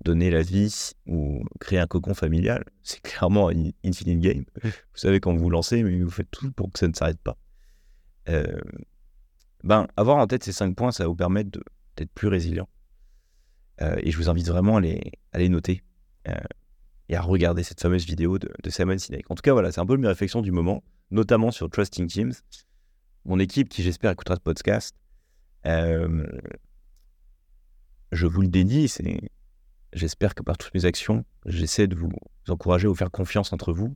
donné 0.04 0.30
la 0.30 0.42
vie 0.42 0.92
ou 1.06 1.44
créer 1.60 1.78
un 1.78 1.86
cocon 1.86 2.14
familial, 2.14 2.64
c'est 2.82 3.00
clairement 3.00 3.48
un 3.48 3.70
infinite 3.84 4.20
game. 4.20 4.44
Vous 4.62 4.70
savez 4.94 5.20
quand 5.20 5.34
vous 5.34 5.42
vous 5.42 5.50
lancez, 5.50 5.82
mais 5.82 6.00
vous 6.00 6.10
faites 6.10 6.30
tout 6.30 6.52
pour 6.52 6.72
que 6.72 6.78
ça 6.78 6.88
ne 6.88 6.94
s'arrête 6.94 7.20
pas. 7.20 7.36
Euh, 8.28 8.60
ben, 9.64 9.88
avoir 9.96 10.18
en 10.18 10.26
tête 10.26 10.44
ces 10.44 10.52
cinq 10.52 10.76
points, 10.76 10.92
ça 10.92 11.04
va 11.04 11.08
vous 11.08 11.16
permettre 11.16 11.58
d'être 11.96 12.12
plus 12.12 12.28
résilient. 12.28 12.68
Euh, 13.80 13.96
et 14.02 14.10
je 14.10 14.16
vous 14.16 14.28
invite 14.28 14.46
vraiment 14.48 14.76
à 14.76 14.80
les, 14.80 15.12
à 15.32 15.38
les 15.38 15.48
noter 15.48 15.82
et 17.08 17.16
à 17.16 17.22
regarder 17.22 17.62
cette 17.62 17.80
fameuse 17.80 18.04
vidéo 18.04 18.38
de, 18.38 18.50
Simon 18.68 18.98
Sinek. 18.98 19.30
En 19.30 19.34
tout 19.34 19.40
cas, 19.40 19.54
voilà, 19.54 19.72
c'est 19.72 19.80
un 19.80 19.86
peu 19.86 19.96
mes 19.96 20.08
réflexions 20.08 20.42
du 20.42 20.52
moment, 20.52 20.82
notamment 21.10 21.50
sur 21.50 21.70
Trusting 21.70 22.06
Teams. 22.06 22.34
Mon 23.24 23.38
équipe, 23.38 23.70
qui 23.70 23.82
j'espère 23.82 24.10
écoutera 24.10 24.34
ce 24.34 24.40
podcast, 24.40 24.94
je 28.12 28.26
vous 28.26 28.40
le 28.40 28.48
dédie, 28.48 28.92
j'espère 29.92 30.34
que 30.34 30.42
par 30.42 30.58
toutes 30.58 30.74
mes 30.74 30.84
actions, 30.84 31.24
j'essaie 31.46 31.86
de 31.86 31.96
vous 31.96 32.10
encourager 32.48 32.86
à 32.86 32.88
vous 32.88 32.94
faire 32.94 33.10
confiance 33.10 33.52
entre 33.52 33.72
vous, 33.72 33.94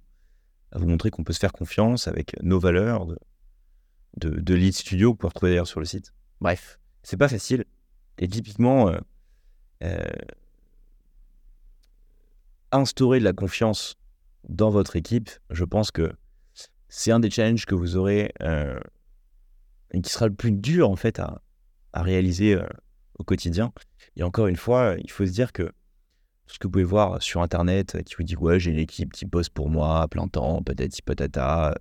à 0.73 0.79
vous 0.79 0.87
montrer 0.87 1.11
qu'on 1.11 1.25
peut 1.25 1.33
se 1.33 1.39
faire 1.39 1.53
confiance 1.53 2.09
avec 2.09 2.41
nos 2.43 2.59
valeurs 2.59 3.07
de, 3.07 3.19
de, 4.17 4.55
Lead 4.55 4.75
Studio, 4.75 5.15
que 5.15 5.23
vous 5.23 5.29
retrouver 5.29 5.53
d'ailleurs 5.53 5.67
sur 5.67 5.81
le 5.81 5.87
site. 5.87 6.13
Bref, 6.41 6.79
c'est 7.03 7.17
pas 7.17 7.29
facile. 7.29 7.65
Et 8.19 8.29
typiquement, 8.29 8.89
euh, 8.89 8.99
euh, 9.83 10.03
instaurer 12.71 13.19
de 13.19 13.25
la 13.25 13.33
confiance 13.33 13.97
dans 14.49 14.71
votre 14.71 14.97
équipe, 14.97 15.31
je 15.51 15.65
pense 15.65 15.91
que 15.91 16.13
c'est 16.89 17.13
un 17.13 17.21
des 17.21 17.31
challenges 17.31 17.65
que 17.65 17.75
vous 17.75 17.97
aurez 17.97 18.33
euh, 18.43 18.79
et 19.93 20.01
qui 20.03 20.11
sera 20.11 20.27
le 20.27 20.35
plus 20.35 20.53
dur 20.53 20.91
en 20.91 20.97
fait 20.97 21.19
à 21.19 21.41
réaliser 21.95 22.59
au 23.23 23.25
quotidien. 23.25 23.73
Et 24.17 24.23
encore 24.23 24.49
une 24.49 24.57
fois, 24.57 24.97
il 24.99 25.11
faut 25.11 25.25
se 25.25 25.31
dire 25.31 25.53
que 25.53 25.73
ce 26.47 26.59
que 26.59 26.67
vous 26.67 26.73
pouvez 26.73 26.85
voir 26.85 27.23
sur 27.23 27.41
Internet 27.41 28.03
qui 28.05 28.15
vous 28.17 28.25
dit 28.25 28.37
Ouais, 28.37 28.61
j'ai 28.61 28.71
une 28.71 28.79
équipe 28.79 29.13
qui 29.13 29.25
bosse 29.25 29.49
pour 29.49 29.71
moi 29.71 30.03
à 30.03 30.09
plein 30.09 30.29
temps, 30.29 30.63
patati 30.63 31.01
patata. 31.01 31.75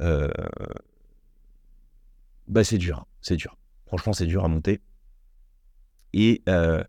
Euh, 0.00 0.28
bah, 2.46 2.64
c'est 2.64 2.78
dur. 2.78 3.06
C'est 3.20 3.36
dur. 3.36 3.56
Franchement, 3.86 4.12
c'est 4.12 4.26
dur 4.26 4.44
à 4.44 4.48
monter. 4.48 4.80
Et 6.14 6.42
euh, 6.48 6.82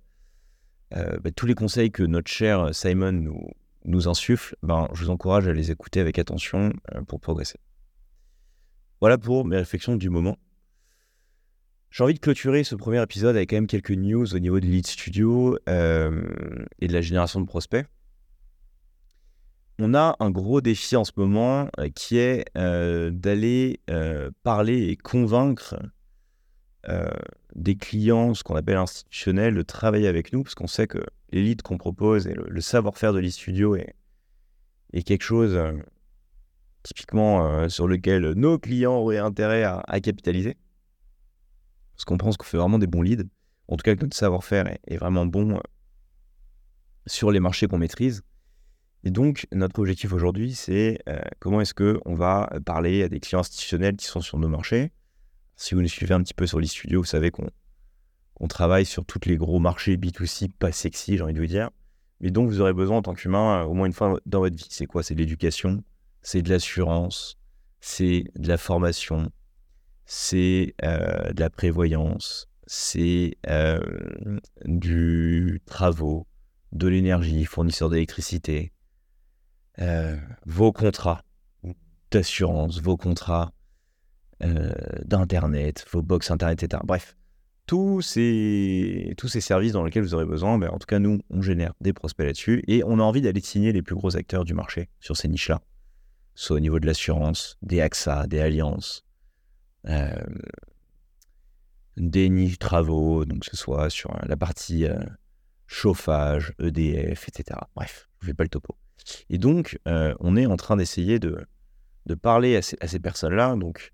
euh, 0.95 1.19
bah, 1.19 1.31
tous 1.31 1.45
les 1.45 1.55
conseils 1.55 1.91
que 1.91 2.03
notre 2.03 2.31
cher 2.31 2.73
Simon 2.73 3.11
nous, 3.11 3.49
nous 3.85 4.07
insuffle, 4.07 4.55
ben, 4.63 4.87
je 4.93 5.03
vous 5.03 5.09
encourage 5.09 5.47
à 5.47 5.53
les 5.53 5.71
écouter 5.71 5.99
avec 5.99 6.19
attention 6.19 6.71
pour 7.07 7.19
progresser. 7.19 7.59
Voilà 9.01 9.17
pour 9.17 9.45
mes 9.45 9.57
réflexions 9.57 9.95
du 9.95 10.09
moment. 10.09 10.37
J'ai 11.91 12.03
envie 12.03 12.13
de 12.13 12.19
clôturer 12.19 12.63
ce 12.63 12.75
premier 12.75 13.01
épisode 13.01 13.35
avec 13.35 13.49
quand 13.49 13.55
même 13.55 13.67
quelques 13.67 13.91
news 13.91 14.35
au 14.35 14.39
niveau 14.39 14.59
de 14.59 14.65
Lead 14.65 14.85
Studio 14.85 15.57
euh, 15.67 16.23
et 16.79 16.87
de 16.87 16.93
la 16.93 17.01
génération 17.01 17.41
de 17.41 17.47
prospects. 17.47 17.85
On 19.79 19.95
a 19.95 20.15
un 20.19 20.29
gros 20.29 20.61
défi 20.61 20.95
en 20.95 21.03
ce 21.03 21.13
moment 21.15 21.67
euh, 21.79 21.89
qui 21.89 22.17
est 22.17 22.45
euh, 22.57 23.09
d'aller 23.09 23.79
parler 24.43 24.89
et 24.89 24.97
convaincre 24.97 25.75
des 27.55 27.75
clients, 27.75 28.33
ce 28.33 28.43
qu'on 28.43 28.55
appelle 28.55 28.77
institutionnels, 28.77 29.53
de 29.53 29.61
travailler 29.61 30.07
avec 30.07 30.31
nous, 30.31 30.43
parce 30.43 30.55
qu'on 30.55 30.67
sait 30.67 30.87
que 30.87 30.99
les 31.31 31.43
leads 31.43 31.61
qu'on 31.61 31.77
propose 31.77 32.25
et 32.25 32.33
le, 32.33 32.61
savoir-faire 32.61 33.13
de 33.13 33.19
Lead 33.19 33.31
Studio 33.31 33.75
est, 33.75 33.95
est 34.93 35.03
quelque 35.03 35.23
chose 35.23 35.59
typiquement 36.81 37.67
sur 37.69 37.87
lequel 37.87 38.31
nos 38.31 38.57
clients 38.57 38.95
auraient 38.95 39.17
intérêt 39.17 39.63
à 39.63 39.99
capitaliser 39.99 40.57
parce 41.99 42.05
qu'on 42.05 42.17
pense 42.17 42.37
qu'on 42.37 42.45
fait 42.45 42.55
vraiment 42.55 42.79
des 42.79 42.87
bons 42.87 43.01
leads. 43.01 43.25
En 43.67 43.75
tout 43.75 43.83
cas, 43.83 43.93
que 43.93 44.01
notre 44.03 44.15
savoir-faire 44.15 44.73
est, 44.87 44.95
vraiment 44.95 45.25
bon 45.25 45.57
euh, 45.57 45.59
sur 47.07 47.29
les 47.29 47.41
marchés 47.41 47.67
qu'on 47.67 47.77
maîtrise. 47.77 48.21
Et 49.03 49.11
donc, 49.11 49.47
notre 49.51 49.77
objectif 49.79 50.13
aujourd'hui, 50.13 50.53
c'est 50.53 50.99
euh, 51.09 51.19
comment 51.39 51.59
est-ce 51.59 51.73
qu'on 51.73 52.15
va 52.15 52.49
parler 52.65 53.03
à 53.03 53.09
des 53.09 53.19
clients 53.19 53.41
institutionnels 53.41 53.97
qui 53.97 54.05
sont 54.05 54.21
sur 54.21 54.39
nos 54.39 54.47
marchés? 54.47 54.93
Si 55.57 55.75
vous 55.75 55.81
nous 55.81 55.89
suivez 55.89 56.13
un 56.13 56.23
petit 56.23 56.33
peu 56.33 56.47
sur 56.47 56.61
l'e-studio, 56.61 57.01
vous 57.01 57.05
savez 57.05 57.31
qu'on 57.31 58.47
travaille 58.47 58.85
sur 58.85 59.03
tous 59.03 59.19
les 59.25 59.35
gros 59.35 59.59
marchés 59.59 59.97
B2C, 59.97 60.51
pas 60.57 60.71
sexy, 60.71 61.17
j'ai 61.17 61.23
envie 61.23 61.33
de 61.33 61.39
vous 61.41 61.47
dire. 61.47 61.69
Mais 62.21 62.31
donc, 62.31 62.47
vous 62.47 62.61
aurez 62.61 62.71
besoin 62.71 62.99
en 62.99 63.01
tant 63.01 63.13
qu'humain, 63.13 63.63
euh, 63.63 63.65
au 63.65 63.73
moins 63.73 63.87
une 63.87 63.93
fois 63.93 64.21
dans 64.25 64.39
votre 64.39 64.55
vie. 64.55 64.67
C'est 64.69 64.85
quoi? 64.85 65.03
C'est 65.03 65.15
de 65.15 65.19
l'éducation, 65.19 65.83
c'est 66.21 66.43
de 66.43 66.49
l'assurance, 66.49 67.37
c'est 67.81 68.23
de 68.37 68.47
la 68.47 68.57
formation, 68.57 69.29
c'est 70.11 70.73
euh, 70.83 71.31
de 71.33 71.39
la 71.39 71.51
prévoyance, 71.51 72.49
c'est 72.65 73.37
euh, 73.47 73.79
du 74.65 75.61
travaux, 75.67 76.25
de 76.71 76.87
l'énergie, 76.87 77.45
fournisseur 77.45 77.91
d'électricité, 77.91 78.73
euh, 79.79 80.17
vos 80.47 80.71
contrats 80.71 81.21
d'assurance, 82.09 82.81
vos 82.81 82.97
contrats 82.97 83.53
d'Internet, 85.05 85.85
vos 85.91 86.01
box 86.01 86.31
Internet, 86.31 86.63
etc. 86.63 86.81
Bref, 86.85 87.15
tous 87.67 88.01
ces, 88.01 89.13
services 89.27 89.73
dans 89.73 89.83
lesquels 89.83 90.01
vous 90.01 90.15
aurez 90.15 90.25
besoin, 90.25 90.57
ben, 90.57 90.69
en 90.69 90.79
tout 90.79 90.87
cas, 90.87 90.97
nous, 90.97 91.21
on 91.29 91.43
génère 91.43 91.73
des 91.81 91.93
prospects 91.93 92.25
là-dessus 92.25 92.63
et 92.67 92.83
on 92.83 92.99
a 92.99 93.03
envie 93.03 93.21
d'aller 93.21 93.41
signer 93.41 93.73
les 93.73 93.83
plus 93.83 93.95
gros 93.95 94.17
acteurs 94.17 94.43
du 94.43 94.55
marché 94.55 94.89
sur 94.99 95.15
ces 95.15 95.27
niches-là, 95.27 95.61
soit 96.33 96.55
au 96.55 96.61
niveau 96.61 96.79
de 96.79 96.87
l'assurance, 96.87 97.57
des 97.61 97.79
AXA, 97.81 98.25
des 98.25 98.39
alliances, 98.39 99.05
des 101.97 102.29
niches 102.29 102.59
travaux, 102.59 103.25
donc 103.25 103.41
que 103.41 103.45
ce 103.47 103.57
soit 103.57 103.89
sur 103.89 104.17
la 104.25 104.37
partie 104.37 104.85
euh, 104.85 104.99
chauffage, 105.67 106.53
EDF, 106.59 107.27
etc. 107.27 107.59
Bref, 107.75 108.09
je 108.19 108.25
ne 108.25 108.31
fais 108.31 108.33
pas 108.33 108.43
le 108.43 108.49
topo. 108.49 108.75
Et 109.29 109.37
donc, 109.37 109.79
euh, 109.87 110.13
on 110.19 110.35
est 110.35 110.45
en 110.45 110.57
train 110.57 110.77
d'essayer 110.77 111.19
de, 111.19 111.45
de 112.05 112.15
parler 112.15 112.55
à 112.55 112.61
ces, 112.61 112.77
ces 112.85 112.99
personnes-là. 112.99 113.55
Donc, 113.55 113.93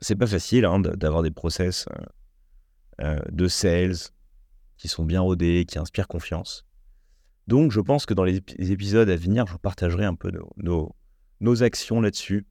c'est 0.00 0.16
pas 0.16 0.26
facile 0.26 0.64
hein, 0.64 0.80
d'avoir 0.80 1.22
des 1.22 1.30
process 1.30 1.86
de 2.98 3.48
sales 3.48 3.96
qui 4.78 4.88
sont 4.88 5.04
bien 5.04 5.20
rodés, 5.20 5.66
qui 5.66 5.78
inspirent 5.78 6.08
confiance. 6.08 6.64
Donc, 7.48 7.72
je 7.72 7.80
pense 7.80 8.06
que 8.06 8.14
dans 8.14 8.24
les, 8.24 8.42
épisodes 8.58 9.08
à 9.08 9.16
venir, 9.16 9.46
je 9.46 9.52
vous 9.52 9.58
partagerai 9.58 10.04
un 10.04 10.14
peu 10.14 10.30
nos, 10.56 10.94
nos 11.40 11.62
actions 11.62 12.00
là-dessus. 12.00 12.46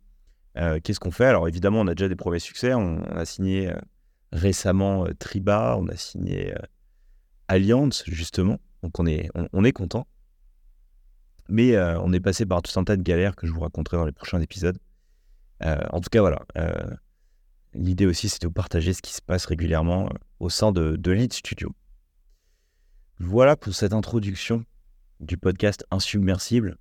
Euh, 0.58 0.80
qu'est-ce 0.84 1.00
qu'on 1.00 1.12
fait? 1.12 1.26
Alors 1.26 1.48
évidemment, 1.48 1.82
on 1.82 1.88
a 1.88 1.94
déjà 1.96 2.08
des 2.10 2.16
premiers 2.16 2.40
succès. 2.40 2.74
On, 2.74 3.02
a 3.04 3.26
signé 3.26 3.72
euh, 3.72 3.80
récemment 4.32 5.06
euh, 5.06 5.14
Triba, 5.14 5.78
on 5.78 5.88
a 5.88 5.96
signé 5.96 6.54
Allianz 7.48 8.04
justement. 8.08 8.58
Donc 8.84 9.00
on 9.00 9.06
est, 9.06 9.30
on, 9.54 9.64
est 9.64 9.72
content. 9.72 10.08
Mais 11.50 11.80
on 11.80 12.12
est 12.14 12.20
passé 12.20 12.46
par 12.46 12.62
tout 12.62 12.78
un 12.80 12.84
tas 12.84 12.98
de 12.98 13.02
galères 13.02 13.36
que 13.36 13.48
je 13.48 13.54
vous 13.54 13.62
raconterai 13.62 13.98
dans 13.98 14.06
les 14.06 14.12
prochains 14.12 14.42
épisodes. 14.42 14.78
en 15.62 16.00
tout 16.02 16.10
cas, 16.12 16.22
voilà. 16.22 16.46
L'idée 17.74 18.06
aussi, 18.06 18.30
c'est 18.30 18.42
de 18.42 18.48
partager 18.48 18.94
ce 18.94 19.02
qui 19.02 19.14
se 19.14 19.22
passe 19.22 19.46
régulièrement 19.46 20.10
au 20.40 20.50
sein 20.50 20.72
de, 20.72 20.96
de 20.96 21.12
Lead 21.12 21.34
Studio. 21.34 21.74
Voilà 23.20 23.56
pour 23.56 23.74
cette 23.74 23.94
introduction 23.94 24.64
du 25.20 25.38
podcast 25.38 25.86
Insubmersible, 25.90 26.78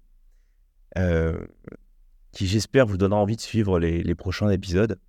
qui 2.36 2.46
j'espère 2.46 2.84
vous 2.84 2.98
donnera 2.98 3.18
envie 3.18 3.36
de 3.36 3.40
suivre 3.40 3.78
les, 3.78 4.14
prochains 4.14 4.50
épisodes, 4.50 5.00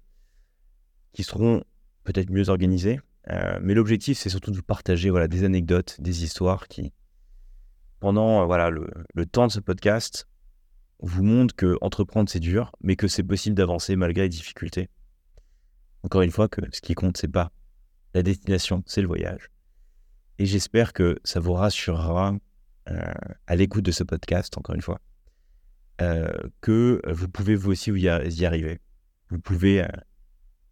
qui 1.11 1.23
seront 1.23 1.61
peut-être 2.05 2.29
mieux 2.29 2.47
organisés. 2.47 3.01
Euh, 3.29 3.59
mais 3.61 3.73
l'objectif, 3.73 4.17
c'est 4.17 4.29
surtout 4.29 4.49
de 4.49 4.55
vous 4.55 4.63
partager 4.63 5.09
voilà, 5.09 5.27
des 5.27 5.43
anecdotes, 5.43 5.99
des 5.99 6.23
histoires 6.23 6.69
qui, 6.69 6.93
pendant 7.99 8.45
voilà, 8.45 8.69
le, 8.69 9.25
temps 9.25 9.45
de 9.45 9.51
ce 9.51 9.59
podcast, 9.59 10.25
vous 10.99 11.21
montrent 11.21 11.53
que 11.53 11.77
entreprendre, 11.81 12.29
c'est 12.29 12.39
dur, 12.39 12.71
mais 12.79 12.95
que 12.95 13.09
c'est 13.09 13.23
possible 13.23 13.57
d'avancer 13.57 13.97
malgré 13.97 14.21
les 14.21 14.29
difficultés. 14.29 14.87
Encore 16.03 16.21
une 16.21 16.31
fois, 16.31 16.47
que 16.47 16.61
ce 16.71 16.79
qui 16.79 16.93
compte, 16.93 17.17
c'est 17.17 17.27
pas 17.27 17.51
la 18.13 18.23
destination, 18.23 18.83
c'est 18.85 19.01
le 19.01 19.07
voyage. 19.07 19.51
Et 20.39 20.45
j'espère 20.45 20.93
que 20.93 21.19
ça 21.25 21.41
vous 21.41 21.51
rassurera 21.53 22.37
euh, 22.89 23.13
à 23.47 23.55
l'écoute 23.57 23.83
de 23.83 23.91
ce 23.91 24.05
podcast, 24.05 24.57
encore 24.57 24.75
une 24.75 24.81
fois, 24.81 25.01
euh, 25.01 25.16
que 26.61 27.01
vous 27.11 27.27
pouvez 27.27 27.55
vous 27.55 27.71
aussi 27.71 27.91
y, 27.91 28.07
arriver. 28.07 28.79
Vous 29.29 29.39
pouvez 29.39 29.83
euh, 29.83 29.87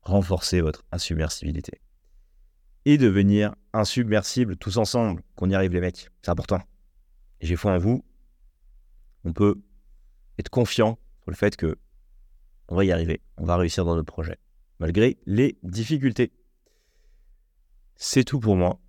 renforcer 0.02 0.62
votre 0.62 0.84
insubmersibilité. 0.92 1.82
Et 2.86 2.98
devenir 2.98 3.56
insubmersible 3.74 4.56
tous 4.56 4.78
ensemble, 4.78 5.22
qu'on 5.36 5.50
y 5.50 5.56
arrive 5.56 5.74
les 5.74 5.82
mecs. 5.82 6.10
C'est 6.22 6.30
important. 6.30 6.62
J'ai 7.42 7.56
foi 7.56 7.74
en 7.74 7.80
vous. 7.80 8.06
On 9.24 9.34
peut 9.34 9.60
être 10.38 10.50
confiant 10.50 11.00
sur 11.24 11.32
le 11.32 11.36
fait 11.36 11.56
que 11.56 11.78
on 12.68 12.76
va 12.76 12.86
y 12.86 12.92
arriver. 12.92 13.22
On 13.38 13.46
va 13.46 13.58
réussir 13.58 13.86
dans 13.86 13.96
notre 13.96 14.12
projet, 14.12 14.38
malgré 14.80 15.18
les 15.26 15.58
difficultés. 15.64 16.32
C'est 17.96 18.24
tout 18.24 18.40
pour 18.40 18.56
moi. 18.56 18.80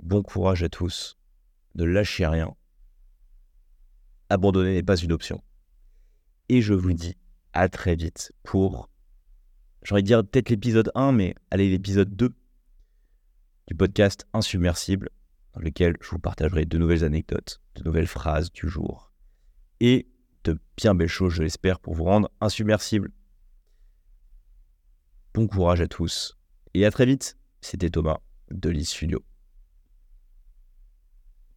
Bon 0.00 0.22
courage 0.22 0.62
à 0.62 0.68
tous. 0.68 1.18
Ne 1.74 1.84
lâchez 1.84 2.26
rien. 2.26 2.54
Abandonner 4.28 4.74
n'est 4.74 4.82
pas 4.82 4.96
une 4.96 5.12
option. 5.12 5.42
Et 6.52 6.62
je 6.62 6.74
vous 6.74 6.92
dis 6.92 7.14
à 7.52 7.68
très 7.68 7.94
vite 7.94 8.32
pour, 8.42 8.90
j'aurais 9.84 10.02
dire 10.02 10.24
peut-être 10.26 10.48
l'épisode 10.48 10.90
1, 10.96 11.12
mais 11.12 11.36
allez, 11.52 11.70
l'épisode 11.70 12.16
2 12.16 12.34
du 13.68 13.74
podcast 13.76 14.26
Insubmersible, 14.32 15.10
dans 15.54 15.60
lequel 15.60 15.96
je 16.00 16.10
vous 16.10 16.18
partagerai 16.18 16.64
de 16.64 16.76
nouvelles 16.76 17.04
anecdotes, 17.04 17.62
de 17.76 17.84
nouvelles 17.84 18.08
phrases 18.08 18.50
du 18.50 18.68
jour 18.68 19.12
et 19.78 20.08
de 20.42 20.58
bien 20.76 20.96
belles 20.96 21.06
choses, 21.06 21.34
je 21.34 21.44
l'espère, 21.44 21.78
pour 21.78 21.94
vous 21.94 22.02
rendre 22.02 22.28
insubmersible. 22.40 23.12
Bon 25.32 25.46
courage 25.46 25.80
à 25.80 25.86
tous 25.86 26.36
et 26.74 26.84
à 26.84 26.90
très 26.90 27.06
vite. 27.06 27.38
C'était 27.60 27.90
Thomas 27.90 28.18
de 28.50 28.70
l'E-Studio. 28.70 29.24